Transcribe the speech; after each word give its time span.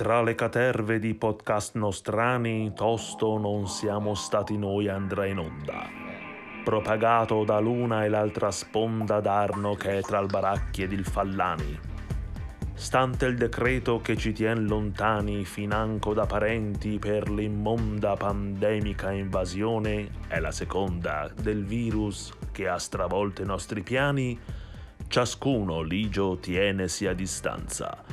Tra 0.00 0.22
le 0.22 0.34
caterve 0.34 0.98
di 0.98 1.12
podcast 1.12 1.74
nostrani, 1.74 2.72
tosto 2.74 3.36
non 3.36 3.68
siamo 3.68 4.14
stati 4.14 4.56
noi 4.56 4.88
andrà 4.88 5.26
in 5.26 5.36
onda. 5.36 5.90
Propagato 6.64 7.44
da 7.44 7.58
l'una 7.58 8.06
e 8.06 8.08
l'altra 8.08 8.50
sponda 8.50 9.20
d'Arno 9.20 9.74
che 9.74 9.98
è 9.98 10.00
tra 10.00 10.18
il 10.20 10.28
Baracchi 10.28 10.84
ed 10.84 10.92
il 10.92 11.04
Fallani. 11.04 11.78
Stante 12.72 13.26
il 13.26 13.36
decreto 13.36 14.00
che 14.00 14.16
ci 14.16 14.32
tien 14.32 14.64
lontani 14.64 15.44
financo 15.44 16.14
da 16.14 16.24
parenti 16.24 16.98
per 16.98 17.28
l'immonda 17.28 18.14
pandemica 18.14 19.10
invasione, 19.10 20.12
è 20.28 20.40
la 20.40 20.50
seconda 20.50 21.30
del 21.38 21.66
virus 21.66 22.32
che 22.52 22.68
ha 22.68 22.78
stravolto 22.78 23.42
i 23.42 23.46
nostri 23.46 23.82
piani, 23.82 24.40
ciascuno 25.08 25.82
ligio 25.82 26.38
tienesi 26.38 27.06
a 27.06 27.12
distanza 27.12 28.09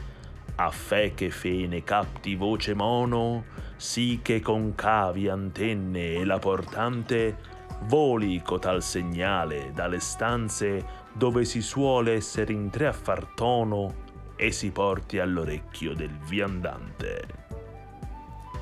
a 0.59 0.71
fe 0.71 1.13
che 1.13 1.29
fene 1.29 1.83
capti 1.83 2.35
voce 2.35 2.73
mono, 2.73 3.45
sì 3.75 4.19
che 4.21 4.39
con 4.39 4.73
cavi 4.75 5.27
antenne 5.27 6.13
e 6.13 6.25
la 6.25 6.39
portante 6.39 7.37
voli 7.83 8.41
cotal 8.41 8.81
segnale 8.81 9.71
dalle 9.73 9.99
stanze 9.99 11.05
dove 11.13 11.45
si 11.45 11.61
suole 11.61 12.13
essere 12.13 12.53
in 12.53 12.69
tre 12.69 12.87
a 12.87 12.93
far 12.93 13.25
tono 13.35 14.05
e 14.35 14.51
si 14.51 14.71
porti 14.71 15.19
all'orecchio 15.19 15.93
del 15.93 16.15
viandante 16.27 17.46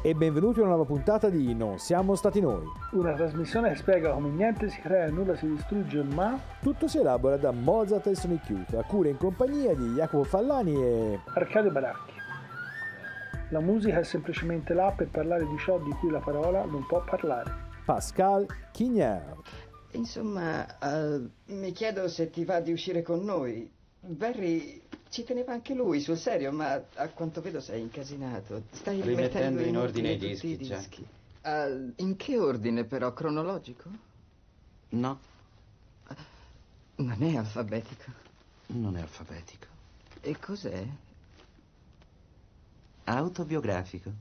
e 0.05 0.13
benvenuti 0.13 0.59
a 0.59 0.61
una 0.61 0.75
nuova 0.75 0.85
puntata 0.85 1.29
di 1.29 1.55
Non 1.55 1.79
siamo 1.79 2.13
stati 2.13 2.39
noi. 2.39 2.63
Una 2.91 3.13
trasmissione 3.13 3.69
che 3.69 3.77
spiega 3.77 4.11
come 4.11 4.29
niente 4.29 4.69
si 4.69 4.79
crea 4.79 5.05
e 5.05 5.09
nulla 5.09 5.35
si 5.35 5.47
distrugge, 5.47 6.03
ma 6.03 6.39
tutto 6.61 6.87
si 6.87 6.99
elabora 6.99 7.37
da 7.37 7.49
Mozart 7.49 8.05
e 8.05 8.13
Sonic 8.13 8.47
Youth, 8.49 8.75
a 8.75 8.83
cura 8.83 9.09
in 9.09 9.17
compagnia 9.17 9.73
di 9.73 9.93
Jacopo 9.95 10.23
Fallani 10.23 10.75
e 10.75 11.19
Arcadio 11.33 11.71
Baracchi. 11.71 12.13
La 13.49 13.59
musica 13.59 13.97
è 13.97 14.03
semplicemente 14.03 14.75
là 14.75 14.93
per 14.95 15.07
parlare 15.07 15.47
di 15.47 15.57
ciò 15.57 15.79
di 15.79 15.89
cui 15.93 16.11
la 16.11 16.19
parola 16.19 16.63
non 16.65 16.85
può 16.85 17.03
parlare. 17.03 17.51
Pascal 17.83 18.45
Quignard. 18.73 19.41
Insomma, 19.93 20.67
uh, 20.81 21.27
mi 21.45 21.71
chiedo 21.71 22.07
se 22.09 22.29
ti 22.29 22.45
va 22.45 22.59
di 22.59 22.71
uscire 22.71 23.01
con 23.01 23.23
noi. 23.23 23.73
Barry 24.01 24.83
ci 25.15 25.23
teneva 25.23 25.53
anche 25.53 25.73
lui, 25.73 26.01
sul 26.01 26.17
serio, 26.17 26.51
ma 26.51 26.73
a 26.95 27.07
quanto 27.07 27.39
vedo 27.39 27.61
sei 27.61 27.79
incasinato. 27.79 28.63
Stai 28.71 29.01
rimettendo 29.01 29.61
in, 29.61 29.69
in 29.69 29.77
ordine 29.77 30.11
i 30.11 30.17
dischi, 30.17 30.47
i 30.49 30.57
dischi. 30.57 31.07
Uh, 31.41 31.93
in 31.95 32.17
che 32.17 32.37
ordine 32.37 32.83
però? 32.83 33.13
Cronologico? 33.13 33.89
No. 34.89 35.17
Non 36.95 37.23
è 37.23 37.37
alfabetico. 37.37 38.11
Non 38.67 38.97
è 38.97 39.01
alfabetico. 39.01 39.67
E 40.19 40.37
cos'è? 40.37 40.85
Autobiografico. 43.05 44.11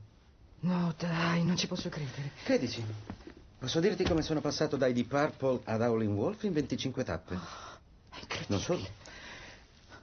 No, 0.61 0.93
dai, 0.97 1.43
non 1.43 1.57
ci 1.57 1.67
posso 1.67 1.89
credere. 1.89 2.31
Credici. 2.45 2.81
Posso 3.59 3.81
dirti 3.81 4.05
come 4.05 4.21
sono 4.21 4.39
passato 4.39 4.77
dai 4.77 4.93
Deep 4.93 5.07
Purple 5.09 5.59
ad 5.65 5.81
Howling 5.81 6.15
Wolf 6.15 6.43
in 6.43 6.53
25 6.53 7.03
tappe. 7.03 7.35
Oh, 7.35 7.39
è 8.11 8.19
incredibile. 8.21 8.45
Non 8.47 8.59
solo. 8.61 9.04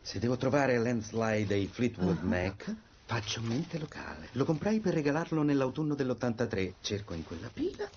Se 0.05 0.19
devo 0.19 0.37
trovare 0.37 0.79
Landslide 0.79 1.47
dei 1.47 1.69
Fleetwood 1.69 2.19
uh-huh. 2.23 2.29
Mac, 2.29 2.75
faccio 3.05 3.41
mente 3.41 3.79
locale. 3.79 4.29
Lo 4.33 4.45
comprai 4.45 4.81
per 4.81 4.95
regalarlo 4.95 5.43
nell'autunno 5.43 5.95
dell'83. 5.95 6.73
Cerco 6.81 7.15
in 7.15 7.25
quella 7.25 7.49
pila 7.51 7.89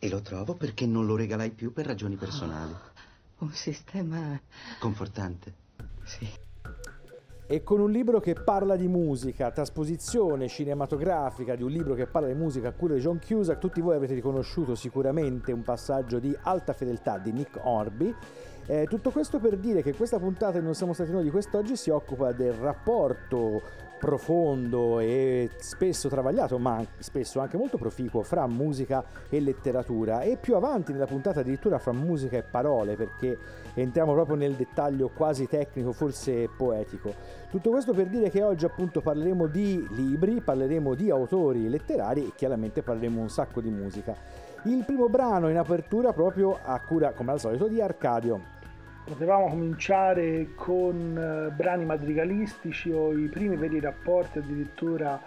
e 0.00 0.08
lo 0.08 0.20
trovo 0.20 0.54
perché 0.54 0.84
non 0.84 1.06
lo 1.06 1.14
regalai 1.14 1.50
più 1.50 1.72
per 1.72 1.86
ragioni 1.86 2.16
personali. 2.16 2.72
Oh, 2.72 3.44
un 3.44 3.52
sistema... 3.52 4.38
Confortante. 4.80 5.54
Sì. 6.04 6.28
E 7.46 7.62
con 7.62 7.80
un 7.80 7.92
libro 7.92 8.18
che 8.18 8.34
parla 8.34 8.74
di 8.74 8.88
musica, 8.88 9.52
trasposizione 9.52 10.48
cinematografica 10.48 11.54
di 11.54 11.62
un 11.62 11.70
libro 11.70 11.94
che 11.94 12.06
parla 12.06 12.26
di 12.26 12.34
musica 12.34 12.68
a 12.68 12.72
cura 12.72 12.94
di 12.94 13.00
John 13.00 13.20
Cusack, 13.24 13.60
tutti 13.60 13.80
voi 13.80 13.94
avrete 13.94 14.14
riconosciuto 14.14 14.74
sicuramente 14.74 15.52
un 15.52 15.62
passaggio 15.62 16.18
di 16.18 16.36
alta 16.42 16.72
fedeltà 16.72 17.16
di 17.16 17.30
Nick 17.30 17.60
Orby 17.62 18.14
eh, 18.70 18.86
tutto 18.86 19.10
questo 19.10 19.38
per 19.38 19.56
dire 19.56 19.82
che 19.82 19.94
questa 19.94 20.18
puntata 20.18 20.60
Non 20.60 20.74
siamo 20.74 20.92
stati 20.92 21.10
noi 21.10 21.22
di 21.22 21.30
quest'oggi 21.30 21.74
si 21.74 21.88
occupa 21.88 22.32
del 22.32 22.52
rapporto 22.52 23.86
profondo 23.98 25.00
e 25.00 25.50
spesso 25.56 26.08
travagliato, 26.08 26.58
ma 26.58 26.84
spesso 26.98 27.40
anche 27.40 27.56
molto 27.56 27.78
proficuo 27.78 28.22
fra 28.22 28.46
musica 28.46 29.02
e 29.30 29.40
letteratura 29.40 30.20
e 30.20 30.36
più 30.36 30.54
avanti 30.54 30.92
nella 30.92 31.06
puntata 31.06 31.40
addirittura 31.40 31.78
fra 31.78 31.92
musica 31.92 32.36
e 32.36 32.42
parole 32.42 32.94
perché 32.94 33.36
entriamo 33.74 34.12
proprio 34.12 34.36
nel 34.36 34.52
dettaglio 34.52 35.08
quasi 35.08 35.48
tecnico, 35.48 35.92
forse 35.92 36.48
poetico. 36.54 37.12
Tutto 37.50 37.70
questo 37.70 37.92
per 37.92 38.06
dire 38.06 38.30
che 38.30 38.42
oggi 38.42 38.66
appunto 38.66 39.00
parleremo 39.00 39.46
di 39.46 39.86
libri, 39.90 40.40
parleremo 40.40 40.94
di 40.94 41.10
autori 41.10 41.68
letterari 41.68 42.26
e 42.26 42.32
chiaramente 42.36 42.82
parleremo 42.82 43.20
un 43.20 43.30
sacco 43.30 43.60
di 43.60 43.70
musica. 43.70 44.14
Il 44.64 44.84
primo 44.84 45.08
brano 45.08 45.48
in 45.48 45.56
apertura 45.56 46.12
proprio 46.12 46.58
a 46.62 46.78
cura 46.80 47.12
come 47.12 47.32
al 47.32 47.40
solito 47.40 47.66
di 47.66 47.80
Arcadio 47.80 48.56
potevamo 49.08 49.48
cominciare 49.48 50.48
con 50.54 51.50
uh, 51.50 51.54
brani 51.54 51.84
madrigalistici 51.84 52.90
o 52.90 53.12
i 53.12 53.26
primi 53.28 53.56
veri 53.56 53.80
rapporti 53.80 54.38
addirittura 54.38 55.20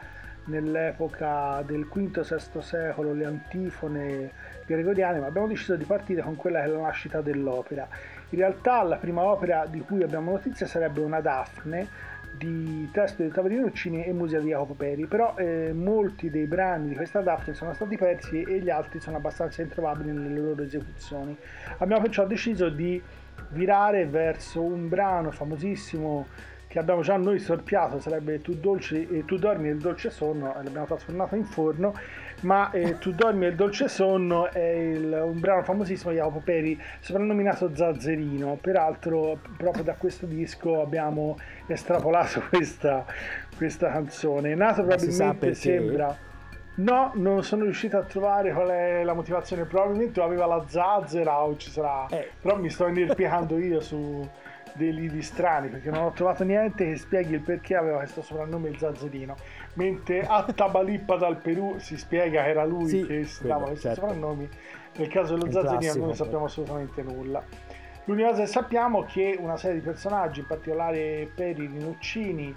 nell'epoca 0.46 1.62
del 1.66 1.86
V-VI 1.86 2.62
secolo, 2.62 3.14
le 3.14 3.26
antifone 3.26 4.32
gregoriane, 4.66 5.20
ma 5.20 5.28
abbiamo 5.28 5.48
deciso 5.48 5.76
di 5.76 5.84
partire 5.84 6.22
con 6.22 6.36
quella 6.36 6.60
che 6.60 6.66
è 6.66 6.68
la 6.70 6.82
nascita 6.82 7.22
dell'opera. 7.22 7.88
In 8.30 8.40
realtà 8.40 8.82
la 8.84 8.98
prima 8.98 9.24
opera 9.24 9.66
di 9.70 9.82
cui 9.82 10.04
abbiamo 10.04 10.32
notizia 10.32 10.66
sarebbe 10.66 11.02
una 11.02 11.20
Daphne 11.20 12.10
di 12.38 12.90
testo 12.92 13.24
di 13.24 13.30
Taverino 13.30 13.66
Uccini 13.66 14.04
e 14.04 14.14
musica 14.14 14.40
di 14.40 14.48
Jacopo 14.48 14.74
Peri, 14.74 15.06
però 15.06 15.36
eh, 15.38 15.74
molti 15.74 16.30
dei 16.30 16.46
brani 16.46 16.90
di 16.90 16.96
questa 16.96 17.22
Daphne 17.22 17.54
sono 17.54 17.74
stati 17.74 17.98
persi 17.98 18.42
e 18.42 18.60
gli 18.60 18.70
altri 18.70 19.00
sono 19.00 19.18
abbastanza 19.18 19.62
introvabili 19.62 20.12
nelle 20.12 20.40
loro 20.40 20.64
esecuzioni. 20.64 21.38
Abbiamo 21.78 22.02
perciò 22.02 22.26
deciso 22.26 22.70
di 22.70 23.02
virare 23.52 24.06
verso 24.06 24.62
un 24.62 24.88
brano 24.90 25.32
famosissimo 25.32 26.28
che 26.72 26.80
abbiamo 26.80 27.02
già 27.02 27.18
noi 27.18 27.38
sorpiato, 27.38 28.00
sarebbe 28.00 28.42
Tu, 28.42 28.54
dolci, 28.54 29.06
eh, 29.06 29.26
tu 29.26 29.38
dormi 29.38 29.68
e 29.68 29.72
il 29.72 29.80
dolce 29.80 30.10
sonno, 30.10 30.58
e 30.58 30.64
l'abbiamo 30.64 30.86
trasformato 30.86 31.36
in 31.36 31.44
forno, 31.44 31.94
ma 32.42 32.72
eh, 32.72 32.98
Tu 32.98 33.12
dormi 33.12 33.44
e 33.44 33.50
il 33.50 33.56
dolce 33.56 33.90
sonno 33.90 34.50
è 34.50 34.70
il, 34.70 35.22
un 35.26 35.38
brano 35.42 35.64
famosissimo 35.64 36.12
di 36.12 36.18
Jacopo 36.18 36.40
Peri, 36.40 36.82
soprannominato 37.02 37.76
Zazzerino, 37.76 38.58
peraltro 38.62 39.38
proprio 39.58 39.84
da 39.84 39.96
questo 39.96 40.26
disco 40.26 40.82
abbiamo 40.82 41.38
estrapolato 41.68 42.42
questa, 42.48 43.06
questa 43.58 43.92
canzone, 43.92 44.56
nato 44.56 44.84
probabilmente 44.86 45.54
sembra... 45.54 46.30
No, 46.76 47.12
non 47.16 47.44
sono 47.44 47.64
riuscito 47.64 47.98
a 47.98 48.04
trovare 48.04 48.54
qual 48.54 48.70
è 48.70 49.04
la 49.04 49.14
motivazione. 49.14 49.66
Probabilmente 49.66 50.22
aveva 50.22 50.46
la 50.46 50.64
zazzera 50.68 51.44
o 51.44 51.56
ci 51.58 51.70
sarà. 51.70 52.08
Eh. 52.10 52.30
Però 52.40 52.58
mi 52.58 52.70
sto 52.70 52.88
inerpiando 52.88 53.58
io 53.58 53.82
su 53.82 54.28
dei 54.74 54.94
lidi 54.94 55.22
strani 55.22 55.68
perché 55.68 55.90
non 55.90 56.04
ho 56.04 56.12
trovato 56.12 56.46
niente 56.46 56.86
che 56.86 56.96
spieghi 56.96 57.34
il 57.34 57.42
perché 57.42 57.76
aveva 57.76 57.98
questo 57.98 58.22
soprannome 58.22 58.70
il 58.70 58.78
zazzerino. 58.78 59.36
Mentre 59.74 60.22
a 60.26 60.44
Tabalippa 60.44 61.18
dal 61.18 61.38
Perù 61.38 61.78
si 61.78 61.98
spiega 61.98 62.44
che 62.44 62.50
era 62.50 62.64
lui 62.64 62.88
sì, 62.88 63.06
che 63.06 63.26
stava 63.26 63.66
questi 63.66 63.88
certo. 63.88 64.02
soprannomi. 64.02 64.50
Nel 64.98 65.08
caso 65.08 65.36
dello 65.36 65.52
zazzerino 65.52 65.96
non 65.96 66.08
ne 66.10 66.16
sappiamo 66.16 66.46
assolutamente 66.46 67.02
nulla. 67.02 67.44
L'unica 68.06 68.30
cosa 68.30 68.42
che 68.42 68.48
sappiamo 68.48 69.04
è 69.04 69.06
che 69.08 69.38
una 69.40 69.58
serie 69.58 69.80
di 69.80 69.86
personaggi, 69.86 70.40
in 70.40 70.48
particolare 70.48 71.30
Peri 71.34 71.68
Rinuccini, 71.68 72.56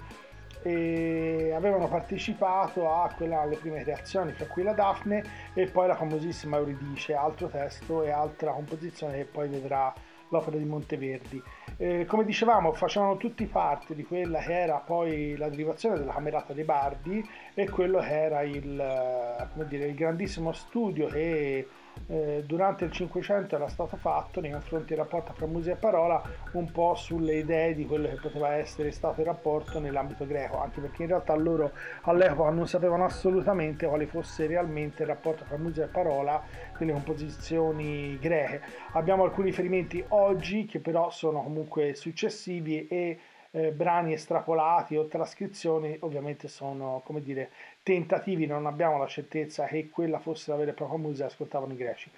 e 0.65 1.51
avevano 1.53 1.87
partecipato 1.87 2.89
a 2.91 3.13
quella, 3.15 3.41
alle 3.41 3.55
prime 3.57 3.83
creazioni, 3.83 4.31
fra 4.31 4.47
cui 4.47 4.63
la 4.63 4.73
Daphne 4.73 5.23
e 5.53 5.67
poi 5.67 5.85
la 5.85 5.93
famosissima 5.93 6.57
Euridice, 6.57 7.13
altro 7.13 7.47
testo 7.49 8.01
e 8.01 8.09
altra 8.09 8.51
composizione 8.51 9.17
che 9.17 9.25
poi 9.25 9.47
vedrà 9.47 9.93
l'opera 10.29 10.57
di 10.57 10.65
Monteverdi. 10.65 11.39
Eh, 11.77 12.05
come 12.07 12.25
dicevamo, 12.25 12.73
facevano 12.73 13.17
tutti 13.17 13.45
parte 13.45 13.93
di 13.93 14.03
quella 14.03 14.39
che 14.39 14.59
era 14.59 14.77
poi 14.77 15.37
la 15.37 15.49
derivazione 15.49 15.99
della 15.99 16.13
Camerata 16.13 16.53
dei 16.53 16.63
Bardi 16.63 17.23
e 17.53 17.69
quello 17.69 17.99
che 17.99 18.23
era 18.23 18.41
il, 18.41 18.79
eh, 18.79 19.65
dire, 19.67 19.85
il 19.85 19.95
grandissimo 19.95 20.51
studio 20.51 21.05
che 21.05 21.67
eh, 22.07 22.43
durante 22.45 22.85
il 22.85 22.91
Cinquecento 22.91 23.55
era 23.55 23.67
stato 23.67 23.97
fatto 23.97 24.39
nei 24.39 24.51
confronti 24.51 24.89
del 24.89 24.99
rapporto 24.99 25.33
fra 25.33 25.47
musica 25.47 25.73
e 25.73 25.77
parola 25.77 26.21
un 26.51 26.71
po' 26.71 26.93
sulle 26.95 27.37
idee 27.37 27.73
di 27.73 27.85
quello 27.85 28.07
che 28.07 28.15
poteva 28.15 28.53
essere 28.53 28.91
stato 28.91 29.21
il 29.21 29.27
rapporto 29.27 29.79
nell'ambito 29.79 30.25
greco, 30.27 30.59
anche 30.59 30.81
perché 30.81 31.03
in 31.03 31.09
realtà 31.09 31.33
loro 31.35 31.73
all'epoca 32.03 32.49
non 32.51 32.67
sapevano 32.67 33.05
assolutamente 33.05 33.87
quale 33.87 34.05
fosse 34.05 34.45
realmente 34.45 35.03
il 35.03 35.09
rapporto 35.09 35.45
fra 35.45 35.57
musica 35.57 35.85
e 35.85 35.89
parola 35.89 36.41
nelle 36.77 36.93
composizioni 36.93 38.19
greche. 38.19 38.61
Abbiamo 38.91 39.23
alcuni 39.23 39.47
riferimenti 39.47 40.03
oggi 40.09 40.65
che 40.65 40.79
però 40.79 41.09
sono 41.09 41.41
comunque 41.41 41.95
successivi 41.95 42.87
e 42.87 43.19
eh, 43.55 43.71
brani 43.71 44.11
estrapolati 44.11 44.97
o 44.97 45.07
trascrizioni 45.07 45.95
ovviamente 46.01 46.49
sono 46.49 47.01
come 47.05 47.21
dire 47.21 47.51
tentativi, 47.83 48.45
non 48.45 48.65
abbiamo 48.65 48.97
la 48.97 49.07
certezza 49.07 49.65
che 49.65 49.89
quella 49.89 50.19
fosse 50.19 50.51
la 50.51 50.57
vera 50.57 50.71
e 50.71 50.73
propria 50.73 50.99
musica 50.99 51.27
ascoltavano 51.27 51.71
i 51.71 51.77
greci. 51.77 52.11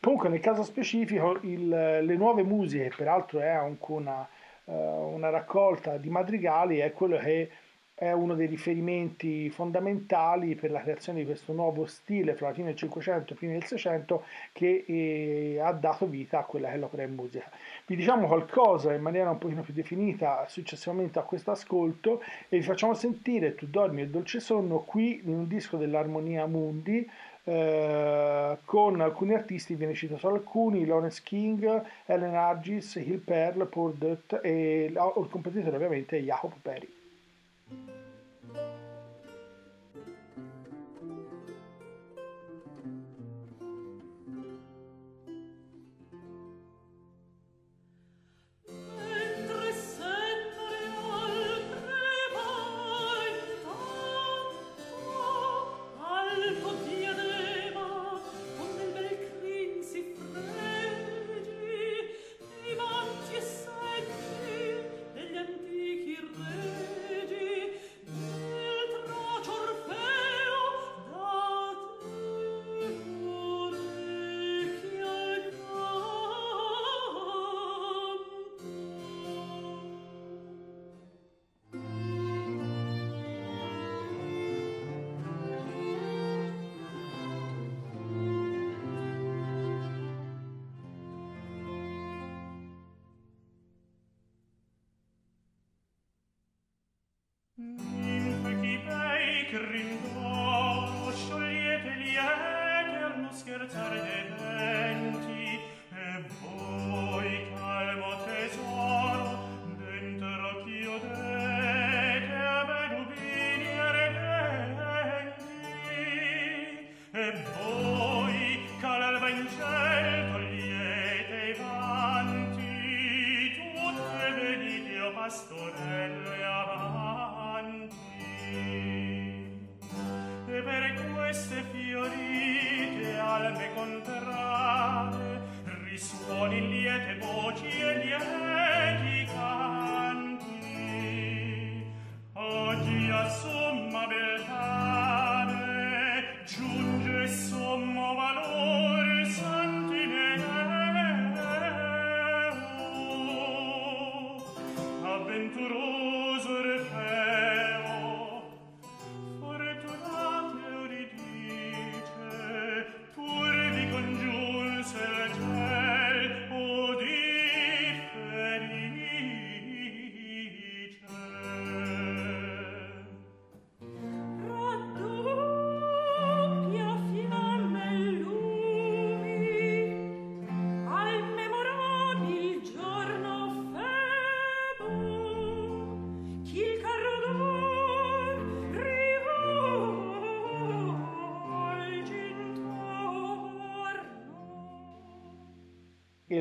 Comunque 0.00 0.28
nel 0.28 0.40
caso 0.40 0.62
specifico 0.64 1.38
il, 1.42 1.68
le 1.68 2.16
nuove 2.16 2.42
musiche, 2.42 2.92
peraltro 2.94 3.40
è 3.40 3.48
anche 3.48 3.92
una, 3.92 4.28
uh, 4.64 4.72
una 4.72 5.30
raccolta 5.30 5.96
di 5.96 6.10
madrigali, 6.10 6.78
è 6.78 6.92
quello 6.92 7.16
che 7.16 7.50
è 8.02 8.10
uno 8.10 8.34
dei 8.34 8.48
riferimenti 8.48 9.48
fondamentali 9.48 10.56
per 10.56 10.72
la 10.72 10.82
creazione 10.82 11.20
di 11.20 11.24
questo 11.24 11.52
nuovo 11.52 11.86
stile 11.86 12.34
fra 12.34 12.48
la 12.48 12.52
fine 12.52 12.66
del 12.66 12.76
Cinquecento 12.76 13.30
e 13.30 13.34
i 13.34 13.36
primi 13.36 13.52
del 13.52 13.64
Seicento 13.64 14.24
che 14.50 14.84
eh, 14.84 15.60
ha 15.60 15.70
dato 15.70 16.06
vita 16.06 16.40
a 16.40 16.42
quella 16.42 16.66
che 16.66 16.74
è 16.74 16.78
l'opera 16.78 17.04
in 17.04 17.14
musica. 17.14 17.48
Vi 17.86 17.94
diciamo 17.94 18.26
qualcosa 18.26 18.92
in 18.92 19.02
maniera 19.02 19.30
un 19.30 19.38
pochino 19.38 19.62
più 19.62 19.72
definita 19.72 20.46
successivamente 20.48 21.20
a 21.20 21.22
questo 21.22 21.52
ascolto 21.52 22.20
e 22.48 22.56
vi 22.56 22.62
facciamo 22.64 22.94
sentire 22.94 23.54
Tu 23.54 23.68
dormi 23.68 24.02
e 24.02 24.08
dolce 24.08 24.40
sonno 24.40 24.80
qui 24.80 25.20
in 25.22 25.32
un 25.32 25.46
disco 25.46 25.76
dell'Armonia 25.76 26.44
Mundi 26.46 27.08
eh, 27.44 28.58
con 28.64 29.00
alcuni 29.00 29.34
artisti, 29.34 29.76
ve 29.76 29.86
ne 29.86 29.94
cito 29.94 30.18
solo 30.18 30.34
alcuni, 30.34 30.84
Lawrence 30.84 31.20
King, 31.22 31.84
Ellen 32.06 32.34
Argis, 32.34 32.96
Hill 32.96 33.22
Pearl, 33.22 33.64
Paul 33.68 33.94
Dutt 33.94 34.40
e 34.42 34.86
il 34.90 35.28
compositore 35.30 35.76
ovviamente 35.76 36.18
è 36.18 36.20
Jacopo 36.20 36.56
Peri. 36.60 37.01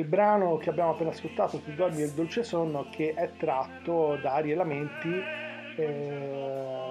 Il 0.01 0.07
brano 0.07 0.57
che 0.57 0.69
abbiamo 0.69 0.91
appena 0.91 1.11
ascoltato, 1.11 1.59
Tu 1.59 1.73
dormi 1.73 1.97
del 1.97 2.11
dolce 2.11 2.43
sonno, 2.43 2.87
che 2.91 3.13
è 3.15 3.31
tratto 3.37 4.17
da 4.21 4.31
vari 4.31 4.51
elementi, 4.51 5.13
eh, 5.77 6.89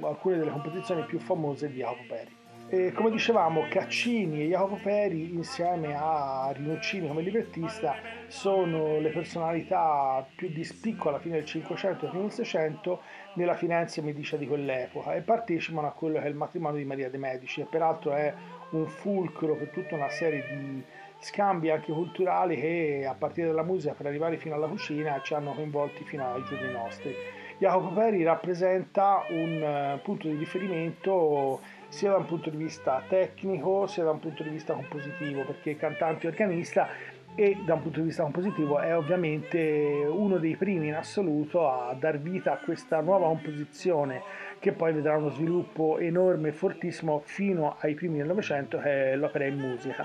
alcune 0.00 0.38
delle 0.38 0.50
composizioni 0.50 1.04
più 1.04 1.18
famose 1.18 1.68
di 1.68 1.78
Jacopo 1.78 2.02
Peri. 2.08 2.42
E 2.66 2.92
come 2.92 3.10
dicevamo, 3.10 3.66
Caccini 3.68 4.42
e 4.42 4.46
Jacopo 4.48 4.78
Peri, 4.82 5.34
insieme 5.34 5.94
a 5.94 6.50
Rinuccini 6.52 7.06
come 7.06 7.20
librettista, 7.22 7.94
sono 8.26 8.98
le 9.00 9.10
personalità 9.10 10.26
più 10.34 10.48
di 10.48 10.64
spicco 10.64 11.10
alla 11.10 11.18
fine 11.18 11.34
del 11.36 11.44
Cinquecento 11.44 12.06
e 12.06 12.08
fine 12.08 12.22
del 12.22 12.32
Seicento 12.32 13.00
nella 13.34 13.54
finanza 13.54 14.00
medicea 14.00 14.38
di 14.38 14.46
quell'epoca 14.46 15.14
e 15.14 15.20
partecipano 15.20 15.86
a 15.86 15.92
quello 15.92 16.18
che 16.18 16.24
è 16.24 16.28
il 16.28 16.34
matrimonio 16.34 16.78
di 16.78 16.84
Maria 16.84 17.10
de' 17.10 17.18
Medici, 17.18 17.60
e 17.60 17.66
peraltro 17.66 18.12
è 18.12 18.32
un 18.70 18.86
fulcro 18.86 19.56
per 19.56 19.68
tutta 19.68 19.94
una 19.94 20.08
serie 20.08 20.44
di 20.48 20.82
scambi 21.24 21.70
anche 21.70 21.90
culturali 21.90 22.60
che 22.60 23.06
a 23.08 23.14
partire 23.14 23.46
dalla 23.46 23.62
musica 23.62 23.94
per 23.94 24.06
arrivare 24.06 24.36
fino 24.36 24.54
alla 24.54 24.66
cucina 24.66 25.20
ci 25.22 25.32
hanno 25.32 25.52
coinvolti 25.54 26.04
fino 26.04 26.30
ai 26.32 26.44
giorni 26.44 26.70
nostri. 26.70 27.14
Jacopo 27.56 27.88
Peri 27.94 28.22
rappresenta 28.24 29.24
un 29.30 29.96
uh, 29.96 30.02
punto 30.02 30.28
di 30.28 30.36
riferimento 30.36 31.60
sia 31.88 32.10
da 32.10 32.18
un 32.18 32.26
punto 32.26 32.50
di 32.50 32.56
vista 32.56 33.02
tecnico 33.08 33.86
sia 33.86 34.04
da 34.04 34.10
un 34.10 34.18
punto 34.18 34.42
di 34.42 34.50
vista 34.50 34.74
compositivo 34.74 35.44
perché 35.44 35.76
cantante 35.76 36.26
e 36.26 36.30
organista 36.30 36.88
e 37.36 37.56
da 37.64 37.74
un 37.74 37.82
punto 37.82 38.00
di 38.00 38.06
vista 38.06 38.22
compositivo 38.22 38.78
è 38.78 38.96
ovviamente 38.96 40.04
uno 40.06 40.36
dei 40.36 40.56
primi 40.56 40.88
in 40.88 40.94
assoluto 40.94 41.68
a 41.68 41.94
dar 41.94 42.18
vita 42.18 42.52
a 42.52 42.56
questa 42.58 43.00
nuova 43.00 43.26
composizione 43.26 44.22
che 44.60 44.72
poi 44.72 44.92
vedrà 44.92 45.16
uno 45.16 45.30
sviluppo 45.30 45.98
enorme 45.98 46.48
e 46.48 46.52
fortissimo 46.52 47.22
fino 47.24 47.76
ai 47.80 47.94
primi 47.94 48.18
del 48.18 48.26
Novecento 48.26 48.78
che 48.78 49.12
è 49.12 49.16
l'opera 49.16 49.46
in 49.46 49.58
musica. 49.58 50.04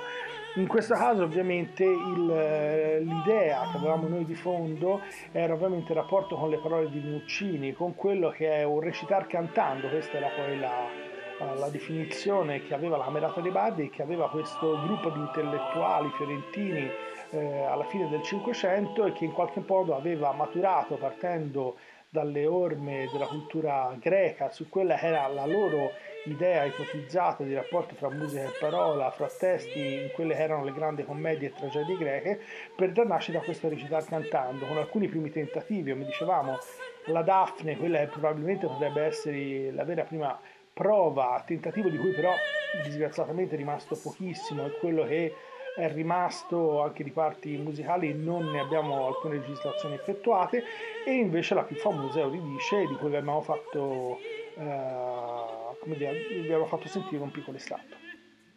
In 0.56 0.68
questo 0.68 0.96
caso 0.96 1.24
ovviamente 1.24 1.84
il, 1.84 2.32
eh, 2.32 3.00
l'idea 3.02 3.70
che 3.72 3.78
avevamo 3.78 4.08
noi 4.08 4.26
di 4.26 4.34
fondo 4.34 5.02
era 5.32 5.54
ovviamente 5.54 5.92
il 5.92 6.00
rapporto 6.00 6.36
con 6.36 6.50
le 6.50 6.58
parole 6.58 6.90
di 6.90 7.00
Nuccini, 7.00 7.74
con 7.74 7.94
quello 7.94 8.30
che 8.30 8.50
è 8.50 8.64
un 8.64 8.80
recitar 8.80 9.28
cantando, 9.28 9.88
questa 9.90 10.18
era 10.18 10.30
poi 10.30 10.60
la, 10.60 11.54
la 11.56 11.70
definizione 11.70 12.64
che 12.64 12.74
aveva 12.74 12.98
la 12.98 13.04
Camerata 13.04 13.42
dei 13.42 13.52
Bardi 13.52 13.90
che 13.90 14.02
aveva 14.02 14.30
questo 14.30 14.82
gruppo 14.82 15.10
di 15.12 15.20
intellettuali 15.20 16.10
fiorentini 16.18 16.90
eh, 17.30 17.64
alla 17.64 17.86
fine 17.86 18.10
del 18.10 18.24
Cinquecento 18.24 19.06
e 19.06 19.14
che 19.14 19.26
in 19.26 19.32
qualche 19.32 19.64
modo 19.66 19.96
aveva 19.96 20.32
maturato 20.34 20.96
partendo 20.96 21.78
dalle 22.10 22.48
orme 22.48 23.08
della 23.12 23.28
cultura 23.28 23.96
greca 24.00 24.50
su 24.50 24.68
quella 24.68 24.96
che 24.96 25.06
era 25.06 25.28
la 25.28 25.46
loro 25.46 25.92
idea 26.24 26.66
ipotizzata 26.66 27.44
di 27.44 27.54
rapporto 27.54 27.96
fra 27.96 28.10
musica 28.10 28.44
e 28.44 28.52
parola, 28.60 29.10
fra 29.12 29.28
testi 29.28 29.80
in 29.80 30.12
quelle 30.12 30.36
che 30.36 30.42
erano 30.42 30.64
le 30.64 30.74
grandi 30.74 31.04
commedie 31.04 31.50
e 31.50 31.54
tragedie 31.54 31.98
greche, 31.98 32.40
per 32.76 32.92
dar 32.92 33.06
nascita 33.06 33.40
a 33.40 33.42
questo 33.42 33.70
recitar 33.70 34.04
cantando, 34.06 34.66
con 34.66 34.78
alcuni 34.78 35.08
primi 35.08 35.32
tentativi, 35.32 35.92
come 35.92 36.06
dicevamo, 36.06 36.58
la 37.06 37.22
Daphne, 37.22 37.78
quella 37.78 38.00
che 38.00 38.08
probabilmente 38.08 38.68
potrebbe 38.68 39.04
essere 39.04 39.72
la 39.72 39.84
vera 39.84 40.04
prima 40.04 40.40
prova, 40.74 41.42
tentativo 41.46 41.90
di 41.90 41.98
cui 41.98 42.12
però 42.12 42.34
disgraziatamente 42.84 43.56
è 43.56 43.58
rimasto 43.58 43.98
pochissimo, 44.02 44.66
è 44.66 44.72
quello 44.80 45.06
che 45.06 45.34
è 45.76 45.92
rimasto 45.92 46.82
anche 46.82 47.04
di 47.04 47.12
parti 47.12 47.58
musicali, 47.58 48.14
non 48.14 48.52
ne 48.52 48.60
abbiamo 48.60 49.08
alcune 49.08 49.36
registrazioni 49.36 49.96
effettuate 49.96 50.64
e 51.06 51.12
invece 51.14 51.56
la 51.56 51.64
più 51.64 51.76
famosa 51.78 52.20
è 52.20 52.24
Euridice 52.24 52.86
di 52.86 52.96
cui 52.96 53.08
abbiamo 53.08 53.42
fatto, 53.42 54.20
eh, 54.58 54.64
come 55.80 55.96
dire, 55.96 56.14
vi 56.30 56.40
abbiamo 56.40 56.66
fatto 56.66 56.88
sentire 56.88 57.22
un 57.22 57.32
piccolo 57.32 57.58
estratto. 57.58 57.96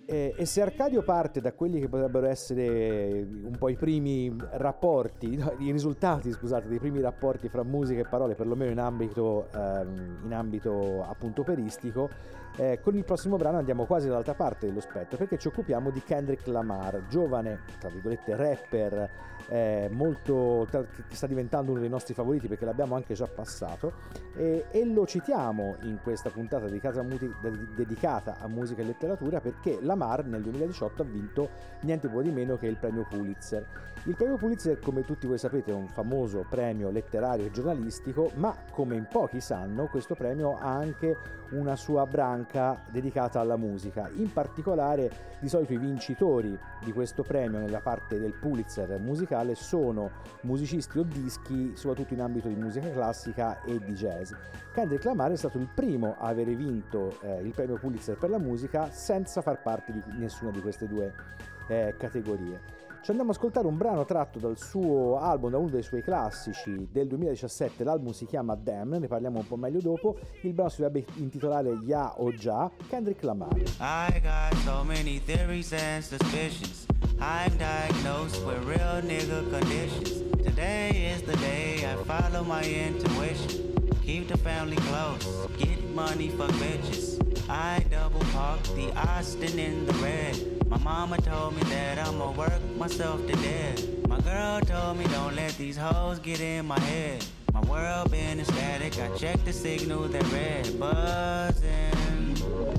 E, 0.05 0.35
e, 0.37 0.47
se 0.47 0.61
Arcadio 0.61 1.03
parte 1.03 1.41
da 1.41 1.53
quelli 1.53 1.79
che 1.79 1.89
potrebbero 1.89 2.27
essere 2.27 3.25
un 3.25 3.55
po' 3.57 3.69
i 3.69 3.77
primi 3.77 4.35
rapporti, 4.53 5.39
i 5.59 5.71
risultati, 5.71 6.33
scusate, 6.33 6.69
dei 6.69 6.79
primi 6.79 7.01
rapporti 7.01 7.49
fra 7.49 7.63
musica 7.63 8.01
e 8.01 8.09
parole, 8.09 8.35
perlomeno 8.35 8.73
in 8.73 8.81
ambito, 8.81 9.49
ehm, 9.55 10.23
in 10.25 10.35
ambito 10.35 11.05
appunto 11.05 11.43
operistico, 11.43 12.11
eh, 12.57 12.81
con 12.83 12.97
il 12.97 13.05
prossimo 13.05 13.37
brano 13.37 13.59
andiamo 13.59 13.87
quasi 13.87 14.09
dall'altra 14.09 14.35
parte 14.35 14.67
dello 14.67 14.81
spettro 14.81 15.17
perché 15.17 15.39
ci 15.39 15.49
occupiamo 15.49 15.91
di 15.91 16.03
Kendrick 16.03 16.47
Lamar, 16.47 17.07
giovane, 17.09 17.61
tra 17.79 17.89
virgolette, 17.89 18.37
rapper, 18.37 19.11
eh, 19.49 19.89
molto, 19.91 20.67
che 20.71 21.15
sta 21.15 21.27
diventando 21.27 21.73
uno 21.73 21.81
dei 21.81 21.89
nostri 21.89 22.15
favoriti 22.15 22.49
perché 22.49 22.65
l'abbiamo 22.65 22.95
anche 22.95 23.15
già 23.15 23.27
passato 23.27 23.93
e, 24.35 24.67
e 24.71 24.85
lo 24.85 25.07
citiamo 25.07 25.77
in 25.83 25.99
questa 26.03 26.31
puntata 26.31 26.67
dedicata 26.67 27.01
a, 27.01 27.05
dedicata 27.75 28.37
a, 28.39 28.49
musica 28.49 28.83
e 28.83 28.85
letteratura 28.85 29.41
perché 29.41 29.79
Lamar 29.81 30.25
nel 30.27 30.43
2018 30.43 31.03
ha 31.03 31.05
vinto 31.05 31.49
niente 31.81 32.09
po' 32.09 32.23
di 32.23 32.31
meno 32.31 32.57
che 32.57 32.67
il 32.67 32.77
premio 32.77 33.07
Pulitzer. 33.09 33.67
Il 34.05 34.17
premio 34.17 34.37
Pulitzer, 34.37 34.79
come 34.79 35.05
tutti 35.05 35.27
voi 35.27 35.39
sapete, 35.39 35.71
è 35.71 35.75
un 35.75 35.89
famoso 35.89 36.45
premio 36.49 36.91
letterario 36.91 37.47
e 37.47 37.51
giornalistico, 37.51 38.31
ma 38.35 38.55
come 38.71 38.97
in 38.97 39.07
pochi 39.11 39.41
sanno, 39.41 39.87
questo 39.87 40.15
premio 40.15 40.57
ha 40.57 40.73
anche 40.73 41.17
una 41.51 41.77
sua 41.77 42.07
branca 42.07 42.42
dedicata 42.91 43.41
alla 43.41 43.57
musica. 43.57 44.09
In 44.15 44.33
particolare, 44.33 45.11
di 45.41 45.49
solito 45.49 45.73
i 45.73 45.79
vincitori 45.79 46.59
di 46.85 46.93
questo 46.93 47.23
premio 47.23 47.59
nella 47.59 47.81
parte 47.81 48.19
del 48.19 48.33
Pulitzer 48.33 48.99
musicale 49.01 49.55
sono 49.55 50.11
musicisti 50.43 50.99
o 50.99 51.03
dischi, 51.03 51.73
soprattutto 51.77 52.15
in 52.15 52.21
ambito 52.21 52.49
di 52.49 52.55
musica 52.55 52.91
classica 52.91 53.63
e 53.63 53.79
di 53.79 53.95
jazz. 53.95 54.33
Kendrick 54.73 55.05
Lamar 55.05 55.33
è 55.33 55.37
stato 55.37 55.59
il 55.59 55.69
primo 55.73 56.17
a 56.19 56.29
avere 56.29 56.55
vinto 56.55 57.19
eh, 57.23 57.43
il 57.43 57.53
premio 57.53 57.77
Pulitzer 57.77 58.17
per 58.17 58.31
la 58.31 58.39
musica 58.39 58.91
senza 58.91 59.43
far 59.43 59.61
parte 59.61 59.93
di 59.93 60.03
nessuna 60.19 60.51
di 60.51 60.61
queste 60.61 60.87
due 60.87 61.13
eh, 61.69 61.95
categorie. 61.99 62.91
Ci 63.03 63.11
andiamo 63.11 63.33
ad 63.33 63.37
ascoltare 63.37 63.67
un 63.67 63.77
brano 63.77 64.05
tratto 64.05 64.39
dal 64.39 64.57
suo 64.57 65.19
album, 65.19 65.51
da 65.51 65.59
uno 65.59 65.71
dei 65.71 65.83
suoi 65.83 66.05
classici 66.05 66.87
del 66.89 67.09
2017, 67.09 67.83
l'album 67.83 68.13
si 68.13 68.27
chiama 68.27 68.55
Damn, 68.55 68.95
ne 68.95 69.09
parliamo 69.09 69.41
un 69.41 69.47
po' 69.49 69.57
meglio 69.57 69.81
dopo, 69.81 70.17
il 70.43 70.53
brano 70.53 70.69
si 70.69 70.83
dovrebbe 70.83 71.05
intitolare 71.17 71.81
Ya 71.85 72.13
o 72.21 72.33
Già, 72.33 72.71
Kendrick 72.89 73.25
Lamar. 73.25 73.57
I 73.81 74.21
got 74.21 74.55
so 74.63 74.85
many 74.85 75.19
theories 75.19 75.73
and 75.73 76.05
suspicions. 76.05 76.87
I'm 77.19 77.57
diagnosed 77.57 78.41
with 78.45 78.65
real 78.69 79.03
nigga 79.03 79.51
conditions. 79.51 80.23
Today 80.41 81.13
is 81.13 81.23
the 81.23 81.37
day 81.39 81.85
I 81.85 81.97
follow 82.05 82.45
my 82.45 82.63
intuition. 82.63 83.75
Keep 84.05 84.29
the 84.29 84.39
family 84.39 84.77
close, 84.77 85.27
get 85.59 85.83
money 85.93 86.29
for 86.29 86.47
bitches 86.53 87.12
I 87.49 87.85
double 87.91 88.21
park 88.33 88.63
the 88.75 88.93
Austin 88.97 89.59
in 89.59 89.87
the 89.87 89.93
red 89.95 90.69
My 90.69 90.79
mama 90.79 91.19
told 91.19 91.55
me 91.57 91.63
that 91.65 91.99
I'ma 91.99 92.31
work 92.33 92.63
myself 92.79 93.27
to 93.27 93.33
death. 93.35 93.87
My 94.09 94.21
girl 94.21 94.61
told 94.61 94.99
me 94.99 95.05
don't 95.05 95.37
let 95.37 95.53
these 95.59 95.77
hoes 95.77 96.19
get 96.19 96.41
in 96.41 96.67
my 96.67 96.81
head. 96.81 97.25
My 97.53 97.61
world 97.63 98.11
been 98.11 98.43
static, 98.45 98.99
I 98.99 99.15
checked 99.17 99.45
the 99.45 99.53
signal 99.53 100.09
that 100.09 100.25
red 100.33 100.81
buzzing. 100.81 102.37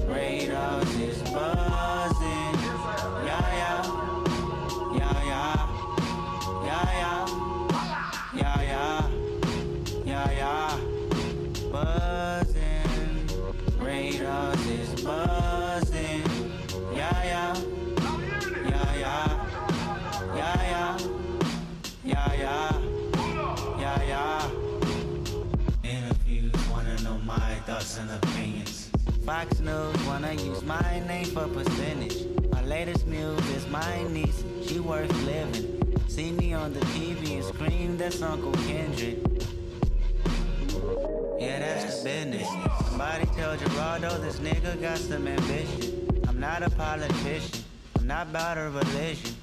Radars 0.08 0.96
is 0.96 1.22
buzzing. 1.32 2.63
Buzzing. 15.74 16.24
Yeah, 16.94 17.24
yeah. 17.24 17.56
Yeah, 18.70 18.94
yeah. 22.38 22.70
Yeah, 23.80 24.04
yeah. 24.12 24.50
Interviews 25.84 26.54
wanna 26.70 26.96
know 27.02 27.18
my 27.26 27.56
thoughts 27.66 27.98
and 27.98 28.10
opinions. 28.12 28.92
Fox 29.26 29.60
News 29.60 29.98
wanna 30.06 30.34
use 30.34 30.62
my 30.64 31.02
name 31.08 31.26
for 31.26 31.48
percentage. 31.48 32.18
My 32.52 32.64
latest 32.66 33.08
news 33.08 33.46
is 33.58 33.68
my 33.68 34.04
niece, 34.10 34.44
she 34.68 34.80
worth 34.80 35.14
living. 35.26 35.66
See 36.08 36.32
me 36.32 36.54
on 36.54 36.74
the 36.74 36.82
TV 36.94 37.38
and 37.38 37.46
scream, 37.46 37.98
that's 37.98 38.22
Uncle 38.22 38.52
Kendrick. 38.68 39.18
Yeah, 41.40 41.60
that's 41.60 42.04
the 42.04 42.10
business. 42.10 42.83
Somebody 42.94 43.26
tell 43.36 43.58
Gerardo 43.58 44.20
this 44.20 44.38
nigga 44.38 44.80
got 44.80 45.00
some 45.00 45.28
ambition. 45.28 46.08
I'm 46.28 46.40
not 46.40 46.62
a 46.62 46.70
politician, 46.70 47.64
I'm 47.98 48.06
not 48.06 48.28
about 48.28 48.60
a 48.60 48.70
religion. 48.70 49.36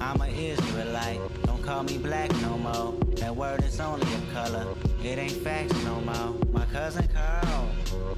I'm 0.00 0.20
an 0.20 0.34
Israelite. 0.34 1.20
Don't 1.44 1.62
call 1.62 1.84
me 1.84 1.98
black 1.98 2.28
no 2.42 2.58
more. 2.58 2.94
That 3.18 3.36
word 3.36 3.62
is 3.62 3.78
only 3.78 4.04
a 4.12 4.34
color. 4.34 4.74
It 5.04 5.16
ain't 5.16 5.30
facts 5.44 5.80
no 5.84 6.00
more. 6.00 6.34
My 6.50 6.64
cousin 6.72 7.06
Carl, 7.14 7.68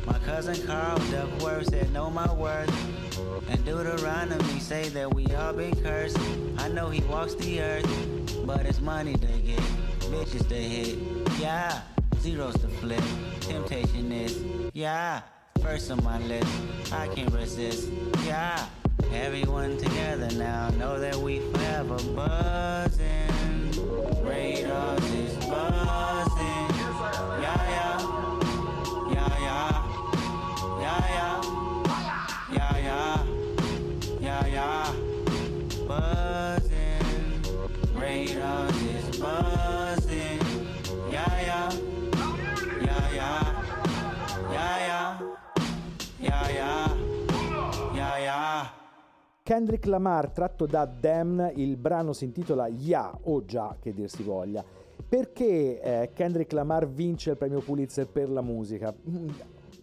my 0.07 0.19
cousin 0.21 0.67
Carl 0.67 0.97
Duckworth 1.11 1.69
said, 1.69 1.93
Know 1.93 2.09
my 2.09 2.33
worth. 2.33 2.73
And 3.51 3.63
Deuteronomy 3.67 4.61
say 4.61 4.89
that 4.89 5.13
we 5.13 5.27
all 5.35 5.53
been 5.53 5.79
cursed. 5.83 6.19
I 6.57 6.69
know 6.69 6.89
he 6.89 7.03
walks 7.03 7.35
the 7.35 7.61
earth, 7.61 8.47
but 8.47 8.65
it's 8.65 8.81
money 8.81 9.13
to 9.13 9.27
get, 9.27 9.61
bitches 10.09 10.49
to 10.49 10.55
hit. 10.55 10.99
Yeah, 11.39 11.83
zeros 12.21 12.55
to 12.55 12.69
flip. 12.69 13.03
Temptation 13.41 14.13
is, 14.13 14.43
yeah, 14.73 15.23
first 15.63 15.91
on 15.91 16.03
my 16.05 16.19
list. 16.19 16.93
I 16.93 17.09
can't 17.09 17.33
resist. 17.33 17.89
Yeah. 18.25 18.67
Everyone 19.13 19.77
together 19.79 20.29
now 20.37 20.69
know 20.71 21.01
that 21.01 21.17
we 21.17 21.41
forever 21.53 21.97
buzzing. 22.15 23.73
Radars 24.23 25.05
is 25.13 25.35
buzzing. 25.47 26.69
Yeah, 27.41 27.43
yeah. 27.43 27.71
Yeah, 27.71 27.90
Kendrick 49.51 49.87
Lamar 49.87 50.31
tratto 50.31 50.65
da 50.65 50.85
Damn, 50.85 51.51
il 51.57 51.77
brano 51.77 52.13
si 52.13 52.23
intitola 52.23 52.69
Ya 52.69 53.13
o 53.23 53.45
Già 53.45 53.77
che 53.81 53.93
dir 53.93 54.09
si 54.09 54.23
voglia. 54.23 54.63
Perché 55.09 55.81
eh, 55.81 56.11
Kendrick 56.15 56.53
Lamar 56.53 56.89
vince 56.89 57.31
il 57.31 57.37
premio 57.37 57.59
Pulitzer 57.59 58.07
per 58.07 58.31
la 58.31 58.43
musica? 58.43 58.95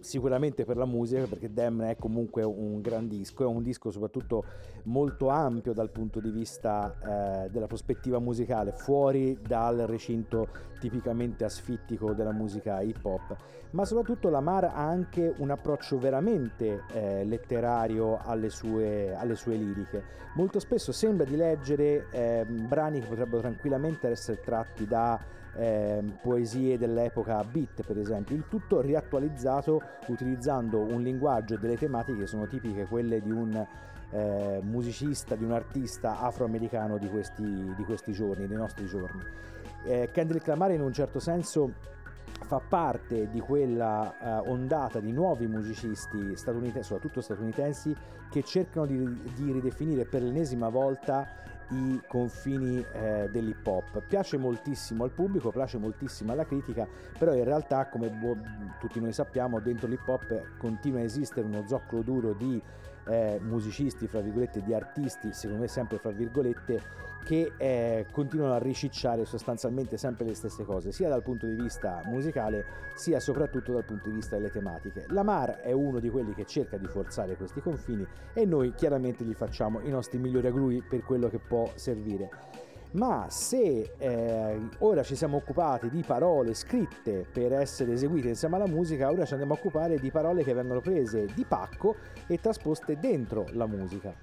Sicuramente 0.07 0.63
per 0.63 0.77
la 0.77 0.85
musica 0.85 1.25
perché 1.25 1.51
Damn 1.51 1.81
è 1.81 1.97
comunque 1.97 2.41
un 2.41 2.79
gran 2.79 3.09
disco, 3.09 3.43
è 3.43 3.45
un 3.45 3.61
disco 3.61 3.91
soprattutto 3.91 4.45
molto 4.83 5.27
ampio 5.27 5.73
dal 5.73 5.89
punto 5.89 6.21
di 6.21 6.29
vista 6.29 7.43
eh, 7.43 7.49
della 7.49 7.67
prospettiva 7.67 8.17
musicale, 8.17 8.71
fuori 8.71 9.37
dal 9.45 9.79
recinto 9.79 10.47
tipicamente 10.79 11.43
asfittico 11.43 12.13
della 12.13 12.31
musica 12.31 12.79
hip 12.79 13.03
hop, 13.03 13.35
ma 13.71 13.83
soprattutto 13.83 14.29
Lamar 14.29 14.63
ha 14.63 14.87
anche 14.87 15.33
un 15.39 15.49
approccio 15.51 15.99
veramente 15.99 16.83
eh, 16.93 17.25
letterario 17.25 18.17
alle 18.23 18.49
sue, 18.49 19.13
alle 19.13 19.35
sue, 19.35 19.57
liriche. 19.57 20.03
Molto 20.35 20.59
spesso 20.59 20.93
sembra 20.93 21.25
di 21.25 21.35
leggere 21.35 22.07
eh, 22.11 22.45
brani 22.45 23.01
che 23.01 23.07
potrebbero 23.07 23.41
tranquillamente 23.41 24.07
essere 24.07 24.39
tratti 24.39 24.87
da 24.87 25.19
eh, 25.57 26.03
poesie 26.21 26.77
dell'epoca 26.77 27.43
beat 27.43 27.83
per 27.85 27.97
esempio, 27.97 28.35
il 28.35 28.45
tutto 28.47 28.79
riattualizzato 28.79 29.81
utilizzando 30.07 30.79
un 30.79 31.01
linguaggio 31.01 31.55
e 31.55 31.57
delle 31.57 31.77
tematiche 31.77 32.19
che 32.19 32.27
sono 32.27 32.47
tipiche 32.47 32.85
quelle 32.85 33.21
di 33.21 33.31
un 33.31 33.65
eh, 34.11 34.59
musicista, 34.63 35.35
di 35.35 35.43
un 35.43 35.51
artista 35.51 36.19
afroamericano 36.19 36.97
di 36.97 37.09
questi, 37.09 37.73
di 37.75 37.83
questi 37.83 38.11
giorni, 38.11 38.47
dei 38.47 38.57
nostri 38.57 38.85
giorni. 38.85 39.21
Eh, 39.83 40.09
Kendrick 40.11 40.47
Lamar 40.47 40.71
in 40.71 40.81
un 40.81 40.93
certo 40.93 41.19
senso 41.19 41.95
fa 42.45 42.61
parte 42.65 43.29
di 43.29 43.39
quella 43.39 44.13
uh, 44.19 44.49
ondata 44.49 44.99
di 44.99 45.11
nuovi 45.11 45.47
musicisti 45.47 46.35
statunitensi, 46.35 46.87
soprattutto 46.87 47.21
statunitensi, 47.21 47.95
che 48.29 48.43
cercano 48.43 48.85
di, 48.85 48.97
di 49.35 49.51
ridefinire 49.51 50.05
per 50.05 50.21
l'ennesima 50.21 50.69
volta 50.69 51.27
i 51.69 52.01
confini 52.07 52.83
eh, 52.93 53.29
dell'hip 53.31 53.65
hop. 53.65 54.01
Piace 54.07 54.37
moltissimo 54.37 55.03
al 55.03 55.11
pubblico, 55.11 55.51
piace 55.51 55.77
moltissimo 55.77 56.31
alla 56.31 56.45
critica, 56.45 56.87
però 57.17 57.33
in 57.33 57.43
realtà, 57.43 57.87
come 57.87 58.09
tutti 58.79 58.99
noi 58.99 59.13
sappiamo, 59.13 59.59
dentro 59.59 59.87
l'hip 59.87 60.07
hop 60.07 60.57
continua 60.57 60.99
a 60.99 61.03
esistere 61.03 61.45
uno 61.45 61.65
zoccolo 61.67 62.01
duro 62.01 62.33
di 62.33 62.61
eh, 63.07 63.39
musicisti, 63.41 64.07
fra 64.07 64.21
virgolette, 64.21 64.61
di 64.63 64.73
artisti, 64.73 65.33
secondo 65.33 65.61
me 65.61 65.67
sempre 65.67 65.97
fra 65.97 66.11
virgolette, 66.11 67.05
che 67.23 67.51
eh, 67.57 68.05
continuano 68.11 68.53
a 68.53 68.57
ricicciare 68.57 69.25
sostanzialmente 69.25 69.97
sempre 69.97 70.25
le 70.25 70.33
stesse 70.33 70.63
cose, 70.63 70.91
sia 70.91 71.09
dal 71.09 71.23
punto 71.23 71.45
di 71.45 71.55
vista 71.55 72.01
musicale, 72.05 72.65
sia 72.95 73.19
soprattutto 73.19 73.73
dal 73.73 73.83
punto 73.83 74.09
di 74.09 74.15
vista 74.15 74.37
delle 74.37 74.49
tematiche. 74.49 75.05
Lamar 75.09 75.57
è 75.57 75.73
uno 75.73 75.99
di 75.99 76.09
quelli 76.09 76.33
che 76.33 76.45
cerca 76.45 76.77
di 76.77 76.87
forzare 76.87 77.35
questi 77.35 77.59
confini 77.59 78.05
e 78.33 78.45
noi 78.45 78.73
chiaramente 78.73 79.25
gli 79.25 79.33
facciamo 79.33 79.81
i 79.81 79.89
nostri 79.89 80.17
migliori 80.17 80.47
agrui 80.47 80.81
per 80.81 81.03
quello 81.03 81.27
che 81.27 81.39
può 81.39 81.69
servire 81.75 82.29
ma 82.91 83.25
se 83.29 83.93
eh, 83.97 84.59
ora 84.79 85.03
ci 85.03 85.15
siamo 85.15 85.37
occupati 85.37 85.89
di 85.89 86.03
parole 86.05 86.53
scritte 86.53 87.25
per 87.31 87.53
essere 87.53 87.93
eseguite 87.93 88.29
insieme 88.29 88.55
alla 88.55 88.67
musica, 88.67 89.09
ora 89.09 89.25
ci 89.25 89.33
andiamo 89.33 89.53
a 89.53 89.57
occupare 89.57 89.97
di 89.97 90.11
parole 90.11 90.43
che 90.43 90.53
vengono 90.53 90.79
prese 90.79 91.25
di 91.33 91.45
pacco 91.45 91.95
e 92.27 92.39
trasposte 92.39 92.97
dentro 92.99 93.45
la 93.51 93.67
musica. 93.67 94.13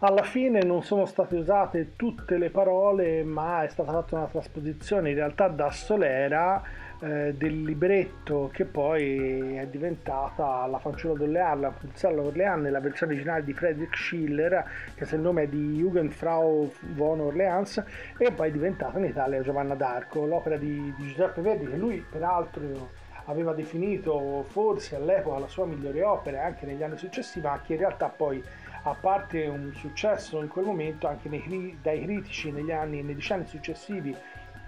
Alla 0.00 0.22
fine 0.22 0.62
non 0.62 0.82
sono 0.82 1.06
state 1.06 1.36
usate 1.36 1.94
tutte 1.96 2.38
le 2.38 2.50
parole, 2.50 3.24
ma 3.24 3.64
è 3.64 3.68
stata 3.68 3.92
fatta 3.92 4.16
una 4.16 4.26
trasposizione 4.26 5.10
in 5.10 5.16
realtà 5.16 5.48
da 5.48 5.70
Solera 5.70 6.62
eh, 7.00 7.34
del 7.36 7.62
libretto 7.62 8.50
che 8.52 8.64
poi 8.64 9.56
è 9.56 9.66
diventata 9.66 10.66
La 10.66 10.78
fanciulla 10.78 11.14
d'Orleans, 11.14 11.60
la 11.60 11.70
Pulzella 11.70 12.22
Orleans 12.22 12.62
nella 12.62 12.80
versione 12.80 13.12
originale 13.12 13.44
di 13.44 13.52
Friedrich 13.52 13.96
Schiller, 13.96 14.64
che 14.94 15.04
se 15.04 15.14
il 15.16 15.20
nome 15.20 15.44
è 15.44 15.48
di 15.48 15.76
Jugendfrau 15.76 16.72
von 16.94 17.20
Orleans, 17.20 17.82
e 18.16 18.32
poi 18.32 18.48
è 18.48 18.52
diventata 18.52 18.98
in 18.98 19.04
Italia 19.04 19.40
Giovanna 19.42 19.74
d'Arco, 19.74 20.26
l'opera 20.26 20.56
di, 20.56 20.92
di 20.96 21.06
Giuseppe 21.06 21.40
Verdi, 21.40 21.68
che 21.68 21.76
lui 21.76 22.04
peraltro 22.10 22.90
aveva 23.26 23.52
definito 23.52 24.42
forse 24.48 24.96
all'epoca 24.96 25.38
la 25.38 25.48
sua 25.48 25.66
migliore 25.66 26.02
opera 26.02 26.44
anche 26.44 26.66
negli 26.66 26.82
anni 26.82 26.96
successivi, 26.96 27.46
ma 27.46 27.60
che 27.64 27.74
in 27.74 27.78
realtà 27.78 28.08
poi 28.08 28.42
a 28.82 28.96
parte 28.98 29.46
un 29.46 29.72
successo 29.74 30.40
in 30.40 30.48
quel 30.48 30.64
momento 30.64 31.06
anche 31.06 31.28
nei, 31.28 31.78
dai 31.82 32.02
critici 32.02 32.50
negli 32.50 32.70
anni, 32.70 33.02
nei 33.02 33.14
decenni 33.14 33.46
successivi 33.46 34.16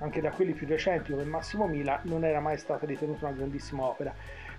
anche 0.01 0.21
da 0.21 0.31
quelli 0.31 0.53
più 0.53 0.67
recenti 0.67 1.13
come 1.13 1.25
Massimo 1.25 1.67
Mila, 1.67 2.01
non 2.05 2.25
era 2.25 2.41
mai 2.41 2.59
stata 2.59 2.85
ritenuta 2.85 3.27
una 3.27 3.37
grandissima 3.37 3.85
opera. 3.85 4.13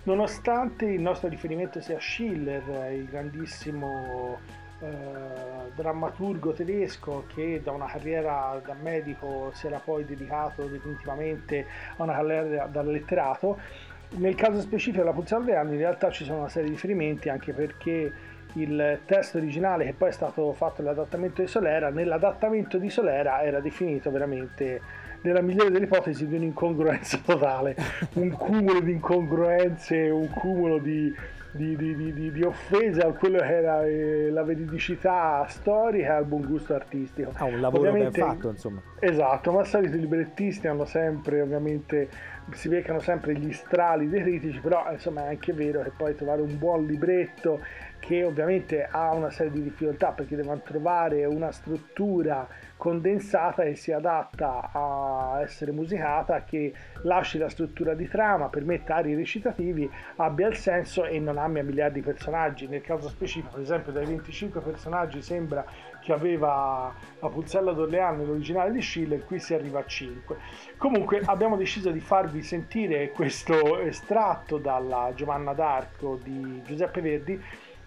Nonostante 0.03 0.85
il 0.85 1.01
nostro 1.01 1.29
riferimento 1.29 1.79
sia 1.79 1.99
Schiller, 1.99 2.91
il 2.91 3.05
grandissimo 3.05 4.39
eh, 4.79 4.87
drammaturgo 5.75 6.53
tedesco 6.53 7.25
che 7.27 7.61
da 7.63 7.71
una 7.71 7.85
carriera 7.85 8.59
da 8.65 8.73
medico 8.73 9.51
si 9.53 9.67
era 9.67 9.77
poi 9.77 10.05
dedicato 10.05 10.65
definitivamente 10.65 11.67
a 11.97 12.03
una 12.03 12.13
carriera 12.13 12.65
da 12.65 12.81
letterato, 12.81 13.59
nel 14.13 14.35
caso 14.35 14.59
specifico 14.59 15.03
della 15.03 15.13
Pulsar 15.13 15.41
Leandri 15.41 15.75
in 15.75 15.81
realtà 15.81 16.09
ci 16.09 16.23
sono 16.23 16.39
una 16.39 16.49
serie 16.49 16.69
di 16.69 16.75
riferimenti 16.75 17.29
anche 17.29 17.53
perché 17.53 18.11
il 18.53 18.99
testo 19.05 19.37
originale 19.37 19.85
che 19.85 19.93
poi 19.93 20.09
è 20.09 20.11
stato 20.11 20.51
fatto 20.53 20.81
nell'adattamento 20.81 21.41
di 21.41 21.47
Solera, 21.47 21.89
nell'adattamento 21.89 22.77
di 22.77 22.89
Solera 22.89 23.43
era 23.43 23.59
definito 23.59 24.11
veramente 24.11 24.81
nella 25.21 25.41
migliore 25.41 25.71
delle 25.71 25.85
ipotesi 25.85 26.27
di 26.27 26.35
un'incongruenza 26.35 27.19
totale, 27.23 27.75
un 28.13 28.31
cumulo 28.31 28.79
di 28.79 28.91
incongruenze, 28.91 30.09
un 30.09 30.29
cumulo 30.29 30.77
di, 30.79 31.13
di, 31.51 31.75
di, 31.75 32.31
di 32.31 32.43
offese 32.43 33.01
a 33.01 33.11
quello 33.11 33.37
che 33.39 33.55
era 33.55 33.85
eh, 33.85 34.29
la 34.31 34.43
veridicità 34.43 35.45
storica 35.47 36.13
e 36.13 36.15
al 36.17 36.25
buon 36.25 36.45
gusto 36.45 36.73
artistico. 36.73 37.31
Ah, 37.35 37.45
un 37.45 37.59
lavoro 37.61 37.89
ovviamente, 37.89 38.19
ben 38.19 38.29
fatto, 38.29 38.49
insomma. 38.49 38.81
Esatto, 38.99 39.51
ma 39.51 39.63
solito 39.63 39.95
i 39.95 39.99
librettisti 39.99 40.67
hanno 40.67 40.85
sempre, 40.85 41.41
ovviamente, 41.41 42.09
si 42.51 42.67
beccano 42.69 42.99
sempre 42.99 43.33
gli 43.33 43.51
strali 43.53 44.09
dei 44.09 44.21
critici, 44.21 44.59
però 44.59 44.91
insomma 44.91 45.25
è 45.25 45.27
anche 45.27 45.53
vero 45.53 45.81
che 45.81 45.91
poi 45.95 46.15
trovare 46.15 46.41
un 46.41 46.57
buon 46.57 46.85
libretto 46.85 47.61
che 47.99 48.23
ovviamente 48.23 48.83
ha 48.89 49.13
una 49.13 49.29
serie 49.29 49.51
di 49.51 49.61
difficoltà 49.61 50.11
perché 50.11 50.35
devono 50.35 50.59
trovare 50.61 51.23
una 51.25 51.51
struttura 51.51 52.47
condensata 52.75 53.61
e 53.61 53.75
si 53.75 53.91
adatta 53.91 54.71
a 54.73 55.39
essere 55.41 55.71
musicata 55.71 56.43
che 56.43 56.73
lasci 57.03 57.37
la 57.37 57.47
struttura 57.47 57.93
di 57.93 58.07
trama, 58.07 58.49
permetta 58.49 58.95
ari 58.95 59.13
recitativi, 59.13 59.89
abbia 60.15 60.47
il 60.47 60.55
senso 60.55 61.05
e 61.05 61.19
non 61.19 61.37
abbia 61.37 61.63
miliardi 61.63 61.99
di 61.99 62.05
personaggi. 62.05 62.67
Nel 62.67 62.81
caso 62.81 63.07
specifico, 63.07 63.53
per 63.53 63.61
esempio, 63.61 63.91
dai 63.91 64.05
25 64.05 64.61
personaggi 64.61 65.21
sembra 65.21 65.63
che 66.01 66.11
aveva 66.11 66.93
la 67.19 67.29
Pulzella 67.29 67.71
d'Orleano 67.71 68.17
nell'originale 68.17 68.71
di 68.71 68.81
Schiller, 68.81 69.23
qui 69.23 69.39
si 69.39 69.53
arriva 69.53 69.79
a 69.79 69.85
5. 69.85 70.37
Comunque 70.77 71.21
abbiamo 71.23 71.55
deciso 71.55 71.91
di 71.91 71.99
farvi 71.99 72.41
sentire 72.41 73.11
questo 73.11 73.79
estratto 73.79 74.57
dalla 74.57 75.11
Giovanna 75.15 75.53
d'Arco 75.53 76.19
di 76.21 76.61
Giuseppe 76.65 77.01
Verdi 77.01 77.41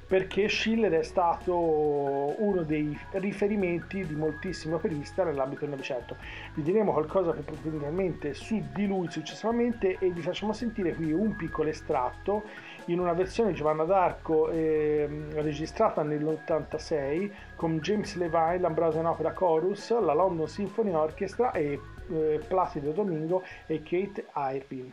perché 0.07 0.49
Schiller 0.49 0.93
è 0.93 1.03
stato 1.03 1.57
uno 1.57 2.63
dei 2.63 2.97
riferimenti 3.13 4.07
di 4.07 4.15
moltissimi 4.15 4.75
operisti 4.75 5.23
nell'ambito 5.23 5.63
del 5.63 5.71
Novecento. 5.71 6.17
Vi 6.55 6.63
diremo 6.63 6.93
qualcosa 6.93 7.33
probabilmente 7.33 8.35
su 8.35 8.63
di 8.73 8.87
lui 8.87 9.11
successivamente 9.11 9.97
e 9.99 10.11
vi 10.11 10.21
facciamo 10.21 10.53
sentire 10.53 10.95
qui 10.95 11.13
un 11.13 11.35
piccolo 11.37 11.69
estratto 11.69 12.45
in 12.87 12.99
una 12.99 13.13
versione 13.13 13.53
Giovanna 13.53 13.85
d'Arco 13.85 14.51
eh, 14.51 15.09
registrata 15.35 16.03
nell'86 16.03 17.31
con 17.57 17.79
James 17.79 18.17
Levine, 18.17 18.59
l'Ambrosian 18.59 19.07
Opera 19.07 19.33
Chorus, 19.33 19.91
la 20.01 20.13
London 20.13 20.49
Symphony 20.49 20.93
Orchestra 20.93 21.53
e 21.53 21.79
eh, 22.11 22.41
Placido 22.47 22.93
Domingo 22.93 23.43
e 23.67 23.83
Kate 23.83 24.27
Irving. 24.35 24.93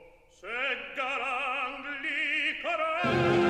Thank 3.03 3.15
you. 3.15 3.40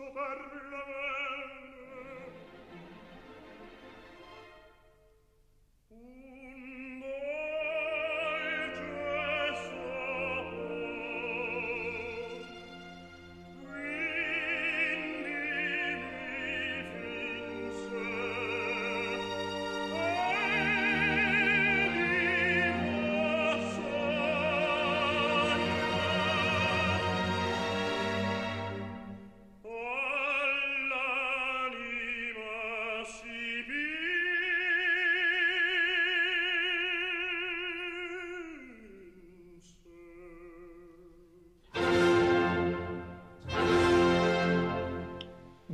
super 0.00 0.49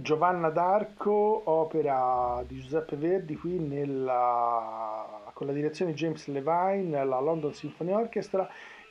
Giovanna 0.07 0.51
d'Arco, 0.51 1.43
opera 1.47 2.41
di 2.47 2.61
Giuseppe 2.61 2.95
Verdi, 2.95 3.35
qui 3.35 3.59
nella, 3.59 5.05
con 5.33 5.49
la 5.49 5.53
direzione 5.53 5.91
di 5.91 5.97
James 5.97 6.29
Levine, 6.29 7.05
la 7.05 7.19
London 7.19 7.53
Symphony 7.53 7.91
Orchestra, 7.91 8.49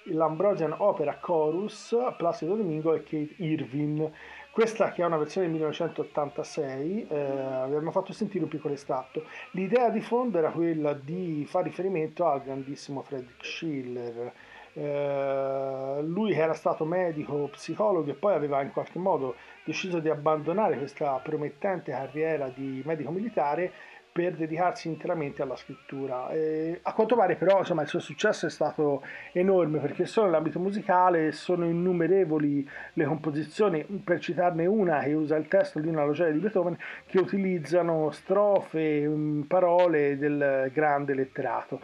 l'Ambrosian 0.08 0.76
Opera 0.78 1.18
Chorus, 1.18 1.96
Placido 2.18 2.56
Domingo 2.56 2.94
e 2.94 3.04
Kate 3.04 3.34
Irvin. 3.38 4.12
Questa 4.52 4.92
che 4.92 5.04
è 5.04 5.06
una 5.06 5.16
versione 5.16 5.48
del 5.48 5.56
1986, 5.56 7.08
eh, 7.08 7.18
abbiamo 7.18 7.92
fatto 7.92 8.12
sentire 8.12 8.44
un 8.44 8.50
piccolo 8.50 8.74
estratto. 8.74 9.24
L'idea 9.52 9.90
di 9.92 10.02
fondo 10.02 10.38
era 10.38 10.52
quella 10.52 10.92
di 10.92 11.46
fare 11.48 11.70
riferimento 11.70 12.28
al 12.28 12.44
grandissimo 12.44 13.04
Friedrich 13.04 13.42
Schiller, 13.42 14.34
eh, 14.78 16.02
lui 16.04 16.34
era 16.34 16.54
stato 16.54 16.84
medico, 16.86 17.48
psicologo 17.52 18.12
e 18.12 18.14
poi 18.14 18.34
aveva 18.34 18.62
in 18.62 18.72
qualche 18.72 19.00
modo 19.00 19.36
deciso 19.64 20.00
di 20.00 20.10
abbandonare 20.10 20.78
questa 20.78 21.20
promettente 21.24 21.92
carriera 21.92 22.50
di 22.54 22.82
medico 22.86 23.12
militare 23.12 23.72
per 24.12 24.34
dedicarsi 24.34 24.88
interamente 24.88 25.42
alla 25.42 25.58
scrittura. 25.58 26.30
E 26.30 26.80
a 26.84 26.94
quanto 26.94 27.16
pare 27.18 27.36
però 27.36 27.60
insomma, 27.60 27.82
il 27.82 27.90
suo 27.90 28.00
successo 28.00 28.46
è 28.46 28.50
stato 28.50 29.04
enorme 29.34 29.80
perché 29.80 30.06
solo 30.06 30.28
nell'ambito 30.28 30.60
musicale 30.60 31.34
sono 31.34 31.66
innumerevoli 31.66 32.70
le 32.94 33.06
composizioni, 33.06 33.84
per 33.84 34.20
citarne 34.20 34.66
una 34.68 35.00
che 35.00 35.14
usa 35.14 35.36
il 35.36 35.50
testo 35.50 35.80
di 35.80 35.88
una 35.90 36.06
logia 36.06 36.30
di 36.30 36.40
Beethoven, 36.40 36.78
che 37.06 37.20
utilizzano 37.20 38.10
strofe, 38.12 39.06
mm, 39.06 39.42
parole 39.44 40.18
del 40.18 40.70
grande 40.74 41.14
letterato 41.14 41.82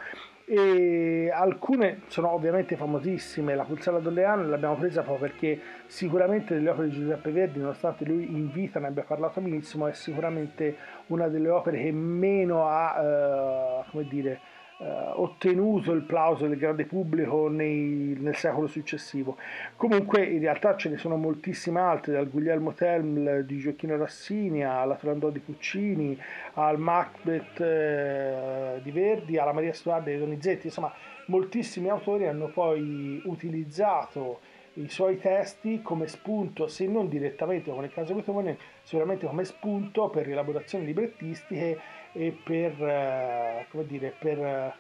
e 0.53 1.31
alcune 1.33 2.01
sono 2.07 2.33
ovviamente 2.33 2.75
famosissime, 2.75 3.55
la 3.55 3.63
Pulsara 3.63 3.99
d'Orleano 3.99 4.45
l'abbiamo 4.49 4.75
presa 4.75 5.01
proprio 5.01 5.29
perché 5.29 5.57
sicuramente 5.85 6.55
delle 6.55 6.71
opere 6.71 6.89
di 6.89 6.95
Giuseppe 6.95 7.31
Verdi, 7.31 7.59
nonostante 7.59 8.03
lui 8.03 8.29
in 8.29 8.51
vita 8.51 8.77
ne 8.81 8.87
abbia 8.87 9.03
parlato 9.03 9.39
benissimo, 9.39 9.87
è 9.87 9.93
sicuramente 9.93 10.75
una 11.07 11.29
delle 11.29 11.47
opere 11.47 11.81
che 11.81 11.93
meno 11.93 12.67
ha, 12.67 12.99
eh, 12.99 13.89
come 13.91 14.03
dire, 14.09 14.41
ottenuto 14.83 15.91
il 15.91 16.01
plauso 16.01 16.47
del 16.47 16.57
grande 16.57 16.85
pubblico 16.85 17.47
nei, 17.47 18.17
nel 18.19 18.35
secolo 18.35 18.67
successivo. 18.67 19.37
Comunque 19.75 20.23
in 20.23 20.39
realtà 20.39 20.75
ce 20.75 20.89
ne 20.89 20.97
sono 20.97 21.17
moltissime 21.17 21.79
altre, 21.79 22.13
dal 22.13 22.29
Guglielmo 22.29 22.73
Telm 22.73 23.41
di 23.41 23.59
Gioacchino 23.59 23.95
Rossini 23.95 24.65
alla 24.65 24.95
Turandot 24.95 25.31
di 25.31 25.39
Puccini, 25.39 26.19
al 26.53 26.79
Macbeth 26.79 27.59
eh, 27.59 28.79
di 28.81 28.91
Verdi, 28.91 29.37
alla 29.37 29.53
Maria 29.53 29.73
Stuarda 29.73 30.09
di 30.09 30.17
Donizetti, 30.17 30.67
insomma 30.67 30.91
moltissimi 31.27 31.89
autori 31.89 32.27
hanno 32.27 32.47
poi 32.47 33.21
utilizzato 33.25 34.39
i 34.75 34.87
suoi 34.87 35.19
testi 35.19 35.81
come 35.81 36.07
spunto, 36.07 36.67
se 36.67 36.87
non 36.87 37.09
direttamente 37.09 37.69
come 37.69 37.81
nel 37.81 37.93
caso 37.93 38.13
di 38.13 38.21
Beethoven, 38.21 38.57
sicuramente 38.83 39.27
come 39.27 39.43
spunto 39.43 40.09
per 40.09 40.29
elaborazioni 40.29 40.85
librettistiche 40.85 41.77
e 42.13 42.37
per, 42.43 42.81
eh, 42.81 43.65
come 43.69 43.85
dire, 43.85 44.13
per 44.17 44.39
eh, 44.39 44.73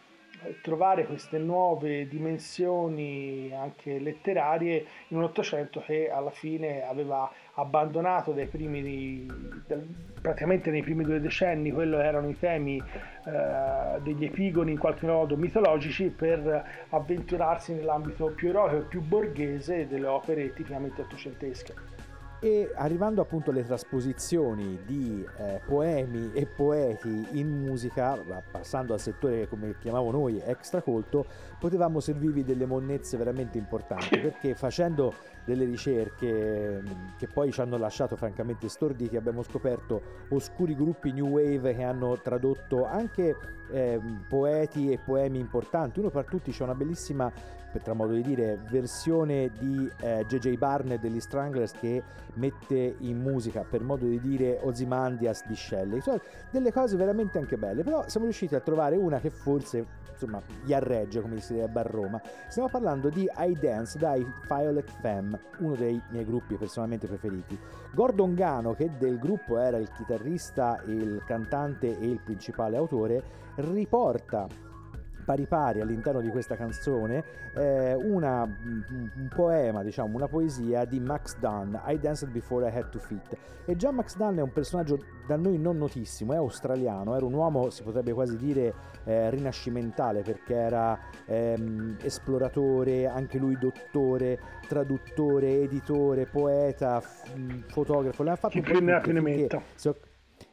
trovare 0.61 1.05
queste 1.05 1.37
nuove 1.37 2.07
dimensioni 2.07 3.51
anche 3.53 3.99
letterarie 3.99 4.85
in 5.09 5.17
un 5.17 5.23
Ottocento 5.23 5.81
che 5.85 6.09
alla 6.09 6.31
fine 6.31 6.83
aveva 6.83 7.31
abbandonato 7.55 8.31
dai 8.31 8.47
primi, 8.47 9.27
praticamente 10.19 10.71
nei 10.71 10.81
primi 10.81 11.03
due 11.03 11.19
decenni, 11.19 11.71
quello 11.71 11.99
erano 11.99 12.29
i 12.29 12.37
temi 12.39 12.77
eh, 12.77 14.01
degli 14.01 14.25
epigoni 14.25 14.71
in 14.71 14.79
qualche 14.79 15.05
modo 15.05 15.37
mitologici 15.37 16.09
per 16.09 16.85
avventurarsi 16.89 17.73
nell'ambito 17.73 18.31
più 18.35 18.49
eroico 18.49 18.77
e 18.77 18.87
più 18.87 19.01
borghese 19.01 19.87
delle 19.87 20.07
opere 20.07 20.53
tipicamente 20.53 21.01
ottocentesche 21.01 22.00
e 22.43 22.71
arrivando 22.73 23.21
appunto 23.21 23.51
alle 23.51 23.63
trasposizioni 23.63 24.79
di 24.83 25.23
eh, 25.37 25.61
poemi 25.63 26.31
e 26.33 26.47
poeti 26.47 27.27
in 27.33 27.47
musica, 27.47 28.17
passando 28.49 28.93
al 28.93 28.99
settore 28.99 29.41
che 29.41 29.47
come 29.47 29.75
chiamavo 29.79 30.09
noi 30.09 30.41
extracolto, 30.43 31.23
potevamo 31.59 31.99
servirvi 31.99 32.43
delle 32.43 32.65
monnezze 32.65 33.15
veramente 33.15 33.59
importanti 33.59 34.17
perché 34.19 34.55
facendo 34.55 35.13
delle 35.51 35.65
ricerche 35.65 36.81
che 37.17 37.27
poi 37.27 37.51
ci 37.51 37.59
hanno 37.59 37.77
lasciato 37.77 38.15
francamente 38.15 38.69
storditi 38.69 39.17
abbiamo 39.17 39.43
scoperto 39.43 40.01
oscuri 40.29 40.75
gruppi 40.75 41.11
new 41.11 41.27
wave 41.27 41.75
che 41.75 41.83
hanno 41.83 42.17
tradotto 42.21 42.85
anche 42.85 43.35
eh, 43.69 43.99
poeti 44.29 44.91
e 44.91 44.97
poemi 44.97 45.39
importanti 45.39 45.99
uno 45.99 46.09
per 46.09 46.25
tutti 46.25 46.51
c'è 46.51 46.63
una 46.63 46.75
bellissima 46.75 47.31
per 47.71 47.93
modo 47.93 48.13
di 48.13 48.21
dire 48.21 48.59
versione 48.69 49.49
di 49.57 49.89
eh, 50.01 50.25
J.J. 50.27 50.57
Barnett 50.57 50.99
degli 50.99 51.19
Stranglers 51.19 51.71
che 51.71 52.03
mette 52.33 52.95
in 52.99 53.21
musica 53.21 53.63
per 53.69 53.81
modo 53.81 54.05
di 54.05 54.19
dire 54.19 54.59
Ozymandias 54.61 55.45
di 55.47 55.55
Shelley 55.55 56.01
cioè 56.01 56.19
delle 56.49 56.71
cose 56.71 56.95
veramente 56.95 57.37
anche 57.37 57.57
belle 57.57 57.83
però 57.83 58.07
siamo 58.07 58.25
riusciti 58.25 58.55
a 58.55 58.59
trovare 58.59 58.95
una 58.95 59.19
che 59.19 59.29
forse 59.29 59.99
insomma 60.21 60.41
gli 60.63 60.73
arregge 60.73 61.21
come 61.21 61.39
si 61.39 61.53
direbbe 61.53 61.79
a 61.79 61.83
Roma. 61.83 62.21
Stiamo 62.47 62.69
parlando 62.69 63.09
di 63.09 63.27
I 63.37 63.57
Dance 63.59 63.97
dai 63.97 64.25
Violet 64.47 64.89
Femme 65.01 65.39
uno 65.59 65.75
dei 65.75 65.99
miei 66.09 66.25
gruppi 66.25 66.55
personalmente 66.55 67.07
preferiti. 67.07 67.57
Gordon 67.93 68.35
Gano 68.35 68.73
che 68.73 68.91
del 68.97 69.17
gruppo 69.17 69.57
era 69.57 69.77
il 69.77 69.89
chitarrista 69.91 70.81
il 70.85 71.23
cantante 71.25 71.99
e 71.99 72.07
il 72.07 72.19
principale 72.23 72.77
autore 72.77 73.23
riporta 73.55 74.47
pari 75.31 75.45
pari 75.45 75.79
all'interno 75.79 76.19
di 76.19 76.27
questa 76.27 76.57
canzone 76.57 77.23
eh, 77.55 77.93
una, 77.93 78.43
un 78.43 79.29
poema, 79.33 79.81
diciamo, 79.81 80.15
una 80.15 80.27
poesia 80.27 80.83
di 80.83 80.99
Max 80.99 81.37
Dunn, 81.37 81.73
I 81.85 81.97
Danced 81.99 82.29
Before 82.31 82.67
I 82.67 82.75
Had 82.75 82.89
to 82.89 82.99
Fit. 82.99 83.37
E 83.63 83.75
già 83.77 83.91
Max 83.91 84.17
Dunn 84.17 84.39
è 84.39 84.41
un 84.41 84.51
personaggio 84.51 84.99
da 85.25 85.37
noi 85.37 85.57
non 85.57 85.77
notissimo, 85.77 86.33
è 86.33 86.35
australiano, 86.35 87.15
era 87.15 87.25
un 87.25 87.33
uomo, 87.33 87.69
si 87.69 87.83
potrebbe 87.83 88.11
quasi 88.11 88.35
dire, 88.35 88.73
eh, 89.05 89.29
rinascimentale 89.29 90.21
perché 90.21 90.53
era 90.53 90.99
ehm, 91.25 91.97
esploratore, 92.01 93.07
anche 93.07 93.37
lui 93.37 93.57
dottore, 93.57 94.37
traduttore, 94.67 95.61
editore, 95.61 96.25
poeta, 96.25 96.99
f- 96.99 97.23
fotografo. 97.67 98.23
Le 98.23 98.31
ha 98.31 98.35
fatto 98.35 98.59
Chi 98.59 98.61
più 98.61 98.81
ne 98.81 98.93
ha 98.93 98.99
più 98.99 99.13
ne 99.13 99.21
metta. 99.21 99.61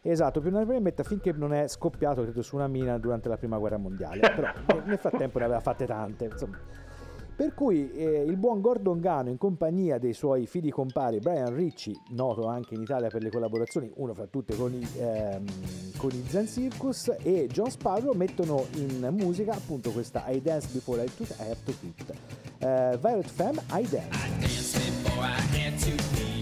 Esatto, 0.03 0.41
più 0.41 0.51
ne 0.51 0.81
metta 0.81 1.03
finché 1.03 1.33
non 1.33 1.53
è 1.53 1.67
scoppiato, 1.69 2.23
credo, 2.23 2.43
su 2.43 2.57
una 2.57 2.69
mina 2.69 2.99
durante 2.99 3.29
la 3.29 3.37
prima 3.37 3.59
guerra 3.59 3.79
mondiale. 3.79 4.21
Però 4.35 4.83
nel 4.85 4.99
frattempo 4.99 5.39
ne 5.39 5.45
aveva 5.45 5.61
fatte 5.61 5.87
tante, 5.87 6.25
insomma. 6.27 6.59
Per 7.39 7.55
cui 7.55 7.93
eh, 7.93 8.25
il 8.25 8.37
buon 8.37 8.61
Gordon 8.61 8.99
Gano, 8.99 9.29
in 9.29 9.39
compagnia 9.39 9.99
dei 9.99 10.13
suoi 10.13 10.49
fidi 10.49 10.73
compari 10.73 11.21
Brian 11.21 11.55
Ricci, 11.55 11.97
noto 12.09 12.49
anche 12.49 12.75
in 12.75 12.81
Italia 12.81 13.11
per 13.11 13.23
le 13.23 13.31
collaborazioni, 13.31 13.89
uno 13.95 14.13
fra 14.13 14.27
tutte 14.27 14.57
con 14.57 14.73
i, 14.73 14.85
ehm, 14.99 15.45
con 15.99 16.11
i 16.11 16.25
Zen 16.27 16.49
Circus, 16.49 17.15
e 17.23 17.47
John 17.47 17.71
Sparrow 17.71 18.13
mettono 18.13 18.67
in 18.75 19.07
musica 19.13 19.53
appunto 19.53 19.93
questa 19.93 20.25
I 20.27 20.43
Dance 20.43 20.71
Before 20.73 21.01
I, 21.01 21.15
took, 21.15 21.29
I 21.29 21.43
Have 21.43 21.59
to 21.65 21.73
Quit. 21.79 22.13
Uh, 22.59 22.99
Violet 22.99 23.29
Femme, 23.29 23.63
I 23.71 23.87
Dance. 23.89 24.09
I 24.11 24.41
dance 24.41 24.79
before 24.79 25.23
I 25.23 25.39
had 25.57 25.79
to 25.79 25.91
beat, 26.15 26.38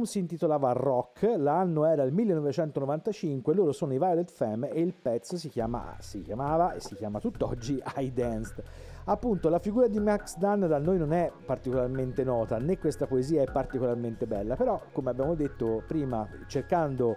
L'album 0.00 0.04
si 0.04 0.18
intitolava 0.18 0.72
Rock, 0.72 1.34
l'anno 1.36 1.84
era 1.84 2.02
il 2.04 2.12
1995, 2.12 3.54
loro 3.54 3.72
sono 3.72 3.92
i 3.92 3.98
Violet 3.98 4.30
Femme 4.30 4.70
e 4.70 4.80
il 4.80 4.94
pezzo 4.94 5.36
si, 5.36 5.48
chiama, 5.48 5.96
si 5.98 6.22
chiamava 6.22 6.72
e 6.72 6.80
si 6.80 6.94
chiama 6.94 7.18
tutt'oggi 7.18 7.82
I 7.96 8.12
Danced. 8.12 8.62
Appunto, 9.04 9.48
la 9.48 9.58
figura 9.58 9.88
di 9.88 9.98
Max 9.98 10.36
Dunn 10.38 10.64
da 10.66 10.78
noi 10.78 10.96
non 10.98 11.12
è 11.12 11.30
particolarmente 11.44 12.24
nota, 12.24 12.58
né 12.58 12.78
questa 12.78 13.06
poesia 13.06 13.42
è 13.42 13.50
particolarmente 13.50 14.26
bella, 14.26 14.56
però 14.56 14.80
come 14.92 15.10
abbiamo 15.10 15.34
detto 15.34 15.82
prima, 15.86 16.26
cercando 16.46 17.16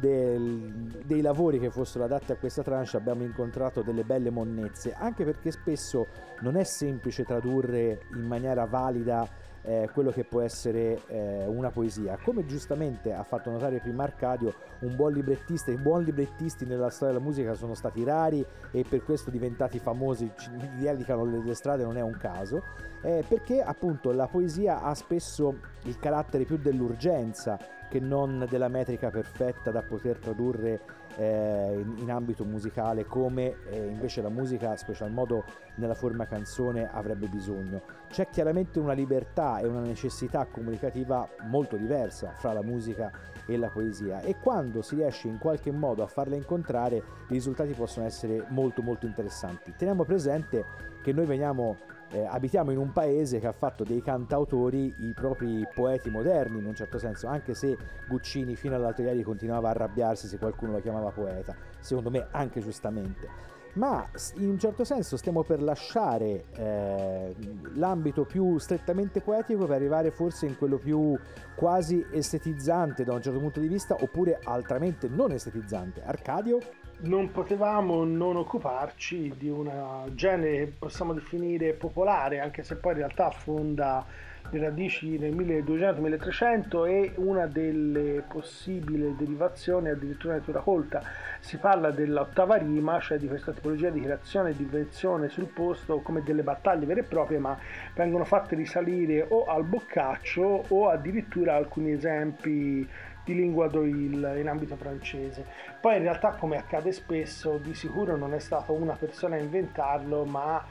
del, 0.00 1.02
dei 1.04 1.20
lavori 1.20 1.58
che 1.58 1.70
fossero 1.70 2.04
adatti 2.04 2.32
a 2.32 2.36
questa 2.36 2.62
tranche 2.62 2.96
abbiamo 2.96 3.22
incontrato 3.22 3.82
delle 3.82 4.04
belle 4.04 4.30
monnezze, 4.30 4.92
anche 4.92 5.24
perché 5.24 5.50
spesso 5.50 6.06
non 6.40 6.56
è 6.56 6.64
semplice 6.64 7.24
tradurre 7.24 8.00
in 8.14 8.26
maniera 8.26 8.64
valida 8.64 9.46
eh, 9.68 9.90
quello 9.92 10.10
che 10.10 10.24
può 10.24 10.40
essere 10.40 10.98
eh, 11.08 11.44
una 11.46 11.70
poesia. 11.70 12.18
Come 12.22 12.46
giustamente 12.46 13.12
ha 13.12 13.22
fatto 13.22 13.50
notare 13.50 13.80
prima 13.80 14.04
Arcadio, 14.04 14.54
un 14.80 14.96
buon 14.96 15.12
librettista, 15.12 15.70
i 15.70 15.76
buoni 15.76 16.06
librettisti 16.06 16.64
nella 16.64 16.88
storia 16.88 17.14
della 17.14 17.24
musica 17.24 17.52
sono 17.52 17.74
stati 17.74 18.02
rari 18.02 18.44
e 18.70 18.84
per 18.88 19.04
questo 19.04 19.30
diventati 19.30 19.78
famosi, 19.78 20.30
dedicano 20.78 21.24
le 21.24 21.54
strade, 21.54 21.84
non 21.84 21.98
è 21.98 22.00
un 22.00 22.16
caso, 22.16 22.62
eh, 23.02 23.22
perché 23.28 23.60
appunto 23.60 24.10
la 24.12 24.26
poesia 24.26 24.80
ha 24.80 24.94
spesso 24.94 25.58
il 25.82 25.98
carattere 25.98 26.44
più 26.44 26.56
dell'urgenza 26.56 27.58
che 27.90 28.00
non 28.00 28.46
della 28.48 28.68
metrica 28.68 29.10
perfetta 29.10 29.70
da 29.70 29.82
poter 29.82 30.16
tradurre 30.16 30.80
eh, 31.18 31.80
in, 31.80 31.96
in, 31.98 32.10
ambito 32.10 32.44
musicale 32.44 33.04
come 33.04 33.56
eh, 33.70 33.86
invece 33.86 34.22
la 34.22 34.28
musica, 34.28 34.76
special 34.76 35.10
modo 35.10 35.44
nella 35.76 35.94
forma 35.94 36.26
canzone, 36.26 36.88
avrebbe 36.90 37.26
bisogno. 37.26 37.82
C'è 38.08 38.28
chiaramente 38.28 38.78
una 38.78 38.92
libertà 38.92 39.58
e 39.58 39.66
una 39.66 39.80
necessità 39.80 40.46
comunicativa 40.46 41.28
molto 41.48 41.76
diversa 41.76 42.32
fra 42.36 42.52
la 42.52 42.62
musica 42.62 43.10
e 43.46 43.56
la 43.56 43.68
poesia 43.68 44.20
e 44.20 44.36
quando 44.40 44.80
si 44.80 44.94
riesce 44.94 45.26
in 45.26 45.38
qualche 45.38 45.72
modo 45.72 46.02
a 46.02 46.06
farle 46.06 46.36
incontrare 46.36 46.96
i 46.96 47.02
risultati 47.28 47.72
possono 47.72 48.06
essere 48.06 48.44
molto 48.48 48.82
molto 48.82 49.06
interessanti. 49.06 49.74
Teniamo 49.76 50.04
presente 50.04 50.64
che 51.02 51.12
noi 51.12 51.26
veniamo 51.26 51.76
eh, 52.10 52.24
abitiamo 52.24 52.70
in 52.70 52.78
un 52.78 52.92
paese 52.92 53.38
che 53.38 53.46
ha 53.46 53.52
fatto 53.52 53.84
dei 53.84 54.02
cantautori 54.02 54.94
i 54.98 55.12
propri 55.14 55.66
poeti 55.74 56.10
moderni 56.10 56.58
in 56.58 56.66
un 56.66 56.74
certo 56.74 56.98
senso, 56.98 57.26
anche 57.26 57.54
se 57.54 57.76
Guccini 58.08 58.56
fino 58.56 58.74
all'altro 58.74 59.04
ieri 59.04 59.22
continuava 59.22 59.68
a 59.68 59.70
arrabbiarsi 59.72 60.26
se 60.26 60.38
qualcuno 60.38 60.72
lo 60.72 60.80
chiamava 60.80 61.10
poeta, 61.10 61.54
secondo 61.80 62.10
me 62.10 62.26
anche 62.30 62.60
giustamente. 62.60 63.56
Ma 63.74 64.04
in 64.36 64.48
un 64.48 64.58
certo 64.58 64.82
senso 64.82 65.16
stiamo 65.16 65.44
per 65.44 65.62
lasciare 65.62 66.46
eh, 66.56 67.34
l'ambito 67.74 68.24
più 68.24 68.58
strettamente 68.58 69.20
poetico 69.20 69.66
per 69.66 69.76
arrivare 69.76 70.10
forse 70.10 70.46
in 70.46 70.56
quello 70.56 70.78
più 70.78 71.16
quasi 71.54 72.04
estetizzante 72.10 73.04
da 73.04 73.12
un 73.12 73.22
certo 73.22 73.38
punto 73.38 73.60
di 73.60 73.68
vista, 73.68 73.96
oppure 74.00 74.40
altramente 74.42 75.08
non 75.08 75.32
estetizzante. 75.32 76.02
Arcadio? 76.02 76.58
Non 77.00 77.30
potevamo 77.30 78.04
non 78.04 78.36
occuparci 78.36 79.34
di 79.36 79.48
un 79.48 79.70
genere 80.14 80.56
che 80.56 80.72
possiamo 80.78 81.12
definire 81.12 81.72
popolare, 81.72 82.40
anche 82.40 82.62
se 82.62 82.76
poi 82.76 82.92
in 82.92 82.98
realtà 82.98 83.26
affonda 83.26 84.04
le 84.50 84.60
radici 84.60 85.18
nel 85.18 85.34
1200-1300 85.36 86.86
e 86.86 87.12
una 87.16 87.46
delle 87.46 88.24
possibili 88.26 89.14
derivazioni 89.16 89.90
addirittura 89.90 90.34
natura 90.34 90.60
colta. 90.60 91.02
Si 91.38 91.58
parla 91.58 91.90
dell'ottava 91.90 92.56
rima, 92.56 92.98
cioè 93.00 93.18
di 93.18 93.28
questa 93.28 93.52
tipologia 93.52 93.90
di 93.90 94.00
creazione 94.00 94.50
e 94.50 94.56
di 94.56 94.62
invenzione 94.62 95.28
sul 95.28 95.48
posto 95.48 96.00
come 96.00 96.22
delle 96.22 96.42
battaglie 96.42 96.86
vere 96.86 97.00
e 97.00 97.04
proprie, 97.04 97.38
ma 97.38 97.58
vengono 97.94 98.24
fatte 98.24 98.56
risalire 98.56 99.26
o 99.28 99.44
al 99.44 99.64
boccaccio 99.64 100.64
o 100.68 100.88
addirittura 100.88 101.54
alcuni 101.54 101.92
esempi 101.92 102.88
di 103.28 103.34
lingua 103.34 103.68
d'oil 103.68 104.36
in 104.38 104.48
ambito 104.48 104.74
francese. 104.76 105.44
Poi 105.80 105.96
in 105.96 106.02
realtà 106.02 106.30
come 106.30 106.56
accade 106.56 106.92
spesso 106.92 107.58
di 107.58 107.74
sicuro 107.74 108.16
non 108.16 108.32
è 108.32 108.38
stata 108.38 108.72
una 108.72 108.94
persona 108.94 109.36
a 109.36 109.38
inventarlo 109.38 110.24
ma 110.24 110.64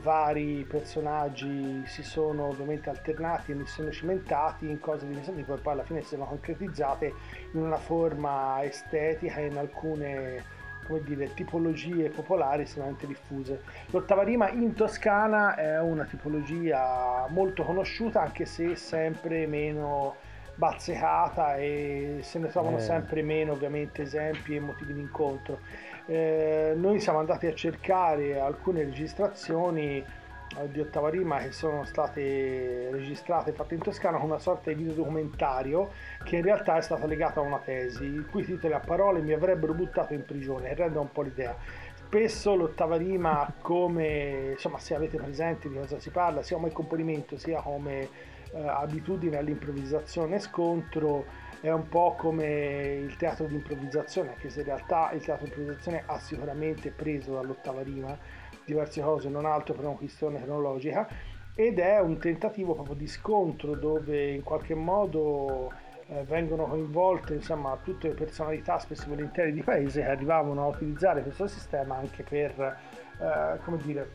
vari 0.00 0.64
personaggi 0.68 1.82
si 1.86 2.02
sono 2.02 2.46
ovviamente 2.46 2.88
alternati 2.88 3.50
e 3.50 3.54
ne 3.54 3.66
sono 3.66 3.90
cimentati 3.90 4.68
in 4.68 4.78
cose 4.78 5.08
diverse 5.08 5.32
poi 5.32 5.72
alla 5.72 5.82
fine 5.82 6.02
si 6.02 6.08
sono 6.08 6.24
concretizzate 6.24 7.12
in 7.52 7.60
una 7.60 7.78
forma 7.78 8.62
estetica 8.62 9.36
e 9.36 9.46
in 9.46 9.56
alcune 9.56 10.60
come 10.86 11.02
dire, 11.02 11.32
tipologie 11.34 12.10
popolari 12.10 12.62
estremamente 12.62 13.06
diffuse. 13.06 13.62
L'ottava 13.90 14.22
rima 14.22 14.50
in 14.50 14.74
Toscana 14.74 15.54
è 15.54 15.80
una 15.80 16.04
tipologia 16.04 17.26
molto 17.28 17.62
conosciuta 17.62 18.20
anche 18.20 18.44
se 18.44 18.74
sempre 18.76 19.46
meno 19.46 20.16
bazzecata 20.62 21.56
e 21.56 22.18
se 22.20 22.38
ne 22.38 22.46
trovano 22.46 22.76
eh. 22.76 22.80
sempre 22.80 23.22
meno 23.22 23.52
ovviamente 23.52 24.02
esempi 24.02 24.54
e 24.54 24.60
motivi 24.60 24.94
di 24.94 25.00
incontro. 25.00 25.58
Eh, 26.06 26.74
noi 26.76 27.00
siamo 27.00 27.18
andati 27.18 27.46
a 27.46 27.54
cercare 27.54 28.38
alcune 28.38 28.84
registrazioni 28.84 29.96
eh, 29.96 30.70
di 30.70 30.78
ottava 30.78 31.10
rima 31.10 31.38
che 31.38 31.50
sono 31.50 31.84
state 31.84 32.90
registrate 32.92 33.50
e 33.50 33.52
fatte 33.54 33.74
in 33.74 33.80
Toscana 33.80 34.18
con 34.18 34.28
una 34.28 34.38
sorta 34.38 34.70
di 34.70 34.76
videodocumentario 34.76 35.90
che 36.22 36.36
in 36.36 36.42
realtà 36.42 36.76
è 36.76 36.80
stato 36.80 37.06
legato 37.08 37.40
a 37.40 37.42
una 37.42 37.58
tesi 37.58 38.04
il 38.04 38.26
cui 38.30 38.44
titolo 38.44 38.76
a 38.76 38.80
parole 38.80 39.20
mi 39.20 39.32
avrebbero 39.32 39.74
buttato 39.74 40.12
in 40.12 40.24
prigione 40.24 40.70
e 40.70 40.74
rende 40.74 40.98
un 40.98 41.10
po' 41.10 41.22
l'idea 41.22 41.56
spesso 41.94 42.54
l'ottava 42.54 42.96
rima 42.96 43.52
come 43.60 44.50
insomma 44.52 44.78
se 44.78 44.94
avete 44.94 45.16
presente 45.16 45.68
di 45.68 45.76
cosa 45.76 45.98
si 45.98 46.10
parla 46.10 46.42
sia 46.42 46.56
come 46.56 46.70
componimento 46.70 47.36
sia 47.38 47.60
come 47.60 48.31
eh, 48.52 48.66
abitudine 48.66 49.38
all'improvvisazione 49.38 50.38
scontro 50.38 51.24
è 51.60 51.70
un 51.70 51.88
po' 51.88 52.14
come 52.18 53.04
il 53.06 53.16
teatro 53.16 53.46
di 53.46 53.54
improvvisazione, 53.54 54.30
anche 54.30 54.50
se 54.50 54.60
in 54.60 54.66
realtà 54.66 55.12
il 55.12 55.22
teatro 55.22 55.44
di 55.44 55.50
improvvisazione 55.50 56.02
ha 56.06 56.18
sicuramente 56.18 56.90
preso 56.90 57.34
dall'ottava 57.34 57.82
rima 57.82 58.18
diverse 58.64 59.00
cose, 59.00 59.28
non 59.28 59.46
altro 59.46 59.74
per 59.74 59.84
una 59.84 59.96
questione 59.96 60.42
cronologica, 60.42 61.08
ed 61.54 61.78
è 61.78 62.00
un 62.00 62.18
tentativo 62.18 62.74
proprio 62.74 62.96
di 62.96 63.06
scontro 63.06 63.74
dove 63.74 64.30
in 64.32 64.42
qualche 64.42 64.74
modo 64.74 65.70
eh, 66.08 66.24
vengono 66.24 66.64
coinvolte 66.64 67.34
insomma, 67.34 67.78
tutte 67.82 68.08
le 68.08 68.14
personalità 68.14 68.78
spesso 68.78 69.08
volentieri 69.08 69.52
di 69.52 69.62
paese 69.62 70.00
che 70.00 70.08
arrivavano 70.08 70.64
a 70.64 70.68
utilizzare 70.68 71.22
questo 71.22 71.46
sistema 71.46 71.96
anche 71.96 72.22
per 72.22 72.78
eh, 73.20 73.58
come 73.64 73.76
dire, 73.78 74.10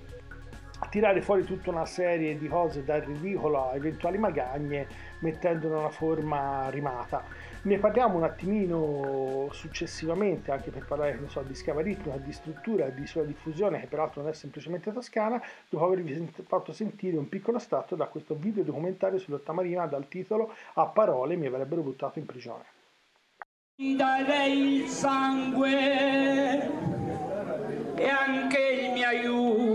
tirare 0.90 1.22
fuori 1.22 1.44
tutta 1.44 1.70
una 1.70 1.86
serie 1.86 2.38
di 2.38 2.48
cose 2.48 2.84
dal 2.84 3.02
ridicolo 3.02 3.70
a 3.70 3.76
eventuali 3.76 4.18
magagne 4.18 4.88
mettendone 5.20 5.76
una 5.76 5.90
forma 5.90 6.70
rimata. 6.70 7.24
Ne 7.64 7.80
parliamo 7.80 8.18
un 8.18 8.24
attimino 8.24 9.50
successivamente 9.52 10.52
anche 10.52 10.70
per 10.70 10.86
parlare 10.86 11.20
so, 11.28 11.42
di 11.42 11.56
scava 11.56 11.82
ritmica, 11.82 12.18
di 12.18 12.32
struttura 12.32 12.88
di 12.90 13.06
sua 13.08 13.24
diffusione 13.24 13.80
che 13.82 13.88
peraltro 13.88 14.22
non 14.22 14.30
è 14.30 14.34
semplicemente 14.34 14.94
toscana 14.94 15.42
dopo 15.68 15.84
avervi 15.84 16.32
fatto 16.46 16.72
sentire 16.72 17.18
un 17.18 17.28
piccolo 17.28 17.58
estratto 17.58 17.96
da 17.96 18.06
questo 18.06 18.36
video 18.36 18.64
documentario 18.64 19.20
sull'ottamarina 19.20 19.88
dal 19.88 20.08
titolo 20.08 20.54
A 20.76 20.86
parole 20.86 21.36
mi 21.36 21.48
avrebbero 21.48 21.82
buttato 21.82 22.20
in 22.20 22.26
prigione. 22.26 22.64
Darei 23.76 24.82
il 24.82 24.88
sangue 24.88 25.76
e 27.96 28.08
anche 28.10 28.60
il 28.60 28.92
mio 28.94 29.08
aiuto 29.08 29.67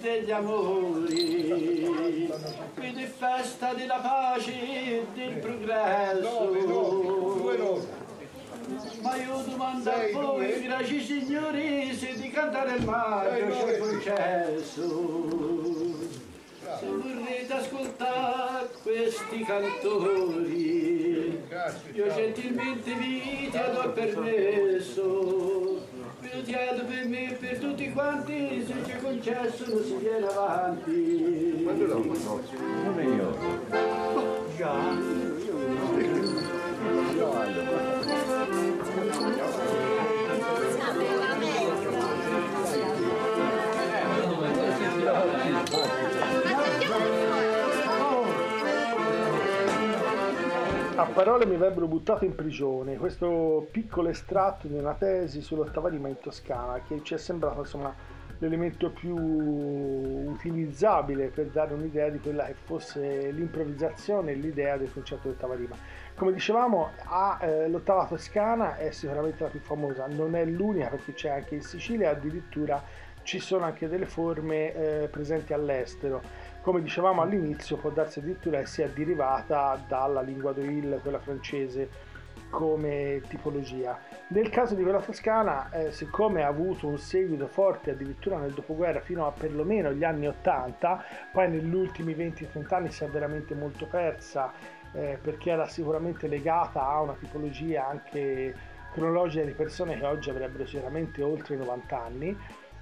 degli 0.00 0.30
amori 0.30 2.30
qui 2.74 2.92
festa 3.18 3.74
della 3.74 3.96
pace 3.96 4.52
e 4.52 5.04
del 5.14 5.38
progresso. 5.38 6.56
Ma 9.00 9.16
io 9.16 9.42
domando 9.46 9.90
a 9.90 9.94
voi, 10.12 10.62
grazie 10.62 11.00
signori, 11.00 11.92
se 11.94 12.14
di 12.14 12.30
cantare 12.30 12.76
il 12.76 12.84
maggio 12.84 13.64
c'è 13.64 13.78
concesso. 13.78 15.16
Se 16.78 16.86
vorrete 16.86 17.52
ascoltare 17.52 18.68
questi 18.82 19.42
cantori, 19.42 21.42
io 21.92 22.14
gentilmente 22.14 22.94
vi 22.94 23.48
chiedo 23.50 23.92
permesso. 23.92 25.87
Chiedo 26.44 26.84
per 26.84 27.06
me 27.06 27.30
e 27.30 27.34
per 27.34 27.58
tutti 27.58 27.90
quanti, 27.90 28.64
se 28.66 28.74
c'è 28.82 29.00
concesso 29.00 29.64
non 29.66 29.82
si 29.82 29.96
viene 29.96 30.26
avanti. 30.26 31.62
Quando 31.64 31.86
lo 31.86 31.98
Non 32.00 32.98
è 32.98 33.04
io. 33.04 33.36
Già. 34.56 35.08
A 50.98 51.04
parole 51.04 51.46
mi 51.46 51.54
avrebbero 51.54 51.86
buttato 51.86 52.24
in 52.24 52.34
prigione. 52.34 52.96
Questo 52.96 53.68
piccolo 53.70 54.08
estratto 54.08 54.66
di 54.66 54.74
una 54.74 54.94
tesi 54.94 55.40
sull'ottava 55.40 55.88
rima 55.88 56.08
in 56.08 56.18
Toscana 56.18 56.80
che 56.84 57.04
ci 57.04 57.14
è 57.14 57.18
sembrato 57.18 57.60
insomma 57.60 57.94
l'elemento 58.38 58.90
più 58.90 59.14
utilizzabile 59.14 61.28
per 61.28 61.50
dare 61.50 61.74
un'idea 61.74 62.08
di 62.08 62.18
quella 62.18 62.46
che 62.46 62.54
fosse 62.54 63.30
l'improvvisazione 63.30 64.32
e 64.32 64.34
l'idea 64.34 64.76
del 64.76 64.92
concetto 64.92 65.28
di 65.28 65.34
ottava 65.34 65.54
rima. 65.54 65.76
Come 66.16 66.32
dicevamo, 66.32 66.90
a, 67.04 67.38
eh, 67.42 67.68
l'ottava 67.68 68.06
toscana 68.06 68.76
è 68.76 68.90
sicuramente 68.90 69.44
la 69.44 69.50
più 69.50 69.60
famosa, 69.60 70.08
non 70.08 70.34
è 70.34 70.44
l'unica 70.44 70.88
perché 70.88 71.12
c'è 71.12 71.28
anche 71.28 71.54
in 71.54 71.62
Sicilia, 71.62 72.10
addirittura 72.10 72.82
ci 73.22 73.38
sono 73.38 73.66
anche 73.66 73.88
delle 73.88 74.06
forme 74.06 74.74
eh, 74.74 75.08
presenti 75.08 75.52
all'estero 75.52 76.22
come 76.60 76.82
dicevamo 76.82 77.22
all'inizio, 77.22 77.76
può 77.76 77.90
darsi 77.90 78.18
addirittura 78.18 78.58
che 78.58 78.66
sia 78.66 78.88
derivata 78.88 79.82
dalla 79.86 80.20
lingua 80.20 80.52
d'Oil, 80.52 80.98
quella 81.02 81.18
francese, 81.18 81.88
come 82.50 83.20
tipologia. 83.28 83.98
Nel 84.28 84.48
caso 84.48 84.74
di 84.74 84.82
quella 84.82 85.00
toscana, 85.00 85.70
eh, 85.70 85.92
siccome 85.92 86.42
ha 86.42 86.48
avuto 86.48 86.86
un 86.86 86.98
seguito 86.98 87.46
forte 87.46 87.90
addirittura 87.90 88.38
nel 88.38 88.52
dopoguerra 88.52 89.00
fino 89.00 89.26
a 89.26 89.32
perlomeno 89.32 89.92
gli 89.92 90.04
anni 90.04 90.26
80, 90.26 91.04
poi 91.32 91.50
negli 91.50 91.74
ultimi 91.74 92.14
20-30 92.14 92.74
anni 92.74 92.90
si 92.90 93.04
è 93.04 93.08
veramente 93.08 93.54
molto 93.54 93.86
persa 93.86 94.52
eh, 94.92 95.18
perché 95.20 95.50
era 95.50 95.66
sicuramente 95.66 96.28
legata 96.28 96.86
a 96.86 97.00
una 97.00 97.14
tipologia 97.18 97.86
anche 97.86 98.54
cronologica 98.92 99.44
di 99.44 99.52
persone 99.52 99.98
che 99.98 100.06
oggi 100.06 100.30
avrebbero 100.30 100.66
sicuramente 100.66 101.22
oltre 101.22 101.54
i 101.54 101.58
90 101.58 102.02
anni 102.02 102.36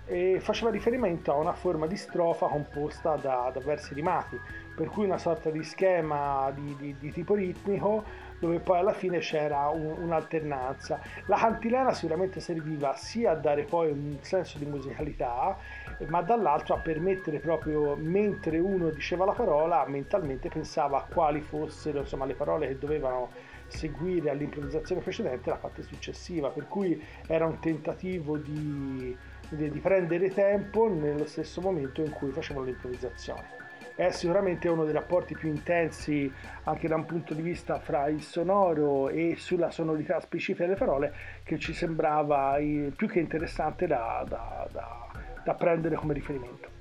e 0.07 0.39
faceva 0.41 0.71
riferimento 0.71 1.33
a 1.33 1.37
una 1.37 1.53
forma 1.53 1.87
di 1.87 1.97
strofa 1.97 2.47
composta 2.47 3.17
da, 3.17 3.51
da 3.53 3.61
versi 3.61 3.93
rimati, 3.93 4.39
per 4.75 4.89
cui 4.89 5.05
una 5.05 5.19
sorta 5.19 5.51
di 5.51 5.63
schema 5.65 6.51
di, 6.55 6.77
di, 6.79 6.97
di 6.99 7.13
tipo 7.13 7.35
ritmico 7.35 8.05
dove 8.39 8.61
poi 8.61 8.79
alla 8.79 8.93
fine 8.93 9.19
c'era 9.19 9.69
un, 9.69 9.97
un'alternanza. 9.99 11.01
La 11.27 11.37
cantilena 11.37 11.93
sicuramente 11.93 12.39
serviva 12.39 12.95
sia 12.95 13.33
a 13.33 13.35
dare 13.35 13.65
poi 13.65 13.91
un 13.91 14.19
senso 14.21 14.59
di 14.59 14.67
musicalità, 14.67 15.57
ma 16.09 16.23
dall'altro 16.23 16.75
a 16.75 16.79
permettere 16.79 17.41
proprio 17.41 17.97
mentre 17.97 18.59
uno 18.59 18.91
diceva 18.91 19.25
la 19.25 19.33
parola, 19.33 19.85
mentalmente 19.89 20.49
pensava 20.49 20.99
a 20.99 21.03
quali 21.03 21.41
fossero 21.41 22.01
insomma, 22.01 22.27
le 22.27 22.35
parole 22.35 22.69
che 22.69 22.79
dovevano 22.79 23.31
seguire 23.69 24.31
all'improvvisazione 24.31 25.01
precedente 25.01 25.51
la 25.51 25.57
parte 25.57 25.83
successiva, 25.83 26.51
per 26.51 26.69
cui 26.69 27.03
era 27.27 27.47
un 27.47 27.59
tentativo 27.59 28.37
di 28.37 29.17
di 29.51 29.81
prendere 29.81 30.31
tempo 30.31 30.89
nello 30.89 31.27
stesso 31.27 31.61
momento 31.61 32.01
in 32.01 32.11
cui 32.11 32.31
facevano 32.31 32.67
l'improvvisazione. 32.67 33.55
È 33.95 34.11
sicuramente 34.11 34.69
uno 34.69 34.85
dei 34.85 34.93
rapporti 34.93 35.35
più 35.35 35.49
intensi 35.49 36.31
anche 36.65 36.87
da 36.87 36.97
un 36.97 37.07
punto 37.07 37.33
di 37.33 37.41
vista 37.41 37.79
fra 37.79 38.09
il 38.09 38.21
sonoro 38.21 39.09
e 39.09 39.37
sulla 39.39 39.71
sonorità 39.71 40.21
specifica 40.21 40.65
delle 40.65 40.77
parole 40.77 41.15
che 41.43 41.59
ci 41.59 41.73
sembrava 41.73 42.57
più 42.95 43.09
che 43.09 43.21
interessante 43.21 43.87
da, 43.87 44.23
da, 44.29 44.69
da, 44.71 45.07
da 45.43 45.55
prendere 45.55 45.95
come 45.97 46.13
riferimento. 46.13 46.75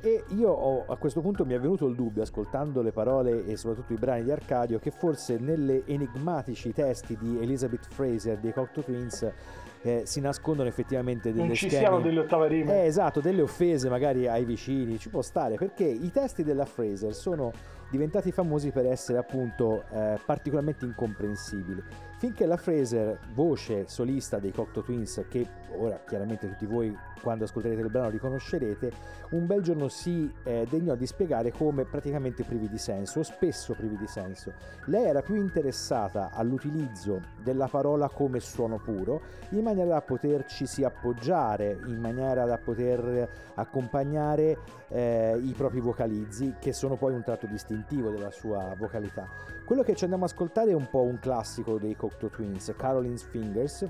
E 0.00 0.24
io 0.36 0.50
ho, 0.50 0.84
a 0.86 0.96
questo 0.96 1.20
punto 1.20 1.44
mi 1.44 1.54
è 1.54 1.60
venuto 1.60 1.86
il 1.86 1.94
dubbio, 1.94 2.22
ascoltando 2.22 2.82
le 2.82 2.92
parole 2.92 3.44
e 3.46 3.56
soprattutto 3.56 3.92
i 3.92 3.96
brani 3.96 4.24
di 4.24 4.30
Arcadio, 4.30 4.78
che 4.78 4.90
forse 4.90 5.38
nelle 5.38 5.84
enigmatici 5.86 6.72
testi 6.72 7.16
di 7.16 7.38
Elizabeth 7.40 7.86
Fraser 7.90 8.38
dei 8.38 8.52
Cocteau 8.52 8.84
Twins 8.84 9.32
eh, 9.82 10.02
si 10.04 10.20
nascondono 10.20 10.68
effettivamente 10.68 11.32
delle 11.32 11.46
non 11.46 11.54
ci 11.54 11.68
schemi... 11.68 11.82
siano 11.82 12.00
delle 12.00 12.20
ottave 12.20 12.48
rime 12.48 12.82
eh, 12.82 12.86
esatto 12.86 13.20
delle 13.20 13.42
offese 13.42 13.88
magari 13.88 14.26
ai 14.28 14.44
vicini 14.44 14.98
ci 14.98 15.08
può 15.08 15.22
stare 15.22 15.56
perché 15.56 15.84
i 15.84 16.10
testi 16.10 16.42
della 16.42 16.64
Fraser 16.64 17.14
sono 17.14 17.52
diventati 17.90 18.32
famosi 18.32 18.70
per 18.70 18.86
essere 18.86 19.18
appunto 19.18 19.84
eh, 19.90 20.18
particolarmente 20.24 20.84
incomprensibili 20.84 21.82
finché 22.18 22.46
la 22.46 22.56
Fraser, 22.56 23.18
voce 23.34 23.86
solista 23.88 24.38
dei 24.38 24.52
Cocteau 24.52 24.84
Twins, 24.84 25.24
che 25.28 25.46
ora 25.76 26.00
chiaramente 26.06 26.48
tutti 26.48 26.64
voi 26.64 26.96
quando 27.20 27.44
ascolterete 27.44 27.80
il 27.80 27.90
brano 27.90 28.10
riconoscerete, 28.10 28.92
un 29.30 29.46
bel 29.46 29.60
giorno 29.60 29.88
si 29.88 30.32
eh, 30.44 30.66
degnò 30.68 30.94
di 30.94 31.06
spiegare 31.06 31.50
come 31.50 31.84
praticamente 31.84 32.44
privi 32.44 32.68
di 32.68 32.78
senso, 32.78 33.20
o 33.20 33.22
spesso 33.22 33.74
privi 33.74 33.96
di 33.96 34.06
senso. 34.06 34.52
Lei 34.86 35.04
era 35.04 35.22
più 35.22 35.34
interessata 35.34 36.30
all'utilizzo 36.32 37.20
della 37.42 37.66
parola 37.66 38.08
come 38.08 38.40
suono 38.40 38.78
puro, 38.78 39.20
in 39.50 39.62
maniera 39.62 39.90
da 39.90 40.00
poterci 40.02 40.84
appoggiare, 40.84 41.78
in 41.86 41.98
maniera 41.98 42.44
da 42.44 42.58
poter 42.58 43.28
accompagnare 43.54 44.58
eh, 44.88 45.38
i 45.42 45.52
propri 45.56 45.80
vocalizzi, 45.80 46.54
che 46.60 46.72
sono 46.72 46.96
poi 46.96 47.12
un 47.12 47.22
tratto 47.22 47.46
distintivo 47.76 48.10
della 48.10 48.30
sua 48.30 48.74
vocalità. 48.76 49.28
Quello 49.64 49.82
che 49.82 49.94
ci 49.94 50.04
andiamo 50.04 50.24
ad 50.24 50.30
ascoltare 50.30 50.70
è 50.70 50.74
un 50.74 50.88
po' 50.88 51.02
un 51.02 51.18
classico 51.18 51.78
dei 51.78 51.94
Cocteau 51.94 52.30
Twins, 52.30 52.72
Caroline's 52.76 53.22
Fingers. 53.22 53.86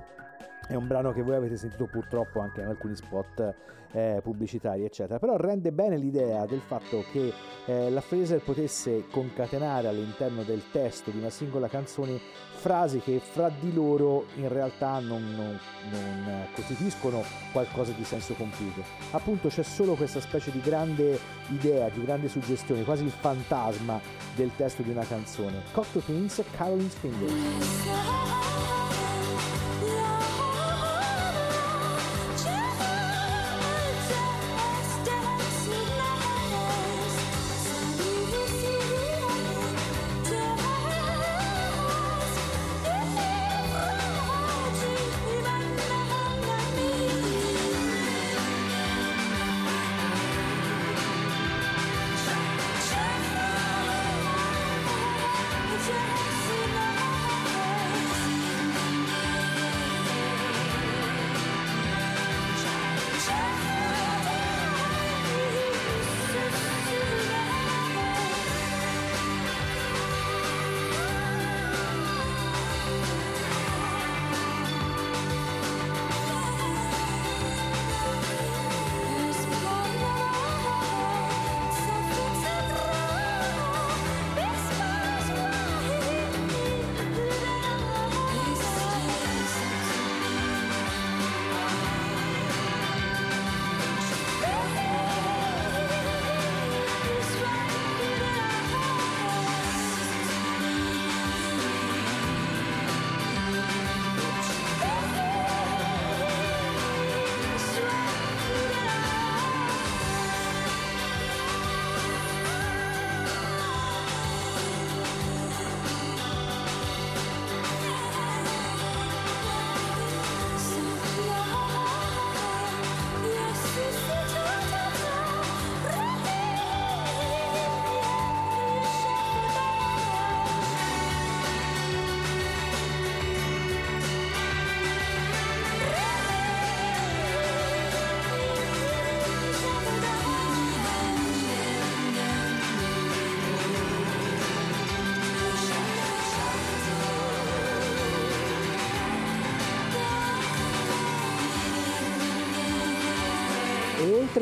È 0.66 0.74
un 0.74 0.87
brano 0.87 1.12
che 1.12 1.22
voi 1.22 1.37
avete 1.37 1.57
sentito 1.57 1.87
purtroppo 1.87 2.41
anche 2.41 2.61
in 2.61 2.66
alcuni 2.66 2.97
spot 2.97 3.55
eh, 3.93 4.20
pubblicitari, 4.22 4.84
eccetera. 4.84 5.18
Però 5.18 5.37
rende 5.37 5.70
bene 5.70 5.97
l'idea 5.97 6.45
del 6.47 6.61
fatto 6.61 7.05
che 7.12 7.32
eh, 7.66 7.91
la 7.91 8.01
Fraser 8.01 8.43
potesse 8.43 9.07
concatenare 9.11 9.87
all'interno 9.87 10.43
del 10.43 10.62
testo 10.72 11.11
di 11.11 11.18
una 11.18 11.30
singola 11.30 11.68
canzone 11.68 12.18
frasi 12.57 12.98
che 12.98 13.20
fra 13.20 13.48
di 13.48 13.72
loro 13.72 14.26
in 14.36 14.48
realtà 14.48 14.98
non, 14.98 15.22
non, 15.34 15.59
non 15.90 16.46
costituiscono 16.54 17.22
qualcosa 17.52 17.92
di 17.92 18.04
senso 18.04 18.34
compiuto. 18.34 18.82
Appunto 19.12 19.48
c'è 19.48 19.62
solo 19.62 19.94
questa 19.94 20.20
specie 20.20 20.50
di 20.50 20.61
grande 20.61 21.18
idea, 21.50 21.88
di 21.88 22.04
grande 22.04 22.28
suggestione, 22.28 22.82
quasi 22.82 23.04
il 23.04 23.11
fantasma 23.11 24.00
del 24.34 24.50
testo 24.57 24.82
di 24.82 24.90
una 24.90 25.04
canzone. 25.04 25.62
Cocteau 25.72 26.02
Twins, 26.02 26.42
Caroline's 26.57 26.94
Fingers. 26.94 28.55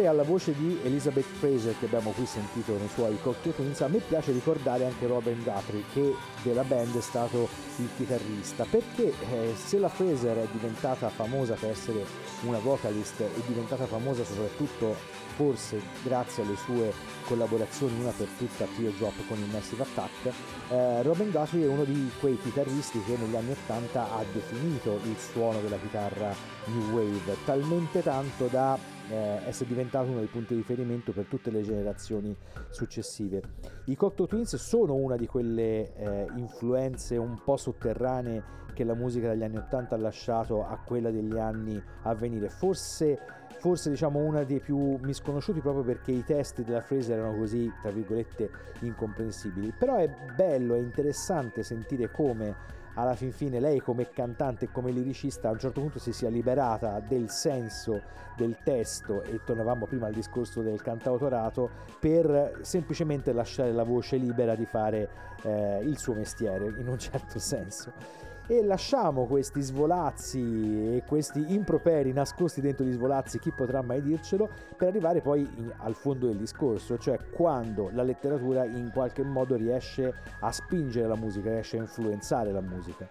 Oltre 0.05 0.09
alla 0.09 0.23
voce 0.23 0.55
di 0.55 0.79
Elizabeth 0.83 1.25
Fraser 1.25 1.75
che 1.79 1.87
abbiamo 1.87 2.11
qui 2.11 2.27
sentito 2.27 2.77
nei 2.77 2.89
suoi 2.89 3.19
Cocktail. 3.21 3.55
Twins, 3.55 3.81
a 3.81 3.89
me 3.89 3.99
piace 3.99 4.33
ricordare 4.33 4.85
anche 4.85 5.07
Robin 5.07 5.43
Guthrie 5.43 5.85
che 5.93 6.15
della 6.43 6.65
band 6.65 6.97
è 6.97 7.01
stato 7.01 7.49
il 7.77 7.89
chitarrista, 7.97 8.65
perché 8.69 9.09
eh, 9.09 9.55
se 9.55 9.79
la 9.79 9.89
Fraser 9.89 10.37
è 10.37 10.47
diventata 10.53 11.09
famosa 11.09 11.55
per 11.55 11.71
essere 11.71 12.05
una 12.43 12.59
vocalist, 12.59 13.23
è 13.23 13.41
diventata 13.47 13.87
famosa 13.87 14.25
soprattutto 14.25 14.97
forse 15.37 15.81
grazie 16.03 16.45
alle 16.45 16.57
sue 16.57 16.93
collaborazioni, 17.27 18.01
una 18.01 18.13
per 18.17 18.29
tutta 18.39 18.67
Trio 18.77 18.93
Drop 18.97 19.15
con 19.27 19.39
il 19.39 19.49
Massive 19.51 19.83
Attack, 19.83 20.33
eh, 20.71 21.03
Robin 21.03 21.31
Guthrie 21.31 21.65
è 21.65 21.69
uno 21.69 21.85
di 21.85 22.11
quei 22.21 22.39
chitarristi 22.41 23.03
che 23.03 23.17
negli 23.17 23.35
anni 23.35 23.51
80 23.51 24.13
ha 24.13 24.25
definito 24.33 25.01
il 25.05 25.17
suono 25.19 25.61
della 25.61 25.79
chitarra 25.79 26.35
New 26.67 26.91
Wave, 26.93 27.37
talmente 27.45 28.03
tanto 28.03 28.47
da 28.47 28.79
eh, 29.11 29.41
essere 29.47 29.69
diventato 29.69 30.09
uno 30.09 30.19
dei 30.19 30.29
punti 30.29 30.55
di 30.55 30.61
riferimento 30.61 31.13
per 31.13 31.27
tutte 31.27 31.51
le 31.51 31.63
generazioni 31.63 32.37
successive. 32.71 33.43
I 33.85 33.97
Cocteau 33.97 34.27
Twins 34.27 34.57
sono 34.57 34.95
una 34.95 35.17
di 35.17 35.27
quelle 35.27 35.95
eh, 35.95 36.27
influenze 36.37 37.17
un 37.17 37.41
po' 37.43 37.57
sotterranee 37.57 38.63
che 38.75 38.85
la 38.85 38.95
musica 38.95 39.29
degli 39.29 39.45
anni 39.45 39.57
80 39.57 39.95
ha 39.95 39.99
lasciato 39.99 40.67
a 40.67 40.79
quella 40.85 41.11
degli 41.11 41.39
anni 41.39 41.81
a 42.03 42.15
venire. 42.15 42.49
Forse, 42.51 43.19
forse 43.61 43.89
diciamo 43.89 44.19
una 44.19 44.43
dei 44.45 44.61
più 44.61 44.99
misconosciuti 45.01 45.61
proprio 45.61 45.85
perché 45.85 46.13
i 46.13 46.25
testi 46.25 46.65
della 46.65 46.83
Fraser 46.83 47.19
erano 47.19 47.39
così, 47.39 47.73
tra 47.81 47.91
virgolette, 47.91 48.51
incomprensibili. 48.81 49.73
Però 49.79 49.97
è 49.97 50.13
bello, 50.35 50.75
è 50.75 50.81
interessante 50.81 51.63
sentire 51.63 52.11
come 52.11 52.83
alla 52.95 53.15
fin 53.15 53.33
fine 53.33 53.61
lei 53.61 53.81
come 53.81 54.11
cantante 54.11 54.67
e 54.67 54.71
come 54.71 54.91
liricista 54.91 55.49
a 55.49 55.53
un 55.53 55.59
certo 55.59 55.81
punto 55.81 55.99
si 55.99 56.13
sia 56.13 56.29
liberata 56.29 57.01
del 57.01 57.31
senso 57.31 58.03
del 58.37 58.59
testo 58.63 59.23
e 59.23 59.41
tornavamo 59.45 59.87
prima 59.87 60.07
al 60.07 60.13
discorso 60.13 60.63
del 60.63 60.83
cantautorato 60.83 61.71
per 62.01 62.59
semplicemente 62.63 63.33
lasciare 63.33 63.73
la 63.73 63.85
voce 63.85 64.17
libera 64.17 64.55
di 64.55 64.67
fare 64.67 65.09
eh, 65.43 65.81
il 65.83 65.99
suo 65.99 66.15
mestiere 66.15 66.67
in 66.79 66.89
un 66.89 66.99
certo 66.99 67.39
senso 67.39 68.33
e 68.47 68.63
lasciamo 68.63 69.25
questi 69.25 69.63
svolazzi 69.63 70.97
e 70.97 71.03
questi 71.07 71.55
improperi 71.55 72.13
nascosti 72.13 72.61
dentro 72.61 72.85
gli 72.85 72.93
svolazzi, 72.93 73.39
chi 73.39 73.51
potrà 73.51 73.81
mai 73.81 74.03
dircelo, 74.03 74.49
per 74.77 74.89
arrivare 74.89 75.21
poi 75.21 75.49
in, 75.57 75.73
al 75.79 75.95
fondo 75.95 76.27
del 76.27 76.37
discorso, 76.37 76.99
cioè 76.99 77.19
quando 77.31 77.91
la 77.93 78.03
letteratura 78.03 78.65
in 78.65 78.91
qualche 78.93 79.23
modo 79.23 79.57
riesce 79.57 80.13
a 80.41 80.53
spingere 80.53 81.09
la 81.09 81.17
musica, 81.17 81.51
riesce 81.51 81.79
a 81.79 81.81
influenzare 81.81 82.53
la 82.53 82.61
musica. 82.61 83.07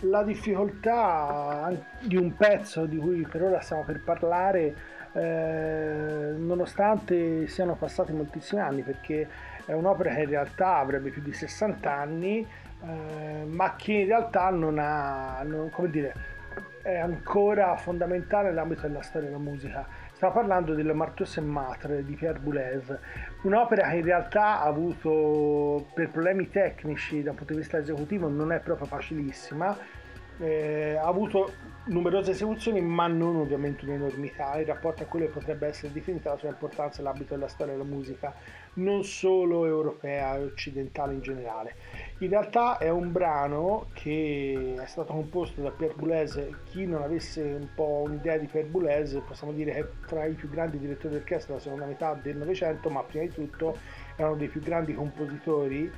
La 0.00 0.22
difficoltà 0.22 1.70
di 2.00 2.16
un 2.16 2.34
pezzo 2.34 2.86
di 2.86 2.96
cui 2.96 3.26
per 3.26 3.42
ora 3.42 3.60
stiamo 3.60 3.84
per 3.84 4.02
parlare, 4.02 4.74
eh, 5.12 6.34
nonostante 6.36 7.46
siano 7.46 7.74
passati 7.74 8.12
moltissimi 8.12 8.60
anni, 8.60 8.82
perché 8.82 9.28
è 9.64 9.72
un'opera 9.72 10.14
che 10.14 10.22
in 10.22 10.28
realtà 10.28 10.76
avrebbe 10.76 11.10
più 11.10 11.22
di 11.22 11.32
60 11.32 11.90
anni, 11.90 12.46
eh, 12.86 13.44
ma 13.46 13.76
che 13.76 13.92
in 13.92 14.06
realtà 14.06 14.50
non 14.50 14.78
ha, 14.78 15.42
non, 15.42 15.70
come 15.70 15.90
dire, 15.90 16.14
è 16.82 16.98
ancora 16.98 17.76
fondamentale 17.76 18.48
nell'ambito 18.48 18.82
della 18.82 19.00
storia 19.00 19.28
della 19.28 19.40
musica. 19.40 19.86
Stiamo 20.12 20.34
parlando 20.34 20.74
del 20.74 20.94
Marteau 20.94 21.26
et 21.26 21.42
Matre 21.42 22.04
di 22.04 22.14
Pierre 22.14 22.38
Boulez, 22.38 22.96
un'opera 23.42 23.88
che 23.88 23.96
in 23.96 24.04
realtà 24.04 24.60
ha 24.60 24.64
avuto, 24.64 25.86
per 25.94 26.10
problemi 26.10 26.50
tecnici 26.50 27.22
dal 27.22 27.34
punto 27.34 27.54
di 27.54 27.60
vista 27.60 27.78
esecutivo, 27.78 28.28
non 28.28 28.52
è 28.52 28.60
proprio 28.60 28.86
facilissima, 28.86 29.76
eh, 30.38 30.96
ha 30.96 31.06
avuto 31.06 31.52
numerose 31.86 32.32
esecuzioni 32.32 32.80
ma 32.80 33.06
non 33.06 33.36
ovviamente 33.36 33.84
un'enormità. 33.84 34.58
In 34.58 34.66
rapporto 34.66 35.02
a 35.02 35.06
quello 35.06 35.26
che 35.26 35.32
potrebbe 35.32 35.68
essere 35.68 35.92
definita 35.92 36.30
la 36.30 36.36
sua 36.36 36.48
importanza 36.48 37.02
nell'ambito 37.02 37.34
della 37.34 37.48
storia 37.48 37.72
della 37.72 37.84
musica 37.84 38.34
non 38.74 39.04
solo 39.04 39.66
europea 39.66 40.36
e 40.36 40.44
occidentale 40.44 41.14
in 41.14 41.20
generale 41.20 41.74
in 42.24 42.30
realtà 42.30 42.78
è 42.78 42.88
un 42.88 43.12
brano 43.12 43.86
che 43.92 44.76
è 44.80 44.86
stato 44.86 45.12
composto 45.12 45.60
da 45.60 45.70
Pierre 45.70 45.94
Boulez 45.94 46.40
chi 46.64 46.86
non 46.86 47.02
avesse 47.02 47.42
un 47.42 47.68
po' 47.74 48.02
un'idea 48.06 48.36
di 48.36 48.46
Pierre 48.46 48.68
Boulez 48.68 49.20
possiamo 49.26 49.52
dire 49.52 49.72
che 49.72 49.78
è 49.80 49.86
tra 50.06 50.24
i 50.24 50.32
più 50.32 50.48
grandi 50.48 50.78
direttori 50.78 51.14
d'orchestra 51.14 51.52
della 51.52 51.60
seconda 51.60 51.86
metà 51.86 52.14
del 52.14 52.36
Novecento 52.36 52.88
ma 52.90 53.02
prima 53.02 53.24
di 53.24 53.32
tutto 53.32 53.76
è 54.16 54.22
uno 54.22 54.36
dei 54.36 54.48
più 54.48 54.60
grandi 54.60 54.94
compositori 54.94 55.90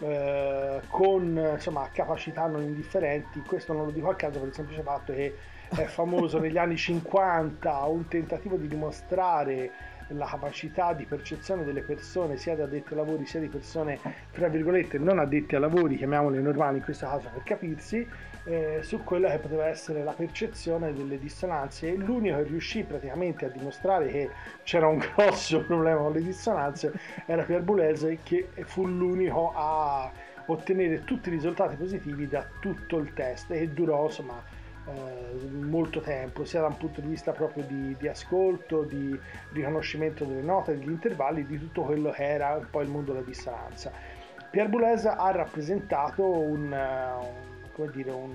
eh, 0.00 0.80
con 0.88 1.50
insomma, 1.52 1.88
capacità 1.92 2.46
non 2.46 2.62
indifferenti. 2.62 3.40
Questo 3.40 3.72
non 3.72 3.86
lo 3.86 3.90
dico 3.90 4.08
a 4.08 4.14
caso 4.14 4.38
per 4.38 4.48
il 4.48 4.54
semplice 4.54 4.82
fatto 4.82 5.12
che 5.12 5.36
è 5.68 5.84
famoso 5.84 6.38
negli 6.40 6.58
anni 6.58 6.76
50 6.76 7.84
un 7.84 8.08
tentativo 8.08 8.56
di 8.56 8.68
dimostrare 8.68 9.70
la 10.08 10.26
capacità 10.26 10.92
di 10.92 11.04
percezione 11.04 11.64
delle 11.64 11.82
persone, 11.82 12.36
sia 12.36 12.54
di 12.54 12.62
addetti 12.62 12.92
ai 12.92 12.96
lavori, 12.96 13.26
sia 13.26 13.40
di 13.40 13.48
persone, 13.48 13.98
tra 14.30 14.48
virgolette, 14.48 14.98
non 14.98 15.18
addetti 15.18 15.54
ai 15.54 15.60
lavori, 15.60 15.96
chiamiamole 15.96 16.40
normali 16.40 16.78
in 16.78 16.84
questo 16.84 17.06
caso 17.06 17.28
per 17.32 17.42
capirsi, 17.42 18.06
eh, 18.44 18.80
su 18.82 19.02
quella 19.04 19.30
che 19.30 19.38
poteva 19.38 19.66
essere 19.66 20.02
la 20.02 20.12
percezione 20.12 20.92
delle 20.92 21.18
dissonanze. 21.18 21.94
L'unico 21.94 22.36
che 22.36 22.42
riuscì 22.44 22.82
praticamente 22.82 23.46
a 23.46 23.48
dimostrare 23.48 24.08
che 24.08 24.30
c'era 24.62 24.86
un 24.86 24.98
grosso 24.98 25.60
problema 25.66 26.00
con 26.00 26.12
le 26.12 26.22
dissonanze 26.22 26.92
era 27.26 27.42
Pierre 27.42 27.62
Boulez, 27.62 28.06
che 28.22 28.48
fu 28.64 28.86
l'unico 28.86 29.52
a 29.54 30.10
ottenere 30.46 31.04
tutti 31.04 31.28
i 31.28 31.32
risultati 31.32 31.76
positivi 31.76 32.26
da 32.26 32.44
tutto 32.60 32.98
il 32.98 33.12
test 33.14 33.50
e 33.52 33.68
durò 33.68 34.06
insomma 34.06 34.42
eh, 34.86 35.46
molto 35.48 36.00
tempo, 36.00 36.44
sia 36.44 36.60
da 36.60 36.66
un 36.66 36.76
punto 36.76 37.00
di 37.00 37.08
vista 37.08 37.32
proprio 37.32 37.64
di, 37.64 37.96
di, 37.98 38.08
ascolto, 38.08 38.82
di 38.82 39.18
riconoscimento 39.52 40.24
delle 40.24 40.42
note, 40.42 40.76
degli 40.76 40.90
intervalli, 40.90 41.46
di 41.46 41.58
tutto 41.58 41.82
quello 41.82 42.10
che 42.10 42.24
era 42.24 42.56
un 42.56 42.66
po' 42.70 42.80
il 42.80 42.88
mondo 42.88 43.12
della 43.12 43.24
dissonanza. 43.24 43.92
Pierre 44.50 44.68
Boulez 44.68 45.06
ha 45.06 45.30
rappresentato 45.30 46.28
un, 46.28 46.72
un, 47.76 47.90
dire, 47.92 48.10
un 48.10 48.34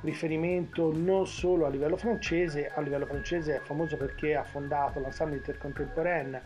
riferimento 0.00 0.92
non 0.94 1.26
solo 1.26 1.66
a 1.66 1.68
livello 1.68 1.96
francese, 1.96 2.70
a 2.74 2.80
livello 2.80 3.06
francese 3.06 3.56
è 3.56 3.60
famoso 3.60 3.96
perché 3.96 4.34
ha 4.34 4.42
fondato 4.42 4.98
l'ensemble 4.98 5.36
intercontemporain 5.36 6.40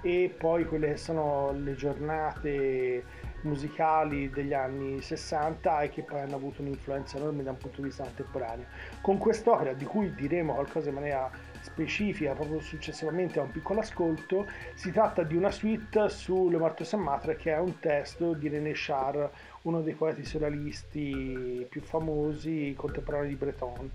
e 0.00 0.34
poi 0.36 0.64
quelle 0.64 0.88
che 0.88 0.96
sono 0.96 1.52
le 1.52 1.74
giornate 1.74 3.04
musicali 3.42 4.30
degli 4.30 4.52
anni 4.52 5.00
60 5.00 5.82
e 5.82 5.90
che 5.90 6.02
poi 6.02 6.20
hanno 6.20 6.36
avuto 6.36 6.62
un'influenza 6.62 7.16
enorme 7.16 7.42
da 7.42 7.50
un 7.50 7.58
punto 7.58 7.80
di 7.80 7.88
vista 7.88 8.04
contemporaneo. 8.04 8.66
Con 9.00 9.18
quest'opera, 9.18 9.72
di 9.72 9.84
cui 9.84 10.14
diremo 10.14 10.54
qualcosa 10.54 10.88
in 10.88 10.94
maniera 10.94 11.30
specifica 11.60 12.34
proprio 12.34 12.60
successivamente 12.60 13.38
a 13.38 13.42
un 13.42 13.50
piccolo 13.50 13.80
ascolto, 13.80 14.46
si 14.74 14.90
tratta 14.90 15.22
di 15.22 15.36
una 15.36 15.50
suite 15.50 16.08
su 16.08 16.48
Le 16.48 16.58
Morte 16.58 16.84
Saint 16.84 17.04
Matre 17.04 17.36
che 17.36 17.52
è 17.52 17.58
un 17.58 17.78
testo 17.78 18.34
di 18.34 18.48
René 18.48 18.72
Char, 18.74 19.30
uno 19.62 19.80
dei 19.80 19.94
poeti 19.94 20.24
surrealisti 20.24 21.66
più 21.68 21.80
famosi 21.82 22.74
contemporanei 22.76 23.28
di 23.28 23.36
Breton. 23.36 23.90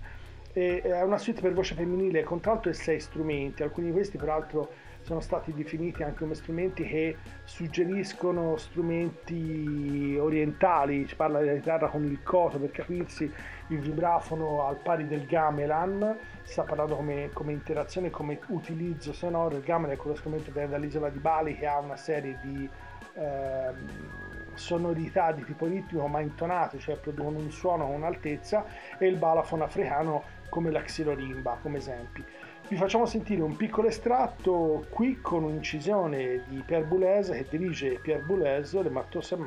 E 0.52 0.80
è 0.80 1.02
una 1.02 1.18
suite 1.18 1.40
per 1.40 1.52
voce 1.52 1.74
femminile, 1.74 2.24
contralto 2.24 2.68
e 2.68 2.72
sei 2.72 3.00
strumenti, 3.00 3.62
alcuni 3.62 3.86
di 3.88 3.92
questi 3.92 4.16
peraltro 4.16 4.70
sono 5.08 5.20
stati 5.20 5.54
definiti 5.54 6.02
anche 6.02 6.18
come 6.18 6.34
strumenti 6.34 6.84
che 6.84 7.16
suggeriscono 7.44 8.58
strumenti 8.58 10.18
orientali, 10.20 11.08
si 11.08 11.14
parla 11.14 11.38
della 11.38 11.54
chitarra 11.54 11.88
con 11.88 12.04
il 12.04 12.22
coto 12.22 12.58
per 12.58 12.70
capirsi, 12.70 13.32
il 13.68 13.78
vibrafono 13.78 14.66
al 14.66 14.76
pari 14.76 15.08
del 15.08 15.24
gamelan, 15.24 16.14
si 16.42 16.52
sta 16.52 16.64
parlando 16.64 16.94
come, 16.96 17.30
come 17.32 17.52
interazione, 17.52 18.10
come 18.10 18.38
utilizzo 18.48 19.14
sonoro, 19.14 19.56
il 19.56 19.62
gamelan 19.62 19.94
è 19.94 19.96
quello 19.96 20.14
strumento 20.14 20.46
che 20.46 20.52
viene 20.52 20.68
dall'isola 20.68 21.08
di 21.08 21.18
Bali 21.18 21.56
che 21.56 21.66
ha 21.66 21.78
una 21.78 21.96
serie 21.96 22.38
di 22.42 22.68
eh, 23.14 23.72
sonorità 24.52 25.32
di 25.32 25.42
tipo 25.42 25.64
ritmico 25.64 26.06
ma 26.06 26.20
intonate, 26.20 26.78
cioè 26.78 26.96
producono 26.96 27.38
un 27.38 27.50
suono 27.50 27.86
con 27.86 27.94
un'altezza 27.94 28.66
e 28.98 29.06
il 29.06 29.16
balafono 29.16 29.64
africano 29.64 30.36
come 30.50 30.70
la 30.70 30.82
xilorimba 30.82 31.58
come 31.62 31.78
esempi. 31.78 32.22
Vi 32.68 32.76
facciamo 32.76 33.06
sentire 33.06 33.40
un 33.40 33.56
piccolo 33.56 33.88
estratto 33.88 34.84
qui 34.90 35.22
con 35.22 35.42
un'incisione 35.42 36.42
di 36.46 36.62
Pierre 36.66 36.84
Boulez 36.84 37.30
che 37.30 37.46
dirige 37.48 37.98
Pierre 38.02 38.22
Boulez, 38.22 38.74
Le 38.74 38.90
Marteau 38.90 39.22
Saint 39.22 39.42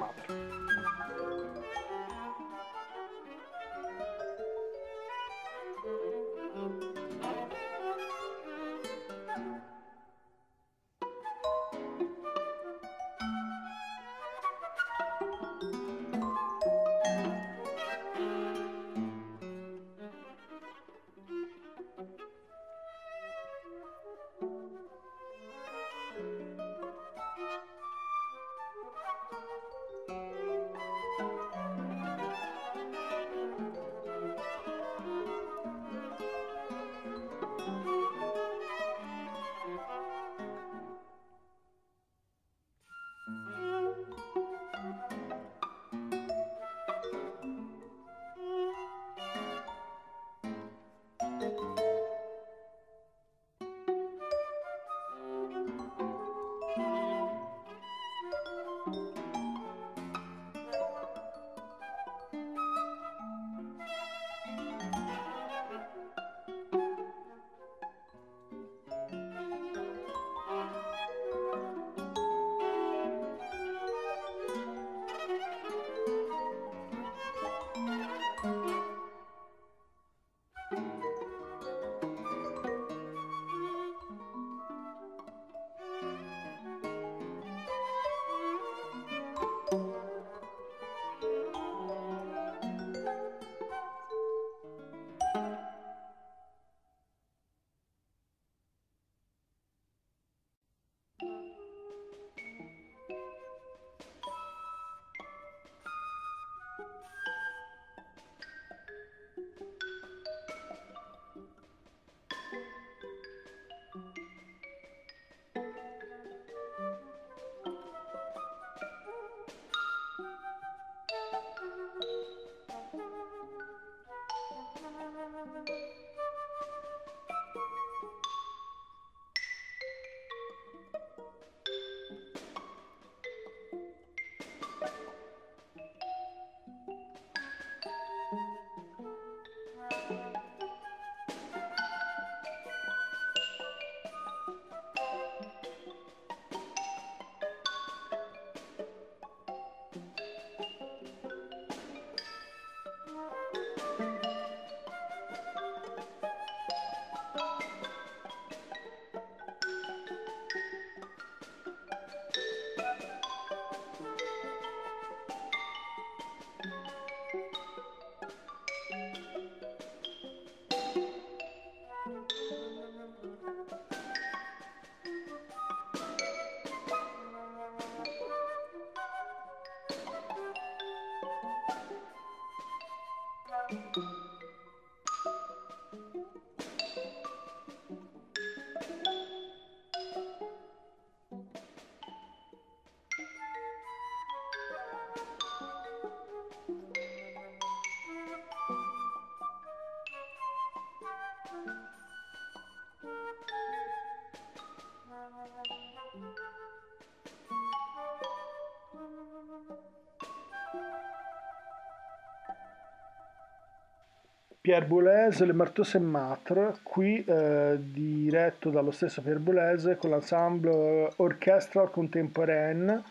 Pierre 214.62 214.86
Boulez, 214.86 215.40
Le 215.40 215.54
Marteau 215.54 215.84
Saint 215.84 216.06
Matre, 216.06 216.82
qui 216.84 217.24
eh, 217.24 217.80
diretto 217.80 218.70
dallo 218.70 218.92
stesso 218.92 219.24
Pierre 219.24 219.40
Boulez 219.40 219.98
con 219.98 220.12
l'ensemble 220.12 221.12
Orchestra 221.16 221.88
Contemporaine, 221.88 223.04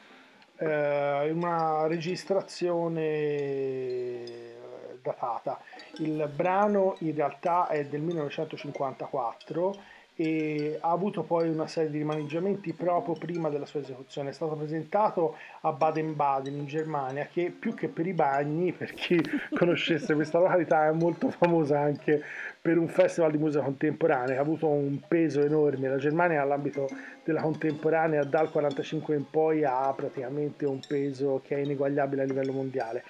eh, 0.59 1.29
una 1.33 1.89
registrazione 1.89 3.03
eh, 3.03 4.59
datata. 5.03 5.59
Il 5.99 6.31
brano 6.33 6.95
in 7.01 7.17
realtà 7.17 7.67
è 7.67 7.85
del 7.85 8.03
1954 8.03 9.77
e 10.21 10.77
ha 10.79 10.91
avuto 10.91 11.23
poi 11.23 11.49
una 11.49 11.67
serie 11.67 11.89
di 11.89 11.97
rimaneggiamenti 11.97 12.75
proprio 12.75 13.15
prima 13.15 13.49
della 13.49 13.65
sua 13.65 13.81
esecuzione. 13.81 14.29
È 14.29 14.33
stato 14.35 14.55
presentato 14.55 15.35
a 15.63 15.73
Baden-Baden 15.73 16.59
in 16.59 16.67
Germania, 16.67 17.27
che 17.33 17.51
più 17.59 17.73
che 17.73 17.89
per 17.89 18.07
i 18.07 18.13
bagni, 18.13 18.73
per 18.73 18.93
chi 18.93 19.19
conoscesse 19.57 20.13
questa 20.13 20.39
località, 20.39 20.87
è 20.89 20.93
molto 20.93 21.31
famosa 21.31 21.81
anche 21.81 22.23
per 22.61 22.77
un 22.77 22.89
festival 22.89 23.31
di 23.31 23.39
musica 23.39 23.65
contemporanea 23.65 24.37
ha 24.37 24.43
avuto 24.43 24.67
un 24.67 25.01
peso 25.09 25.43
enorme. 25.43 25.89
La 25.89 25.97
Germania 25.97 26.43
all'ambito 26.43 26.87
della 27.25 27.41
contemporanea 27.41 28.23
dal 28.23 28.51
1945 28.53 29.15
in 29.17 29.25
poi 29.31 29.65
ha 29.65 29.91
praticamente 29.97 30.67
un 30.67 30.81
peso 30.87 31.41
che 31.43 31.57
è 31.57 31.61
ineguagliabile 31.61 32.21
a 32.21 32.27
livello 32.27 32.53
mondiale. 32.53 33.05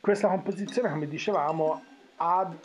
Questa 0.00 0.26
composizione, 0.26 0.90
come 0.90 1.06
dicevamo, 1.06 1.80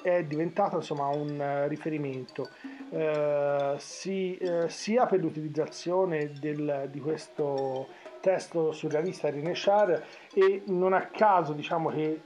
è 0.02 0.24
diventata 0.24 0.78
insomma 0.78 1.08
un 1.10 1.38
uh, 1.38 1.68
riferimento 1.68 2.50
uh, 2.92 3.78
si, 3.78 4.38
uh, 4.40 4.68
sia 4.68 5.06
per 5.06 5.20
l'utilizzazione 5.20 6.32
del, 6.40 6.88
di 6.92 7.00
questo 7.00 7.88
testo 8.22 8.72
surrealista 8.72 9.30
René 9.30 9.52
Char 9.56 10.06
e 10.34 10.62
non 10.68 10.94
a 10.94 11.08
caso 11.08 11.54
diciamo 11.54 11.90
che 11.90 12.22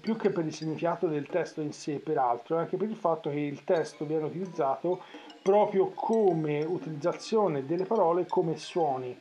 più 0.00 0.16
che 0.16 0.30
per 0.30 0.46
il 0.46 0.54
significato 0.54 1.06
del 1.08 1.26
testo 1.26 1.60
in 1.60 1.72
sé 1.72 1.98
peraltro 1.98 2.56
anche 2.56 2.78
per 2.78 2.88
il 2.88 2.96
fatto 2.96 3.28
che 3.28 3.38
il 3.38 3.62
testo 3.62 4.06
viene 4.06 4.24
utilizzato 4.24 5.02
proprio 5.42 5.90
come 5.90 6.64
utilizzazione 6.64 7.66
delle 7.66 7.84
parole 7.84 8.26
come 8.26 8.56
suoni 8.56 9.16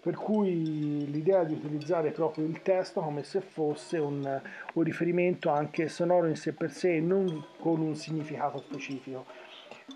per 0.00 0.14
cui 0.14 1.10
l'idea 1.10 1.44
di 1.44 1.54
utilizzare 1.54 2.12
proprio 2.12 2.46
il 2.46 2.62
testo 2.62 3.00
come 3.00 3.24
se 3.24 3.40
fosse 3.40 3.98
un, 3.98 4.40
un 4.74 4.82
riferimento 4.82 5.50
anche 5.50 5.88
sonoro 5.88 6.28
in 6.28 6.36
sé 6.36 6.52
per 6.52 6.70
sé, 6.70 7.00
non 7.00 7.44
con 7.58 7.80
un 7.80 7.94
significato 7.94 8.58
specifico. 8.58 9.26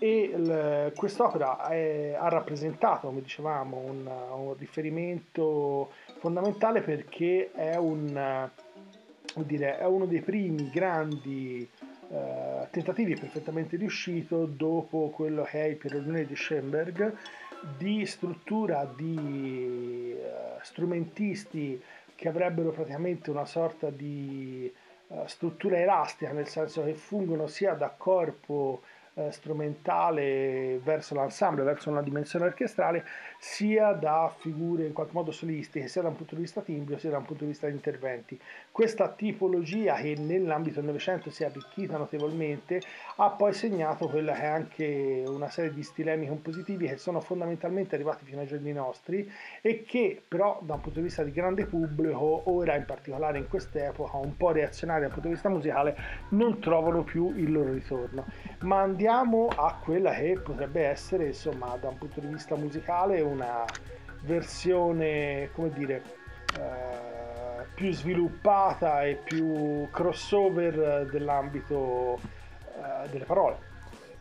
E 0.03 0.91
quest'opera 0.97 1.69
è, 1.69 2.13
ha 2.19 2.27
rappresentato, 2.27 3.07
come 3.07 3.21
dicevamo, 3.21 3.77
un, 3.77 4.05
un, 4.05 4.53
riferimento 4.57 5.93
fondamentale 6.19 6.81
perché 6.81 7.51
è, 7.53 7.77
un, 7.77 8.49
dire, 9.45 9.77
è 9.77 9.85
uno 9.85 10.05
dei 10.05 10.19
primi 10.19 10.69
grandi 10.69 11.65
eh, 12.09 12.67
tentativi 12.69 13.15
perfettamente 13.15 13.77
riuscito 13.77 14.45
dopo 14.45 15.09
quello 15.09 15.43
che 15.43 15.63
è 15.63 15.67
il 15.67 15.77
Pierrone 15.77 16.25
di 16.25 16.35
Schoenberg 16.35 17.15
di 17.77 18.05
struttura 18.05 18.83
di 18.83 20.13
uh, 20.17 20.61
strumentisti 20.61 21.81
che 22.13 22.27
avrebbero 22.27 22.71
praticamente 22.71 23.29
una 23.29 23.45
sorta 23.45 23.89
di 23.89 24.69
uh, 25.07 25.25
struttura 25.27 25.79
elastica, 25.79 26.33
nel 26.33 26.49
senso 26.49 26.83
che 26.83 26.93
fungono 26.93 27.47
sia 27.47 27.73
da 27.73 27.87
corpo 27.87 28.81
eh, 29.15 29.31
strumentale 29.31 30.79
verso 30.83 31.15
l'ensemble, 31.15 31.63
verso 31.63 31.89
una 31.89 32.01
dimensione 32.01 32.45
orchestrale, 32.45 33.05
sia 33.43 33.91
da 33.91 34.33
figure 34.37 34.85
in 34.85 34.93
qualche 34.93 35.11
modo 35.13 35.31
solistiche, 35.31 35.89
sia 35.89 36.01
da 36.01 36.07
un 36.07 36.15
punto 36.15 36.33
di 36.33 36.41
vista 36.41 36.61
timbrio, 36.61 36.97
sia 36.97 37.09
da 37.09 37.17
un 37.17 37.25
punto 37.25 37.43
di 37.43 37.49
vista 37.49 37.67
di 37.67 37.73
interventi. 37.73 38.39
Questa 38.71 39.09
tipologia 39.09 39.95
che 39.95 40.15
nell'ambito 40.17 40.75
del 40.75 40.85
Novecento 40.85 41.29
si 41.29 41.43
è 41.43 41.47
arricchita 41.47 41.97
notevolmente 41.97 42.81
ha 43.17 43.29
poi 43.31 43.51
segnato 43.51 44.07
quella 44.07 44.31
che 44.31 44.41
è 44.41 44.45
anche 44.45 45.23
una 45.27 45.49
serie 45.49 45.73
di 45.73 45.83
stilemi 45.83 46.27
compositivi 46.27 46.87
che 46.87 46.95
sono 46.95 47.19
fondamentalmente 47.19 47.95
arrivati 47.95 48.23
fino 48.23 48.39
ai 48.39 48.47
giorni 48.47 48.71
nostri 48.71 49.29
e 49.61 49.83
che 49.83 50.21
però 50.25 50.61
da 50.61 50.75
un 50.75 50.81
punto 50.81 50.99
di 50.99 51.05
vista 51.05 51.23
di 51.23 51.33
grande 51.33 51.65
pubblico, 51.65 52.43
ora 52.45 52.77
in 52.77 52.85
particolare 52.85 53.39
in 53.39 53.49
quest'epoca, 53.49 54.15
un 54.15 54.37
po' 54.37 54.51
reazionari 54.51 55.01
dal 55.01 55.11
punto 55.11 55.27
di 55.27 55.33
vista 55.33 55.49
musicale, 55.49 55.97
non 56.29 56.61
trovano 56.61 57.03
più 57.03 57.33
il 57.35 57.51
loro 57.51 57.73
ritorno. 57.73 58.25
Ma 58.61 58.79
andiamo 58.79 59.49
a 59.53 59.77
quella 59.83 60.13
che 60.13 60.39
potrebbe 60.41 60.85
essere, 60.85 61.25
insomma, 61.25 61.75
da 61.75 61.89
un 61.89 61.97
punto 61.97 62.21
di 62.21 62.27
vista 62.27 62.55
musicale, 62.55 63.31
una 63.33 63.65
versione, 64.21 65.49
come 65.53 65.69
dire, 65.71 66.01
eh, 66.57 67.65
più 67.73 67.91
sviluppata 67.91 69.03
e 69.03 69.15
più 69.15 69.87
crossover 69.91 71.07
dell'ambito 71.09 72.17
eh, 72.75 73.09
delle 73.09 73.25
parole. 73.25 73.71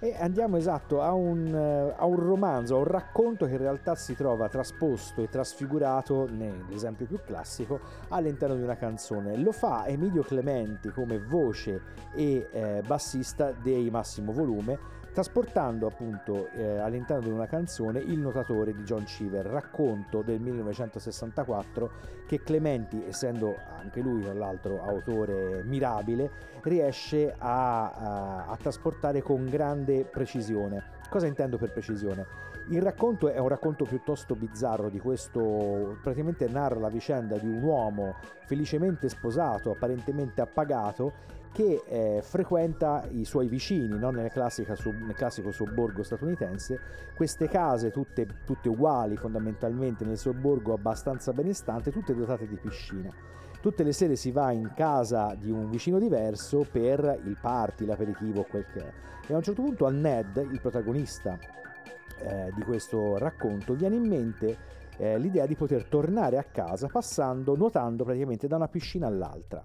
E 0.05 0.17
andiamo 0.19 0.57
esatto 0.57 1.01
a 1.01 1.13
un, 1.13 1.47
eh, 1.55 1.95
a 1.97 2.05
un, 2.07 2.17
romanzo, 2.17 2.75
a 2.75 2.79
un 2.79 2.87
racconto 2.87 3.47
che 3.47 3.53
in 3.53 3.59
realtà 3.59 3.95
si 3.95 4.17
trova 4.17 4.49
trasposto 4.49 5.23
e 5.23 5.29
trasfigurato, 5.29 6.29
nell'esempio 6.29 7.07
più 7.07 7.21
classico, 7.25 7.79
all'interno 8.09 8.57
di 8.57 8.63
una 8.63 8.75
canzone. 8.75 9.37
Lo 9.37 9.53
fa 9.53 9.87
Emilio 9.87 10.23
Clementi 10.23 10.89
come 10.89 11.21
voce 11.21 11.81
e 12.17 12.49
eh, 12.51 12.83
bassista 12.85 13.53
dei 13.53 13.91
Massimo 13.91 14.33
Volume 14.33 14.77
trasportando 15.13 15.87
appunto 15.87 16.49
eh, 16.53 16.79
all'interno 16.79 17.25
di 17.25 17.31
una 17.31 17.47
canzone 17.47 17.99
Il 18.01 18.19
notatore 18.19 18.73
di 18.73 18.83
John 18.83 19.05
Cheever, 19.05 19.45
racconto 19.45 20.23
del 20.23 20.41
1964 20.41 21.91
che 22.27 22.43
Clementi, 22.43 23.05
essendo 23.07 23.57
anche 23.79 24.01
lui 24.01 24.23
tra 24.23 24.33
l'altro 24.33 24.83
autore 24.83 25.63
mirabile, 25.65 26.31
riesce 26.63 27.35
a, 27.37 27.91
a, 27.91 28.47
a 28.47 28.57
trasportare 28.57 29.21
con 29.21 29.49
grande 29.49 30.05
precisione. 30.05 31.01
Cosa 31.11 31.27
intendo 31.27 31.59
per 31.59 31.73
precisione? 31.73 32.25
Il 32.69 32.81
racconto 32.81 33.29
è 33.29 33.39
un 33.39 33.49
racconto 33.49 33.85
piuttosto 33.85 34.35
bizzarro 34.35 34.89
di 34.89 35.01
questo, 35.01 35.99
praticamente 36.01 36.49
narra 36.49 36.79
la 36.79 36.89
vicenda 36.89 37.37
di 37.37 37.47
un 37.47 37.63
uomo 37.63 38.15
felicemente 38.47 39.09
sposato, 39.09 39.73
apparentemente 39.73 40.41
appagato, 40.41 41.13
che 41.53 41.83
eh, 41.87 42.23
frequenta 42.23 43.07
i 43.11 43.25
suoi 43.25 43.47
vicini 43.47 43.99
no? 43.99 44.11
nel, 44.11 44.31
nel, 44.33 45.15
classico 45.15 45.53
sobborgo 45.53 46.03
statunitense, 46.03 46.81
queste 47.15 47.47
case 47.49 47.91
tutte, 47.91 48.27
tutte 48.45 48.69
uguali 48.69 49.17
fondamentalmente 49.17 50.05
nel 50.05 50.17
sobborgo 50.17 50.73
abbastanza 50.73 51.33
benestante, 51.33 51.93
tutte 51.93 52.15
dotate 52.15 52.49
di 52.49 52.57
piscina. 52.57 53.11
Tutte 53.61 53.85
le 53.85 53.93
sere 53.93 54.17
si 54.17 54.33
va 54.33 54.51
in 54.51 54.73
casa 54.75 55.37
di 55.39 55.51
un 55.51 55.71
vicino 55.71 56.01
diverso 56.01 56.67
per 56.69 57.21
il 57.25 57.37
party, 57.41 57.85
l'aperitivo, 57.85 58.43
quel 58.43 58.67
che 58.73 58.81
è. 58.81 58.93
E 59.29 59.35
a 59.35 59.37
un 59.37 59.43
certo 59.43 59.63
punto 59.63 59.87
a 59.87 59.91
Ned, 59.91 60.49
il 60.51 60.61
protagonista 60.61 61.39
eh, 62.19 62.51
di 62.57 62.63
questo 62.63 63.19
racconto, 63.19 63.75
viene 63.75 63.95
in 63.95 64.09
mente 64.09 64.57
eh, 64.97 65.17
l'idea 65.19 65.47
di 65.47 65.55
poter 65.55 65.85
tornare 65.85 66.39
a 66.39 66.45
casa 66.45 66.89
passando, 66.89 67.55
nuotando 67.55 68.03
praticamente 68.03 68.49
da 68.49 68.57
una 68.57 68.69
piscina 68.69 69.07
all'altra. 69.07 69.65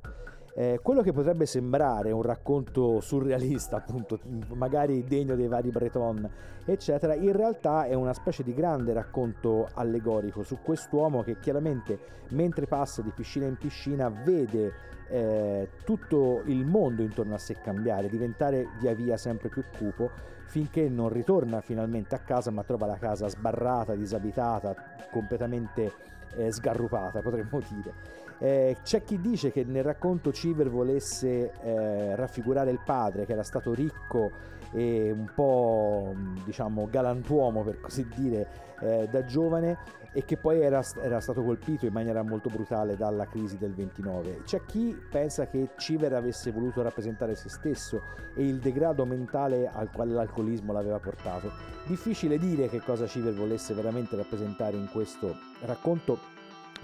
Eh, 0.59 0.79
quello 0.81 1.03
che 1.03 1.11
potrebbe 1.13 1.45
sembrare 1.45 2.09
un 2.09 2.23
racconto 2.23 2.99
surrealista, 2.99 3.75
appunto, 3.75 4.19
magari 4.55 5.03
degno 5.03 5.35
dei 5.35 5.47
vari 5.47 5.69
Breton, 5.69 6.27
eccetera, 6.65 7.13
in 7.13 7.31
realtà 7.31 7.85
è 7.85 7.93
una 7.93 8.13
specie 8.13 8.41
di 8.41 8.55
grande 8.55 8.91
racconto 8.91 9.69
allegorico 9.75 10.41
su 10.41 10.57
quest'uomo 10.63 11.21
che 11.21 11.37
chiaramente 11.37 11.99
mentre 12.29 12.65
passa 12.65 13.03
di 13.03 13.11
piscina 13.11 13.45
in 13.45 13.55
piscina 13.55 14.09
vede 14.09 14.73
eh, 15.09 15.69
tutto 15.83 16.41
il 16.45 16.65
mondo 16.65 17.03
intorno 17.03 17.35
a 17.35 17.37
sé 17.37 17.57
cambiare, 17.61 18.09
diventare 18.09 18.69
via 18.79 18.95
via 18.95 19.15
sempre 19.15 19.49
più 19.49 19.63
cupo, 19.77 20.09
finché 20.47 20.89
non 20.89 21.09
ritorna 21.09 21.61
finalmente 21.61 22.15
a 22.15 22.19
casa 22.19 22.49
ma 22.49 22.63
trova 22.63 22.87
la 22.87 22.97
casa 22.97 23.27
sbarrata, 23.27 23.93
disabitata, 23.93 24.75
completamente 25.11 25.93
eh, 26.35 26.51
sgarrupata, 26.51 27.21
potremmo 27.21 27.59
dire. 27.69 28.25
Eh, 28.39 28.77
c'è 28.83 29.03
chi 29.03 29.19
dice 29.19 29.51
che 29.51 29.63
nel 29.63 29.83
racconto 29.83 30.31
Civer 30.31 30.69
volesse 30.69 31.51
eh, 31.61 32.15
raffigurare 32.15 32.71
il 32.71 32.81
padre, 32.83 33.25
che 33.25 33.33
era 33.33 33.43
stato 33.43 33.73
ricco 33.73 34.31
e 34.71 35.11
un 35.11 35.31
po' 35.33 36.13
diciamo 36.43 36.87
galantuomo 36.89 37.63
per 37.63 37.79
così 37.79 38.05
dire 38.13 38.47
eh, 38.81 39.07
da 39.09 39.23
giovane 39.23 39.77
e 40.11 40.25
che 40.25 40.37
poi 40.37 40.61
era, 40.61 40.83
era, 41.01 41.19
stato 41.19 41.43
colpito 41.43 41.85
in 41.85 41.93
maniera 41.93 42.23
molto 42.23 42.49
brutale 42.49 42.95
dalla 42.95 43.27
crisi 43.27 43.57
del 43.57 43.73
29. 43.73 44.41
C'è 44.45 44.61
chi 44.65 44.97
pensa 45.09 45.47
che 45.47 45.69
Civer 45.77 46.13
avesse 46.13 46.51
voluto 46.51 46.81
rappresentare 46.81 47.35
se 47.35 47.49
stesso 47.49 48.01
e 48.35 48.43
il 48.43 48.57
degrado 48.57 49.05
mentale 49.05 49.69
al 49.71 49.91
quale 49.91 50.13
l'alcolismo 50.13 50.73
l'aveva 50.73 50.99
portato. 50.99 51.51
Difficile 51.85 52.37
dire 52.39 52.67
che 52.67 52.81
cosa 52.81 53.05
Civer 53.05 53.33
volesse 53.33 53.73
veramente 53.73 54.15
rappresentare 54.15 54.75
in 54.75 54.89
questo 54.91 55.35
racconto 55.61 56.35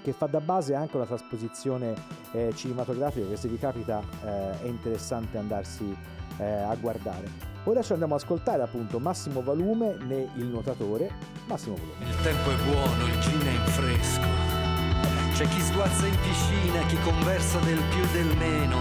che 0.03 0.11
fa 0.11 0.27
da 0.27 0.41
base 0.41 0.75
anche 0.75 0.97
una 0.97 1.05
trasposizione 1.05 1.95
eh, 2.33 2.51
cinematografica 2.53 3.25
che 3.27 3.37
se 3.37 3.47
vi 3.47 3.57
capita 3.57 4.01
eh, 4.23 4.61
è 4.61 4.65
interessante 4.65 5.37
andarsi 5.37 5.95
eh, 6.37 6.43
a 6.43 6.75
guardare. 6.75 7.51
Ora 7.65 7.81
ci 7.81 7.93
andiamo 7.93 8.15
ad 8.15 8.21
ascoltare 8.21 8.61
appunto 8.61 8.99
Massimo 8.99 9.41
Valume 9.41 9.95
né 10.01 10.29
Il 10.35 10.47
nuotatore. 10.47 11.09
Massimo 11.45 11.77
Valume. 11.77 12.09
Il 12.09 12.21
tempo 12.21 12.51
è 12.51 12.55
buono, 12.69 13.05
il 13.05 13.19
gin 13.19 13.39
è 13.39 13.51
in 13.51 13.65
fresco. 13.65 14.27
C'è 15.33 15.47
chi 15.47 15.61
sguazza 15.61 16.05
in 16.05 16.17
piscina, 16.21 16.85
chi 16.87 16.97
conversa 16.97 17.59
del 17.59 17.79
più 17.89 18.03
e 18.03 18.11
del 18.11 18.37
meno. 18.37 18.77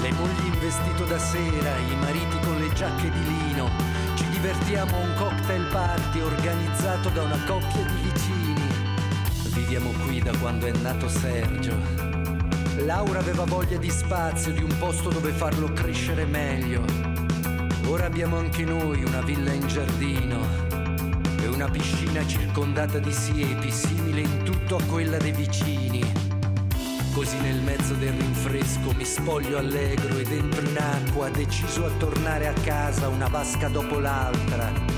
le 0.00 0.12
mogli 0.12 0.46
in 0.46 0.58
vestito 0.60 1.04
da 1.04 1.18
sera, 1.18 1.76
i 1.78 1.96
mariti 1.96 2.38
con 2.44 2.56
le 2.58 2.72
giacche 2.72 3.10
di 3.10 3.24
lino. 3.24 3.68
Ci 4.14 4.28
divertiamo 4.28 4.96
a 4.96 5.00
un 5.00 5.14
cocktail 5.16 5.66
party 5.72 6.20
organizzato 6.20 7.08
da 7.08 7.22
una 7.22 7.38
coppia 7.44 7.82
di. 7.82 8.15
Viviamo 9.56 9.90
qui 10.04 10.20
da 10.20 10.36
quando 10.36 10.66
è 10.66 10.72
nato 10.82 11.08
Sergio. 11.08 11.74
Laura 12.84 13.20
aveva 13.20 13.44
voglia 13.46 13.78
di 13.78 13.88
spazio, 13.90 14.52
di 14.52 14.62
un 14.62 14.76
posto 14.78 15.08
dove 15.08 15.32
farlo 15.32 15.72
crescere 15.72 16.26
meglio. 16.26 16.84
Ora 17.86 18.04
abbiamo 18.04 18.36
anche 18.36 18.64
noi 18.64 19.02
una 19.02 19.22
villa 19.22 19.52
in 19.52 19.66
giardino 19.66 20.38
e 21.40 21.46
una 21.46 21.70
piscina 21.70 22.24
circondata 22.26 22.98
di 22.98 23.10
siepi, 23.10 23.70
simile 23.70 24.20
in 24.20 24.42
tutto 24.44 24.76
a 24.76 24.82
quella 24.82 25.16
dei 25.16 25.32
vicini. 25.32 26.04
Così 27.14 27.38
nel 27.38 27.62
mezzo 27.62 27.94
del 27.94 28.12
rinfresco 28.12 28.92
mi 28.92 29.06
spoglio 29.06 29.56
allegro 29.56 30.18
ed 30.18 30.32
entro 30.32 30.68
in 30.68 30.76
acqua, 30.76 31.30
deciso 31.30 31.86
a 31.86 31.90
tornare 31.98 32.46
a 32.46 32.52
casa 32.52 33.08
una 33.08 33.28
vasca 33.28 33.68
dopo 33.68 33.98
l'altra. 33.98 34.95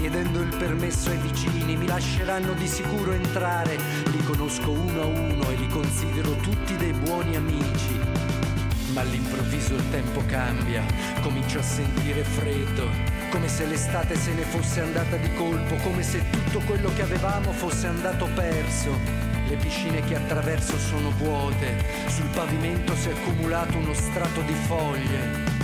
Chiedendo 0.00 0.40
il 0.40 0.56
permesso 0.56 1.10
ai 1.10 1.18
vicini, 1.18 1.76
mi 1.76 1.86
lasceranno 1.86 2.54
di 2.54 2.66
sicuro 2.66 3.12
entrare, 3.12 3.76
li 4.06 4.24
conosco 4.24 4.70
uno 4.70 5.02
a 5.02 5.04
uno 5.04 5.50
e 5.50 5.56
li 5.56 5.68
considero 5.68 6.30
tutti 6.36 6.74
dei 6.76 6.94
buoni 6.94 7.36
amici. 7.36 8.00
Ma 8.94 9.02
all'improvviso 9.02 9.74
il 9.74 9.90
tempo 9.90 10.24
cambia, 10.24 10.82
comincio 11.20 11.58
a 11.58 11.62
sentire 11.62 12.24
freddo, 12.24 12.88
come 13.28 13.46
se 13.46 13.66
l'estate 13.66 14.16
se 14.16 14.32
ne 14.32 14.44
fosse 14.44 14.80
andata 14.80 15.16
di 15.16 15.34
colpo, 15.34 15.74
come 15.82 16.02
se 16.02 16.24
tutto 16.30 16.60
quello 16.60 16.90
che 16.94 17.02
avevamo 17.02 17.52
fosse 17.52 17.86
andato 17.86 18.26
perso. 18.34 18.98
Le 19.48 19.56
piscine 19.56 20.02
che 20.06 20.16
attraverso 20.16 20.78
sono 20.78 21.10
vuote, 21.18 21.76
sul 22.06 22.28
pavimento 22.32 22.96
si 22.96 23.10
è 23.10 23.12
accumulato 23.12 23.76
uno 23.76 23.92
strato 23.92 24.40
di 24.40 24.54
foglie. 24.66 25.59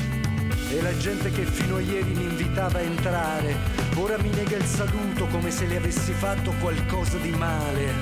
E 0.68 0.82
la 0.82 0.96
gente 0.96 1.30
che 1.30 1.44
fino 1.44 1.76
a 1.76 1.80
ieri 1.80 2.12
mi 2.12 2.24
invitava 2.24 2.78
a 2.78 2.82
entrare, 2.82 3.56
ora 3.94 4.18
mi 4.18 4.30
nega 4.30 4.56
il 4.56 4.64
saluto 4.64 5.26
come 5.26 5.50
se 5.50 5.66
le 5.66 5.76
avessi 5.76 6.12
fatto 6.12 6.52
qualcosa 6.60 7.18
di 7.18 7.30
male. 7.30 7.92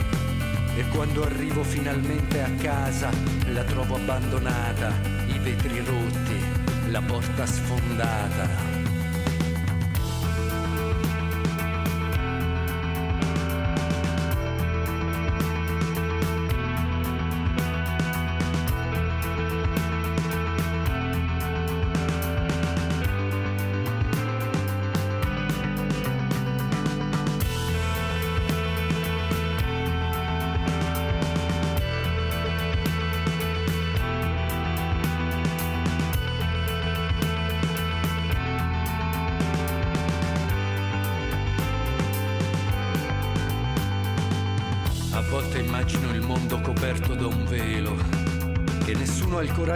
E 0.77 0.89
quando 0.89 1.25
arrivo 1.25 1.63
finalmente 1.63 2.43
a 2.43 2.51
casa, 2.61 3.11
la 3.53 3.63
trovo 3.65 3.97
abbandonata, 3.97 4.93
i 5.27 5.39
vetri 5.39 5.79
rotti, 5.85 6.91
la 6.91 7.03
porta 7.03 7.47
sfondata. 7.47 8.74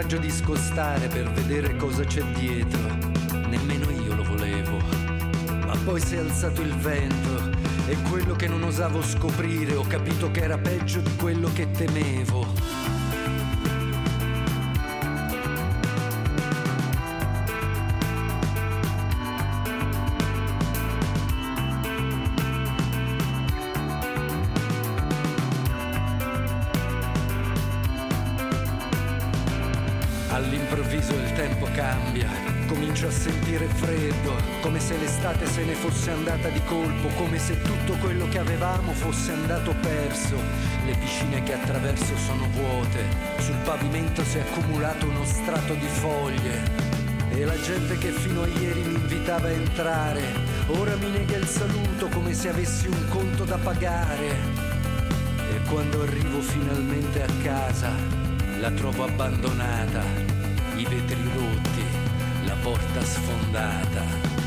Coraggio 0.09 0.27
di 0.27 0.31
scostare 0.31 1.07
per 1.07 1.31
vedere 1.33 1.75
cosa 1.75 2.03
c'è 2.03 2.23
dietro. 2.33 2.79
Nemmeno 3.47 3.91
io 3.91 4.15
lo 4.15 4.23
volevo. 4.23 4.79
Ma 5.67 5.77
poi 5.83 6.01
si 6.01 6.15
è 6.15 6.17
alzato 6.17 6.63
il 6.63 6.73
vento 6.77 7.51
e 7.85 7.95
quello 8.09 8.35
che 8.35 8.47
non 8.47 8.63
osavo 8.63 9.03
scoprire 9.03 9.75
ho 9.75 9.83
capito 9.83 10.31
che 10.31 10.41
era 10.41 10.57
peggio 10.57 10.99
di 11.01 11.15
quello 11.15 11.51
che 11.53 11.69
temevo. 11.69 12.78
Se 35.59 35.65
ne 35.65 35.73
fosse 35.73 36.11
andata 36.11 36.47
di 36.47 36.61
colpo, 36.63 37.09
come 37.17 37.37
se 37.37 37.61
tutto 37.61 37.93
quello 37.95 38.29
che 38.29 38.37
avevamo 38.37 38.93
fosse 38.93 39.33
andato 39.33 39.75
perso. 39.81 40.37
Le 40.85 40.95
piscine 40.95 41.43
che 41.43 41.53
attraverso 41.53 42.15
sono 42.15 42.47
vuote, 42.53 43.03
sul 43.39 43.57
pavimento 43.65 44.23
si 44.23 44.37
è 44.37 44.41
accumulato 44.41 45.05
uno 45.05 45.25
strato 45.25 45.73
di 45.73 45.87
foglie. 45.87 46.87
E 47.31 47.43
la 47.43 47.59
gente 47.59 47.97
che 47.97 48.09
fino 48.11 48.43
a 48.43 48.47
ieri 48.47 48.83
mi 48.83 48.93
invitava 48.93 49.47
a 49.47 49.51
entrare, 49.51 50.21
ora 50.67 50.95
mi 50.95 51.09
nega 51.09 51.35
il 51.35 51.47
saluto 51.47 52.07
come 52.07 52.33
se 52.33 52.47
avessi 52.47 52.87
un 52.87 53.09
conto 53.09 53.43
da 53.43 53.57
pagare. 53.57 54.27
E 55.51 55.59
quando 55.67 56.03
arrivo 56.03 56.39
finalmente 56.39 57.21
a 57.21 57.29
casa, 57.43 57.91
la 58.61 58.71
trovo 58.71 59.03
abbandonata, 59.03 60.03
i 60.77 60.85
vetri 60.85 61.29
rotti, 61.35 61.83
la 62.45 62.55
porta 62.61 63.03
sfondata. 63.03 64.38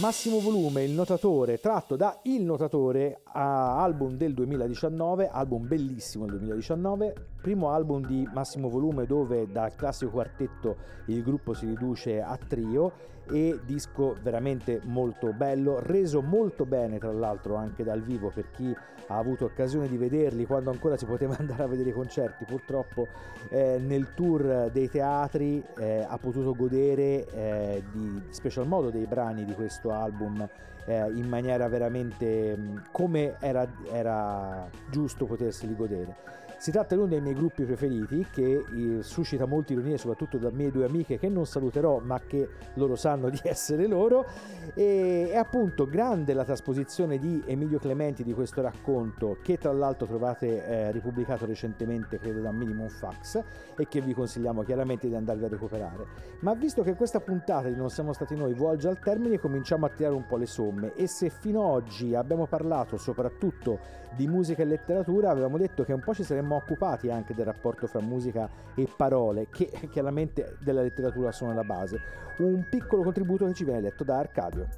Massimo 0.00 0.38
volume, 0.38 0.84
il 0.84 0.92
notatore, 0.92 1.58
tratto 1.58 1.96
da 1.96 2.20
Il 2.22 2.44
Notatore, 2.44 3.22
album 3.32 4.16
del 4.16 4.32
2019, 4.32 5.28
album 5.28 5.66
bellissimo 5.66 6.24
del 6.24 6.38
2019, 6.38 7.14
primo 7.42 7.72
album 7.72 8.06
di 8.06 8.28
Massimo 8.32 8.68
Volume 8.68 9.06
dove 9.06 9.50
dal 9.50 9.74
classico 9.74 10.12
quartetto 10.12 10.76
il 11.06 11.20
gruppo 11.24 11.52
si 11.52 11.66
riduce 11.66 12.20
a 12.20 12.36
trio 12.36 12.92
e 13.30 13.60
disco 13.64 14.16
veramente 14.22 14.80
molto 14.84 15.32
bello, 15.32 15.78
reso 15.80 16.22
molto 16.22 16.64
bene 16.64 16.98
tra 16.98 17.12
l'altro 17.12 17.56
anche 17.56 17.84
dal 17.84 18.02
vivo 18.02 18.30
per 18.34 18.50
chi 18.50 18.74
ha 19.10 19.16
avuto 19.16 19.46
occasione 19.46 19.88
di 19.88 19.96
vederli 19.96 20.46
quando 20.46 20.70
ancora 20.70 20.96
si 20.96 21.04
poteva 21.06 21.36
andare 21.38 21.62
a 21.62 21.66
vedere 21.66 21.90
i 21.90 21.92
concerti, 21.92 22.44
purtroppo 22.44 23.06
eh, 23.48 23.78
nel 23.78 24.14
tour 24.14 24.70
dei 24.72 24.88
teatri 24.88 25.62
eh, 25.78 26.06
ha 26.08 26.18
potuto 26.18 26.54
godere 26.54 27.26
eh, 27.26 27.82
di 27.92 28.22
special 28.30 28.66
modo 28.66 28.90
dei 28.90 29.06
brani 29.06 29.44
di 29.44 29.54
questo 29.54 29.92
album 29.92 30.46
eh, 30.88 31.10
in 31.12 31.28
maniera 31.28 31.68
veramente 31.68 32.56
mh, 32.56 32.88
come 32.90 33.36
era, 33.40 33.68
era 33.90 34.68
giusto 34.90 35.26
poterseli 35.26 35.76
godere. 35.76 36.16
Si 36.58 36.72
tratta 36.72 36.96
di 36.96 37.00
uno 37.00 37.10
dei 37.10 37.20
miei 37.20 37.34
gruppi 37.34 37.62
preferiti 37.62 38.26
che 38.32 38.64
eh, 38.74 39.02
suscita 39.02 39.46
molte 39.46 39.74
ironie 39.74 39.96
soprattutto 39.96 40.38
da 40.38 40.50
mie 40.50 40.72
due 40.72 40.86
amiche 40.86 41.16
che 41.16 41.28
non 41.28 41.46
saluterò 41.46 42.00
ma 42.00 42.20
che 42.26 42.48
loro 42.74 42.96
sanno 42.96 43.30
di 43.30 43.38
essere 43.44 43.86
loro. 43.86 44.26
E 44.74 45.30
è 45.30 45.36
appunto 45.36 45.86
grande 45.86 46.34
la 46.34 46.44
trasposizione 46.44 47.18
di 47.18 47.40
Emilio 47.46 47.78
Clementi 47.78 48.24
di 48.24 48.32
questo 48.32 48.60
racconto 48.60 49.38
che 49.40 49.56
tra 49.56 49.72
l'altro 49.72 50.06
trovate 50.06 50.64
eh, 50.66 50.90
ripubblicato 50.90 51.46
recentemente 51.46 52.18
credo 52.18 52.40
da 52.40 52.50
Minimum 52.50 52.88
Fax 52.88 53.40
e 53.76 53.86
che 53.86 54.00
vi 54.00 54.12
consigliamo 54.12 54.64
chiaramente 54.64 55.06
di 55.06 55.14
andarvi 55.14 55.44
a 55.44 55.48
recuperare. 55.48 56.06
Ma 56.40 56.54
visto 56.54 56.82
che 56.82 56.94
questa 56.94 57.20
puntata 57.20 57.68
di 57.68 57.76
Non 57.76 57.88
siamo 57.88 58.12
stati 58.12 58.34
noi 58.34 58.54
volge 58.54 58.88
al 58.88 58.98
termine 58.98 59.38
cominciamo 59.38 59.86
a 59.86 59.90
tirare 59.90 60.16
un 60.16 60.26
po' 60.26 60.36
le 60.36 60.46
somme. 60.46 60.92
E 60.94 61.06
se 61.06 61.30
fino 61.30 61.60
ad 61.60 61.66
oggi 61.70 62.16
abbiamo 62.16 62.46
parlato 62.46 62.96
soprattutto 62.96 63.78
di 64.16 64.26
musica 64.26 64.62
e 64.62 64.66
letteratura 64.66 65.30
avevamo 65.30 65.58
detto 65.58 65.84
che 65.84 65.92
un 65.92 66.00
po' 66.00 66.14
ci 66.14 66.24
saremmo 66.24 66.56
occupati 66.56 67.10
anche 67.10 67.34
del 67.34 67.44
rapporto 67.44 67.86
fra 67.86 68.00
musica 68.00 68.48
e 68.74 68.88
parole, 68.96 69.48
che 69.50 69.70
chiaramente 69.90 70.56
della 70.60 70.82
letteratura 70.82 71.32
sono 71.32 71.54
la 71.54 71.64
base. 71.64 72.00
Un 72.38 72.66
piccolo 72.70 73.02
contributo 73.02 73.46
che 73.46 73.54
ci 73.54 73.64
viene 73.64 73.80
letto 73.80 74.04
da 74.04 74.18
Arcadio. 74.18 74.68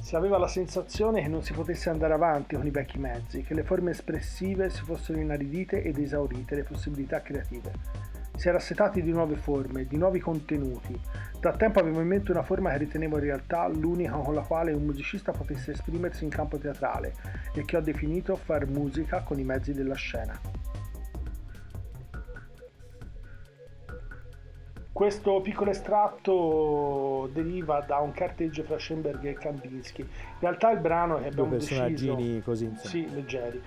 Si 0.00 0.16
aveva 0.16 0.38
la 0.38 0.48
sensazione 0.48 1.22
che 1.22 1.28
non 1.28 1.42
si 1.42 1.52
potesse 1.52 1.88
andare 1.88 2.14
avanti 2.14 2.56
con 2.56 2.66
i 2.66 2.70
vecchi 2.70 2.98
mezzi, 2.98 3.42
che 3.42 3.54
le 3.54 3.62
forme 3.62 3.92
espressive 3.92 4.68
si 4.68 4.82
fossero 4.82 5.20
inaridite 5.20 5.82
ed 5.84 5.98
esaurite 5.98 6.56
le 6.56 6.64
possibilità 6.64 7.22
creative. 7.22 8.09
Si 8.40 8.48
era 8.48 8.56
assetati 8.56 9.02
di 9.02 9.12
nuove 9.12 9.36
forme, 9.36 9.84
di 9.84 9.98
nuovi 9.98 10.18
contenuti. 10.18 10.98
Da 11.38 11.52
tempo 11.52 11.78
avevo 11.78 12.00
in 12.00 12.06
mente 12.06 12.30
una 12.30 12.42
forma 12.42 12.70
che 12.70 12.78
ritenevo 12.78 13.18
in 13.18 13.24
realtà 13.24 13.68
l'unica 13.68 14.12
con 14.12 14.32
la 14.32 14.40
quale 14.40 14.72
un 14.72 14.82
musicista 14.82 15.30
potesse 15.30 15.72
esprimersi 15.72 16.24
in 16.24 16.30
campo 16.30 16.56
teatrale 16.56 17.12
e 17.52 17.66
che 17.66 17.76
ho 17.76 17.82
definito 17.82 18.36
far 18.36 18.66
musica 18.66 19.20
con 19.24 19.38
i 19.38 19.44
mezzi 19.44 19.74
della 19.74 19.94
scena. 19.94 20.40
Questo 24.90 25.42
piccolo 25.42 25.70
estratto 25.70 27.28
deriva 27.34 27.84
da 27.86 27.98
un 27.98 28.12
carteggio 28.12 28.62
fra 28.62 28.78
Schoenberg 28.78 29.22
e 29.22 29.34
Kandinsky. 29.34 30.00
In 30.00 30.08
realtà 30.40 30.70
il 30.70 30.80
brano 30.80 31.18
che 31.18 31.26
abbiamo 31.26 31.48
Due 31.50 31.58
personaggini 31.58 32.16
deciso... 32.16 32.42
così 32.42 32.64
insomma. 32.64 32.88
Sì, 32.88 33.14
leggeri. 33.14 33.62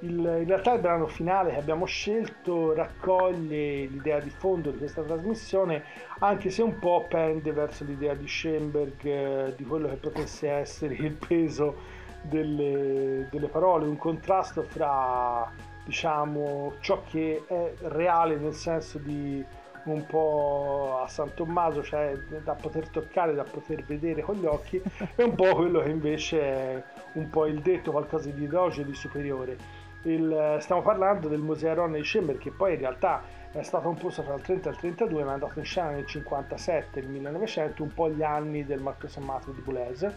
Il, 0.00 0.10
in 0.10 0.46
realtà 0.46 0.74
il 0.74 0.80
brano 0.80 1.08
finale 1.08 1.50
che 1.50 1.56
abbiamo 1.56 1.84
scelto 1.84 2.72
raccoglie 2.72 3.86
l'idea 3.86 4.20
di 4.20 4.30
fondo 4.30 4.70
di 4.70 4.78
questa 4.78 5.02
trasmissione, 5.02 5.82
anche 6.20 6.50
se 6.50 6.62
un 6.62 6.78
po' 6.78 7.06
pende 7.08 7.52
verso 7.52 7.84
l'idea 7.84 8.14
di 8.14 8.28
Schoenberg 8.28 9.04
eh, 9.04 9.54
di 9.56 9.64
quello 9.64 9.88
che 9.88 9.96
potesse 9.96 10.48
essere 10.48 10.94
il 10.94 11.12
peso 11.14 11.74
delle, 12.22 13.26
delle 13.30 13.48
parole, 13.48 13.86
un 13.86 13.96
contrasto 13.96 14.62
fra 14.62 15.50
diciamo 15.84 16.74
ciò 16.80 17.02
che 17.08 17.44
è 17.46 17.72
reale 17.88 18.36
nel 18.36 18.52
senso 18.52 18.98
di 18.98 19.42
un 19.84 20.04
po' 20.06 21.00
a 21.02 21.08
San 21.08 21.32
Tommaso, 21.34 21.82
cioè 21.82 22.14
da 22.44 22.54
poter 22.54 22.88
toccare, 22.88 23.34
da 23.34 23.44
poter 23.44 23.82
vedere 23.84 24.22
con 24.22 24.36
gli 24.36 24.44
occhi, 24.44 24.80
e 25.14 25.22
un 25.22 25.34
po' 25.34 25.54
quello 25.54 25.80
che 25.80 25.90
invece 25.90 26.40
è 26.40 26.82
un 27.12 27.30
po' 27.30 27.46
il 27.46 27.60
detto, 27.60 27.90
qualcosa 27.90 28.28
di 28.30 28.46
doge, 28.46 28.84
di 28.84 28.94
superiore. 28.94 29.77
Il, 30.02 30.58
stiamo 30.60 30.82
parlando 30.82 31.28
del 31.28 31.40
Museo 31.40 31.74
Ron 31.74 31.92
di 31.92 32.04
Schoenberg 32.04 32.38
che 32.38 32.52
poi 32.52 32.74
in 32.74 32.78
realtà 32.78 33.22
è 33.50 33.62
stato 33.62 33.84
composto 33.84 34.22
tra 34.22 34.34
il 34.34 34.42
30 34.42 34.68
e 34.68 34.72
il 34.72 34.78
32 34.78 35.24
ma 35.24 35.30
è 35.30 35.34
andato 35.34 35.58
in 35.58 35.64
scena 35.64 35.90
nel 35.90 36.06
57 36.06 37.00
nel 37.00 37.10
1900 37.10 37.82
un 37.82 37.92
po' 37.92 38.08
gli 38.10 38.22
anni 38.22 38.64
del 38.64 38.80
Marco 38.80 39.08
Sammato 39.08 39.50
di 39.50 39.60
Boulez. 39.60 40.08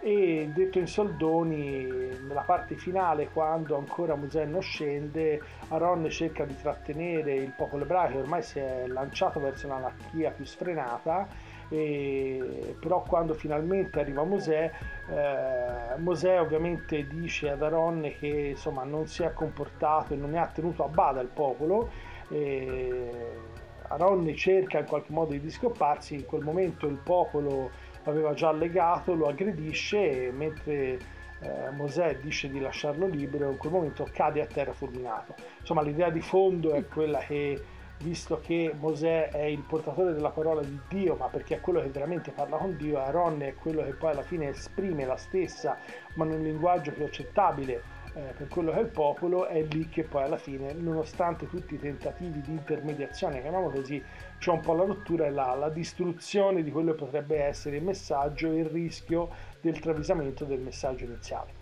E 0.00 0.50
detto 0.52 0.78
in 0.78 0.86
soldoni 0.86 2.16
nella 2.26 2.42
parte 2.42 2.76
finale 2.76 3.28
quando 3.28 3.76
ancora 3.76 4.14
Museo 4.14 4.46
non 4.46 4.62
scende 4.62 5.40
Aron 5.68 6.08
cerca 6.08 6.44
di 6.44 6.56
trattenere 6.56 7.34
il 7.34 7.50
popolo 7.50 7.82
ebraico 7.82 8.18
ormai 8.18 8.42
si 8.42 8.60
è 8.60 8.86
lanciato 8.86 9.40
verso 9.40 9.66
un'anarchia 9.66 10.30
più 10.30 10.44
sfrenata 10.44 11.26
e, 11.68 12.76
però 12.80 13.02
quando 13.02 13.34
finalmente 13.34 14.00
arriva 14.00 14.24
Mosè, 14.24 14.70
eh, 15.08 15.98
Mosè 15.98 16.40
ovviamente 16.40 17.06
dice 17.06 17.50
ad 17.50 17.62
Aaron 17.62 18.12
che 18.18 18.26
insomma, 18.50 18.84
non 18.84 19.06
si 19.06 19.22
è 19.22 19.32
comportato 19.32 20.14
e 20.14 20.16
non 20.16 20.30
ne 20.30 20.38
ha 20.38 20.46
tenuto 20.46 20.84
a 20.84 20.88
bada 20.88 21.20
il 21.20 21.28
popolo. 21.28 21.90
E 22.30 23.10
Aaron 23.88 24.34
cerca 24.34 24.78
in 24.78 24.86
qualche 24.86 25.12
modo 25.12 25.32
di 25.32 25.40
discopparsi, 25.40 26.14
in 26.14 26.26
quel 26.26 26.42
momento 26.42 26.86
il 26.86 26.98
popolo 26.98 27.70
l'aveva 28.04 28.32
già 28.32 28.52
legato, 28.52 29.14
lo 29.14 29.26
aggredisce 29.26 30.26
e 30.26 30.32
mentre 30.32 30.98
eh, 31.40 31.70
Mosè 31.72 32.16
dice 32.16 32.48
di 32.48 32.60
lasciarlo 32.60 33.06
libero, 33.06 33.50
in 33.50 33.56
quel 33.56 33.72
momento 33.72 34.06
cade 34.10 34.40
a 34.40 34.46
terra 34.46 34.72
fulminato. 34.72 35.34
Insomma 35.60 35.82
l'idea 35.82 36.10
di 36.10 36.20
fondo 36.20 36.72
è 36.72 36.86
quella 36.86 37.18
che 37.18 37.62
visto 37.98 38.40
che 38.40 38.72
Mosè 38.78 39.30
è 39.30 39.42
il 39.42 39.62
portatore 39.62 40.12
della 40.12 40.30
parola 40.30 40.62
di 40.62 40.78
Dio, 40.88 41.16
ma 41.16 41.26
perché 41.26 41.56
è 41.56 41.60
quello 41.60 41.80
che 41.80 41.88
veramente 41.88 42.30
parla 42.30 42.56
con 42.56 42.76
Dio, 42.76 42.98
Aaron 42.98 43.42
è 43.42 43.54
quello 43.54 43.82
che 43.82 43.92
poi 43.92 44.12
alla 44.12 44.22
fine 44.22 44.48
esprime 44.48 45.04
la 45.04 45.16
stessa, 45.16 45.76
ma 46.14 46.24
in 46.24 46.32
un 46.32 46.42
linguaggio 46.42 46.92
più 46.92 47.04
accettabile 47.04 47.96
eh, 48.14 48.32
per 48.36 48.48
quello 48.48 48.72
che 48.72 48.78
è 48.78 48.82
il 48.82 48.88
popolo, 48.88 49.46
è 49.46 49.62
lì 49.62 49.88
che 49.88 50.04
poi 50.04 50.22
alla 50.22 50.36
fine, 50.36 50.72
nonostante 50.72 51.48
tutti 51.48 51.74
i 51.74 51.78
tentativi 51.78 52.40
di 52.40 52.52
intermediazione, 52.52 53.40
chiamiamolo 53.40 53.70
così, 53.70 54.02
c'è 54.38 54.50
un 54.50 54.60
po' 54.60 54.74
la 54.74 54.84
rottura 54.84 55.26
e 55.26 55.30
la, 55.30 55.54
la 55.54 55.68
distruzione 55.68 56.62
di 56.62 56.70
quello 56.70 56.92
che 56.92 57.04
potrebbe 57.04 57.42
essere 57.42 57.76
il 57.76 57.84
messaggio 57.84 58.50
e 58.50 58.60
il 58.60 58.66
rischio 58.66 59.28
del 59.60 59.78
travisamento 59.80 60.44
del 60.44 60.60
messaggio 60.60 61.04
iniziale 61.04 61.57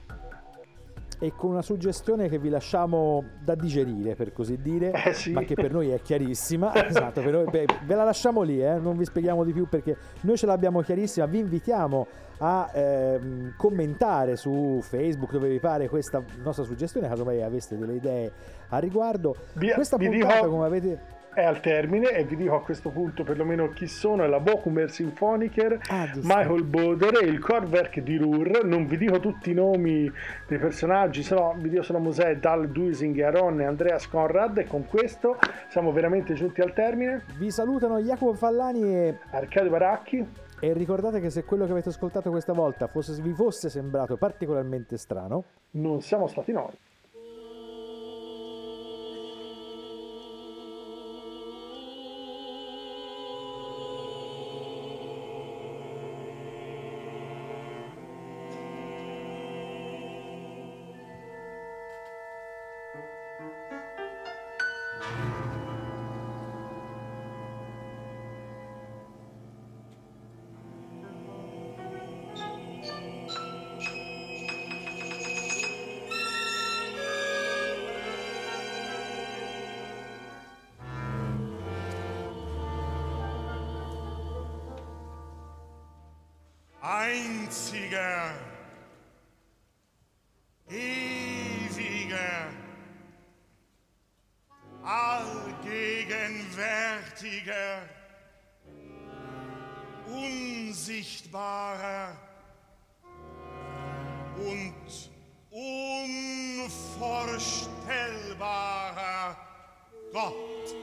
e 1.18 1.32
con 1.34 1.50
una 1.50 1.62
suggestione 1.62 2.28
che 2.28 2.38
vi 2.38 2.48
lasciamo 2.48 3.24
da 3.42 3.54
digerire 3.54 4.14
per 4.14 4.32
così 4.32 4.58
dire, 4.60 4.92
eh 4.92 5.14
sì. 5.14 5.32
ma 5.32 5.42
che 5.42 5.54
per 5.54 5.72
noi 5.72 5.90
è 5.90 6.00
chiarissima. 6.00 6.74
esatto, 6.86 7.22
noi, 7.22 7.44
beh, 7.44 7.66
ve 7.84 7.94
la 7.94 8.04
lasciamo 8.04 8.42
lì, 8.42 8.62
eh? 8.62 8.78
non 8.78 8.96
vi 8.96 9.04
spieghiamo 9.04 9.44
di 9.44 9.52
più 9.52 9.66
perché 9.68 9.96
noi 10.22 10.36
ce 10.36 10.46
l'abbiamo 10.46 10.82
chiarissima. 10.82 11.26
Vi 11.26 11.38
invitiamo 11.38 12.06
a 12.38 12.70
ehm, 12.72 13.54
commentare 13.56 14.36
su 14.36 14.80
Facebook 14.82 15.32
dove 15.32 15.48
vi 15.48 15.58
pare 15.58 15.88
questa 15.88 16.22
nostra 16.42 16.64
suggestione, 16.64 17.08
caso 17.08 17.24
mai 17.24 17.42
aveste 17.42 17.78
delle 17.78 17.94
idee 17.94 18.32
a 18.68 18.78
riguardo. 18.78 19.34
Vi, 19.54 19.70
questa 19.72 19.96
vi 19.96 20.08
puntata, 20.08 20.34
dico... 20.34 20.50
come 20.50 20.66
avete 20.66 21.14
è 21.36 21.44
al 21.44 21.60
termine 21.60 22.12
e 22.12 22.24
vi 22.24 22.34
dico 22.34 22.54
a 22.54 22.62
questo 22.62 22.88
punto 22.88 23.22
perlomeno 23.22 23.68
chi 23.68 23.86
sono, 23.86 24.24
è 24.24 24.26
la 24.26 24.40
Bochumer 24.40 24.90
Symphoniker, 24.90 25.80
ah, 25.88 26.10
Michael 26.22 26.64
Boder 26.64 27.22
e 27.22 27.26
il 27.26 27.38
Korwerk 27.38 28.00
di 28.00 28.16
Ruhr, 28.16 28.64
non 28.64 28.86
vi 28.86 28.96
dico 28.96 29.20
tutti 29.20 29.50
i 29.50 29.54
nomi 29.54 30.10
dei 30.48 30.56
personaggi, 30.56 31.22
se 31.22 31.34
no 31.34 31.54
vi 31.58 31.68
dico 31.68 31.82
solo 31.82 31.98
Mosè, 31.98 32.38
Dal 32.38 32.70
Duising, 32.70 33.20
Aaron 33.20 33.60
e 33.60 33.66
Andreas 33.66 34.08
Conrad 34.08 34.56
e 34.56 34.64
con 34.64 34.86
questo 34.86 35.36
siamo 35.68 35.92
veramente 35.92 36.32
giunti 36.32 36.62
al 36.62 36.72
termine. 36.72 37.24
Vi 37.36 37.50
salutano 37.50 38.00
Jacopo 38.00 38.32
Fallani 38.32 38.82
e 38.82 39.18
Arcadio 39.32 39.70
Baracchi. 39.70 40.26
E 40.58 40.72
ricordate 40.72 41.20
che 41.20 41.28
se 41.28 41.44
quello 41.44 41.66
che 41.66 41.72
avete 41.72 41.90
ascoltato 41.90 42.30
questa 42.30 42.54
volta 42.54 42.86
fosse, 42.86 43.20
vi 43.20 43.34
fosse 43.34 43.68
sembrato 43.68 44.16
particolarmente 44.16 44.96
strano, 44.96 45.44
non 45.72 46.00
siamo 46.00 46.28
stati 46.28 46.52
noi. 46.52 46.72
unvorstellbarer 107.26 109.36
Gott. 110.12 110.76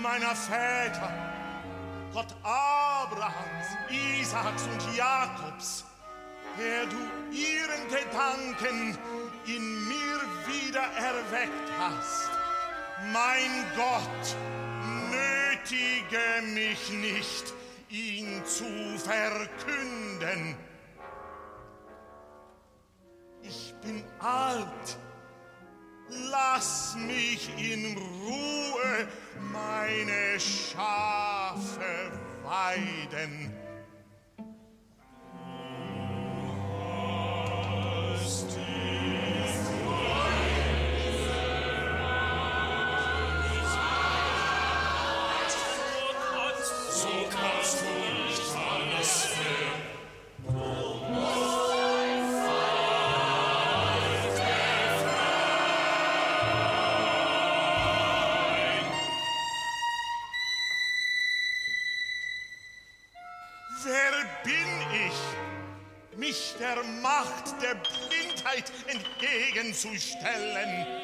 Meiner 0.00 0.34
Väter, 0.34 1.12
Gott 2.12 2.34
Abrahams, 2.42 3.66
Isaaks 3.90 4.62
und 4.64 4.96
Jakobs, 4.96 5.84
der 6.58 6.86
du 6.86 6.96
ihren 7.30 7.88
Gedanken 7.88 8.98
in 9.46 9.88
mir 9.88 10.20
wieder 10.46 10.84
erweckt 10.96 11.72
hast. 11.78 12.30
Mein 13.12 13.64
Gott, 13.74 14.36
nötige 15.10 16.42
mich 16.54 16.90
nicht, 16.90 17.52
ihn 17.88 18.44
zu 18.44 18.98
verkünden. 18.98 20.56
Ich 23.42 23.74
bin 23.82 24.04
alt, 24.20 24.98
lass 26.08 26.94
mich 26.96 27.50
in 27.58 27.96
Ruhe 27.96 29.08
meine 29.52 30.38
Schafe 30.38 32.12
weiden. 32.42 33.61
zu 69.82 69.88
stellen. 69.96 71.01